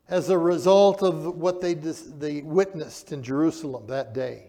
as 0.07 0.29
a 0.29 0.37
result 0.37 1.01
of 1.01 1.35
what 1.35 1.61
they, 1.61 1.73
they 1.73 2.41
witnessed 2.41 3.11
in 3.11 3.23
Jerusalem 3.23 3.87
that 3.87 4.13
day. 4.13 4.47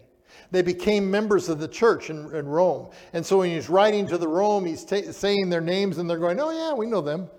They 0.51 0.61
became 0.61 1.09
members 1.09 1.49
of 1.49 1.59
the 1.59 1.67
church 1.67 2.09
in, 2.09 2.33
in 2.33 2.47
Rome. 2.47 2.89
And 3.13 3.25
so 3.25 3.39
when 3.39 3.51
he's 3.51 3.69
writing 3.69 4.07
to 4.07 4.17
the 4.17 4.27
Rome, 4.27 4.65
he's 4.65 4.85
ta- 4.85 5.11
saying 5.11 5.49
their 5.49 5.61
names 5.61 5.97
and 5.97 6.09
they're 6.09 6.19
going, 6.19 6.39
oh, 6.39 6.51
yeah, 6.51 6.73
we 6.73 6.85
know 6.85 7.01
them. 7.01 7.29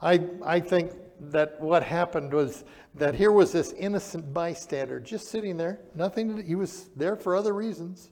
I, 0.00 0.20
I 0.44 0.60
think 0.60 0.92
that 1.20 1.60
what 1.60 1.82
happened 1.82 2.32
was 2.32 2.64
that 2.94 3.14
here 3.14 3.32
was 3.32 3.50
this 3.50 3.72
innocent 3.72 4.32
bystander 4.32 5.00
just 5.00 5.28
sitting 5.28 5.56
there, 5.56 5.80
nothing, 5.94 6.36
to, 6.36 6.42
he 6.42 6.54
was 6.54 6.90
there 6.94 7.16
for 7.16 7.34
other 7.34 7.52
reasons. 7.52 8.10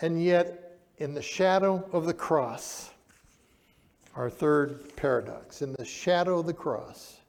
And 0.00 0.22
yet, 0.22 0.78
in 0.98 1.14
the 1.14 1.22
shadow 1.22 1.88
of 1.92 2.06
the 2.06 2.14
cross, 2.14 2.90
our 4.14 4.30
third 4.30 4.94
paradox, 4.96 5.62
in 5.62 5.72
the 5.72 5.84
shadow 5.84 6.38
of 6.38 6.46
the 6.46 6.54
cross, 6.54 7.20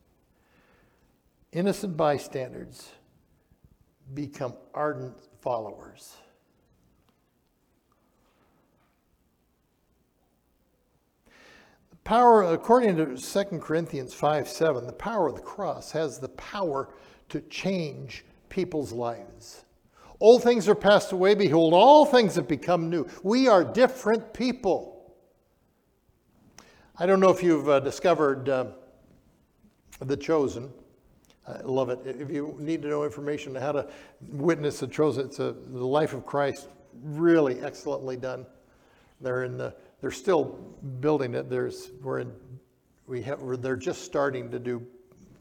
innocent 1.51 1.97
bystanders 1.97 2.89
become 4.13 4.53
ardent 4.73 5.15
followers. 5.41 6.15
The 11.89 11.95
power, 12.03 12.43
according 12.53 12.97
to 12.97 13.17
2 13.17 13.59
Corinthians 13.59 14.13
5 14.13 14.47
7, 14.47 14.85
the 14.85 14.93
power 14.93 15.27
of 15.27 15.35
the 15.35 15.41
cross 15.41 15.91
has 15.91 16.19
the 16.19 16.29
power 16.29 16.89
to 17.29 17.41
change 17.41 18.25
people's 18.49 18.91
lives. 18.91 19.65
Old 20.19 20.43
things 20.43 20.69
are 20.69 20.75
passed 20.75 21.11
away. 21.11 21.35
Behold, 21.35 21.73
all 21.73 22.05
things 22.05 22.35
have 22.35 22.47
become 22.47 22.89
new. 22.89 23.07
We 23.23 23.47
are 23.47 23.63
different 23.63 24.33
people. 24.33 24.94
I 26.97 27.05
don't 27.05 27.19
know 27.19 27.29
if 27.29 27.43
you've 27.43 27.67
uh, 27.67 27.81
discovered 27.81 28.47
uh, 28.47 28.67
The 29.99 30.15
Chosen. 30.15 30.71
I 31.45 31.59
love 31.61 31.89
it. 31.89 31.99
If 32.05 32.31
you 32.31 32.55
need 32.57 32.81
to 32.83 32.87
know 32.87 33.03
information 33.03 33.53
on 33.57 33.61
how 33.61 33.73
to 33.73 33.89
witness 34.29 34.79
the 34.79 34.87
Chosen, 34.87 35.25
it's 35.25 35.39
a, 35.39 35.53
the 35.73 35.85
life 35.85 36.13
of 36.13 36.25
Christ, 36.25 36.69
really 37.03 37.59
excellently 37.59 38.15
done. 38.15 38.45
They're 39.19 39.43
in 39.43 39.57
the, 39.57 39.75
they're 39.99 40.09
still 40.09 40.57
building 41.01 41.35
it. 41.35 41.49
There's, 41.49 41.91
we're 42.01 42.19
in, 42.19 42.31
we 43.07 43.21
have, 43.23 43.61
they're 43.61 43.75
just 43.75 44.03
starting 44.03 44.49
to 44.51 44.57
do 44.57 44.81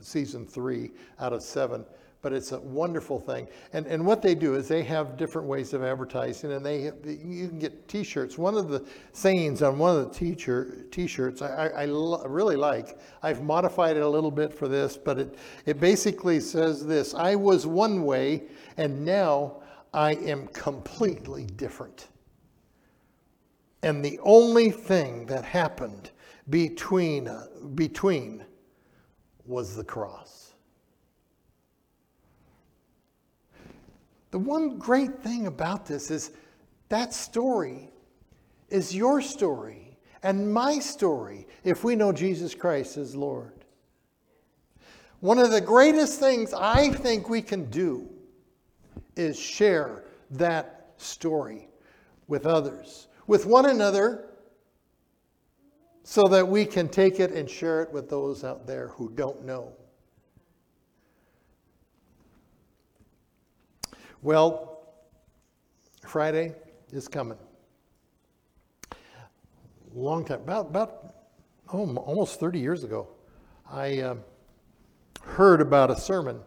season 0.01 0.49
three 0.49 0.91
out 1.21 1.33
of 1.33 1.41
seven 1.41 1.85
but 2.25 2.33
it's 2.33 2.53
a 2.53 2.61
wonderful 2.61 3.21
thing. 3.21 3.47
And, 3.75 3.87
and 3.87 4.05
what 4.05 4.23
they 4.23 4.35
do 4.35 4.55
is 4.55 4.67
they 4.67 4.83
have 4.85 5.19
different 5.19 5.47
ways 5.47 5.75
of 5.75 5.85
advertising, 5.85 6.53
and 6.53 6.65
they 6.65 6.85
you 7.05 7.49
can 7.49 7.59
get 7.59 7.87
T-shirts. 7.87 8.39
One 8.39 8.57
of 8.57 8.71
the 8.71 8.83
sayings 9.13 9.61
on 9.61 9.79
one 9.79 9.95
of 9.95 10.09
the 10.09 10.19
teacher 10.19 10.87
T-shirts 10.91 11.43
I, 11.43 11.67
I, 11.67 11.83
I 11.83 12.25
really 12.25 12.57
like. 12.57 12.99
I've 13.23 13.43
modified 13.43 13.99
it 13.99 14.03
a 14.03 14.09
little 14.09 14.31
bit 14.31 14.55
for 14.55 14.69
this, 14.69 14.97
but 14.97 15.19
it 15.19 15.39
it 15.67 15.81
basically 15.81 16.41
says 16.41 16.87
this: 16.87 17.13
I 17.13 17.35
was 17.35 17.67
one 17.67 18.05
way, 18.05 18.45
and 18.79 19.05
now 19.05 19.63
I 19.93 20.15
am 20.15 20.47
completely 20.47 21.45
different. 21.45 22.09
And 23.83 24.03
the 24.03 24.19
only 24.23 24.71
thing 24.71 25.27
that 25.27 25.45
happened 25.45 26.11
between 26.49 27.29
between 27.75 28.47
was 29.45 29.77
the 29.77 29.85
cross. 29.85 30.44
The 34.35 34.41
one 34.41 34.79
great 34.79 35.23
thing 35.23 35.47
about 35.47 35.87
this 35.87 36.11
is 36.11 36.33
that 36.89 37.15
story 37.15 37.93
is 38.69 38.93
your 38.93 39.23
story 39.23 39.97
and 40.25 40.53
my 40.53 40.81
story 40.81 41.47
if 41.63 41.85
we 41.85 41.95
know 41.95 42.11
Jesus 42.11 42.53
Christ 42.53 42.97
as 42.97 43.15
Lord. 43.15 43.65
One 45.21 45.39
of 45.39 45.53
the 45.53 45.61
greatest 45.61 46.19
things 46.19 46.53
I 46.53 46.91
think 46.91 47.29
we 47.29 47.43
can 47.43 47.71
do 47.71 48.11
is 49.15 49.39
share 49.39 50.03
that 50.33 50.95
story 50.97 51.69
with 52.27 52.45
others, 52.45 53.07
with 53.29 53.47
one 53.47 53.67
another, 53.67 54.31
so 56.03 56.25
that 56.25 56.49
we 56.49 56.67
can 56.67 56.89
take 56.89 57.21
it 57.21 57.31
and 57.31 57.49
share 57.49 57.83
it 57.83 57.93
with 57.93 58.11
those 58.11 58.43
out 58.43 58.67
there 58.67 58.89
who 58.89 59.11
don't 59.11 59.45
know. 59.45 59.75
Well, 64.25 64.79
Friday 66.09 66.55
is 66.91 67.09
coming. 67.09 67.37
Long 69.95 70.25
time, 70.25 70.41
about, 70.41 70.69
about 70.69 71.15
oh, 71.75 71.95
almost 71.97 72.41
30 72.41 72.59
years 72.59 72.85
ago, 72.85 73.09
I 73.71 74.01
uh, 74.01 74.15
heard 75.23 75.61
about 75.61 75.91
a 75.91 75.97
sermon 76.01 76.41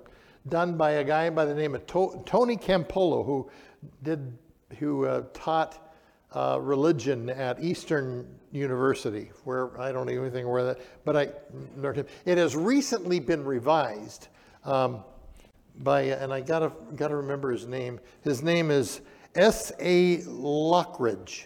done 0.49 0.75
by 0.75 0.93
a 0.93 1.03
guy 1.03 1.29
by 1.29 1.45
the 1.45 1.53
name 1.53 1.75
of 1.75 1.85
to- 1.85 2.23
Tony 2.25 2.57
Campolo, 2.57 3.23
who 3.23 3.47
did, 4.01 4.35
who 4.79 5.05
uh, 5.05 5.25
taught 5.35 5.93
uh, 6.33 6.57
religion 6.59 7.29
at 7.29 7.63
Eastern 7.63 8.27
University, 8.51 9.29
where 9.43 9.79
I 9.79 9.91
don't 9.91 10.07
know 10.07 10.19
anything 10.19 10.47
where 10.49 10.63
that, 10.63 10.79
but 11.05 11.15
I 11.15 11.29
learned 11.75 11.97
him. 11.97 12.07
It 12.25 12.39
has 12.39 12.55
recently 12.55 13.19
been 13.19 13.45
revised. 13.45 14.29
Um, 14.65 15.03
by, 15.83 16.01
and 16.03 16.33
I 16.33 16.41
gotta, 16.41 16.71
gotta 16.95 17.15
remember 17.15 17.51
his 17.51 17.67
name. 17.67 17.99
His 18.21 18.41
name 18.41 18.71
is 18.71 19.01
S.A. 19.35 20.17
Lockridge. 20.19 21.45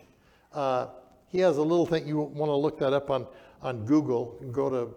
Uh, 0.54 0.88
he 1.28 1.40
has 1.40 1.58
a 1.58 1.62
little 1.62 1.86
thing, 1.86 2.08
you 2.08 2.20
want 2.20 2.50
to 2.50 2.56
look 2.56 2.78
that 2.80 2.94
up 2.94 3.10
on, 3.10 3.26
on 3.62 3.86
Google 3.86 4.38
go 4.52 4.70
to 4.70 4.96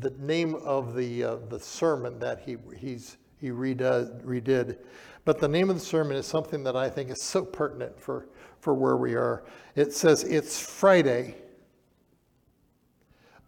the 0.00 0.10
name 0.18 0.56
of 0.56 0.94
the, 0.94 1.24
uh, 1.24 1.36
the 1.48 1.58
sermon 1.58 2.18
that 2.18 2.40
he, 2.40 2.56
he's, 2.76 3.16
he 3.40 3.50
redid, 3.50 4.24
redid. 4.24 4.78
But 5.24 5.38
the 5.38 5.48
name 5.48 5.70
of 5.70 5.76
the 5.76 5.84
sermon 5.84 6.16
is 6.16 6.26
something 6.26 6.62
that 6.64 6.76
I 6.76 6.90
think 6.90 7.10
is 7.10 7.22
so 7.22 7.44
pertinent 7.44 7.98
for, 7.98 8.28
for 8.60 8.74
where 8.74 8.96
we 8.96 9.14
are. 9.14 9.44
It 9.74 9.92
says, 9.92 10.24
It's 10.24 10.60
Friday, 10.60 11.36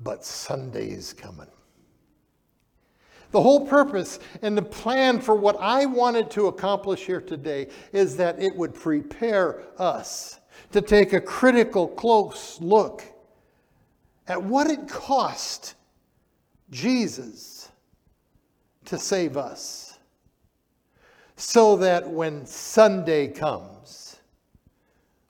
but 0.01 0.25
Sunday's 0.25 1.13
coming. 1.13 1.49
The 3.33 3.43
whole 3.43 3.67
purpose 3.67 4.19
and 4.43 4.57
the 4.57 4.63
plan 4.63 5.21
for 5.21 5.35
what 5.35 5.57
I 5.61 5.87
wanted 5.87 6.31
to 6.33 6.47
accomplish 6.47 7.05
here 7.07 7.21
today 7.21 7.69
is 7.93 8.17
that 8.17 8.41
it 8.41 8.55
would 8.55 8.75
prepare 8.75 9.63
us 9.79 10.41
to 10.73 10.81
take 10.81 11.13
a 11.13 11.21
critical, 11.21 11.89
close 11.89 12.61
look 12.61 13.03
at 14.29 14.43
what 14.43 14.71
it 14.71 14.89
cost 14.89 15.75
Jesus 16.71 17.71
to 18.87 18.99
save 18.99 19.37
us. 19.37 19.99
So 21.37 21.77
that 21.77 22.09
when 22.09 22.47
Sunday 22.47 23.29
comes, 23.29 24.17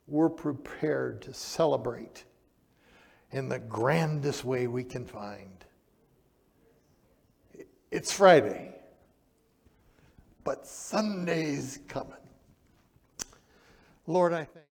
we're 0.07 0.29
prepared 0.29 1.21
to 1.23 1.33
celebrate 1.33 2.23
in 3.31 3.49
the 3.49 3.59
grandest 3.59 4.45
way 4.45 4.67
we 4.67 4.85
can 4.85 5.05
find. 5.05 5.56
It's 7.89 8.11
Friday, 8.11 8.75
but 10.43 10.67
Sunday's 10.67 11.79
coming. 11.87 12.13
Lord, 14.05 14.33
I 14.33 14.43
thank 14.43 14.65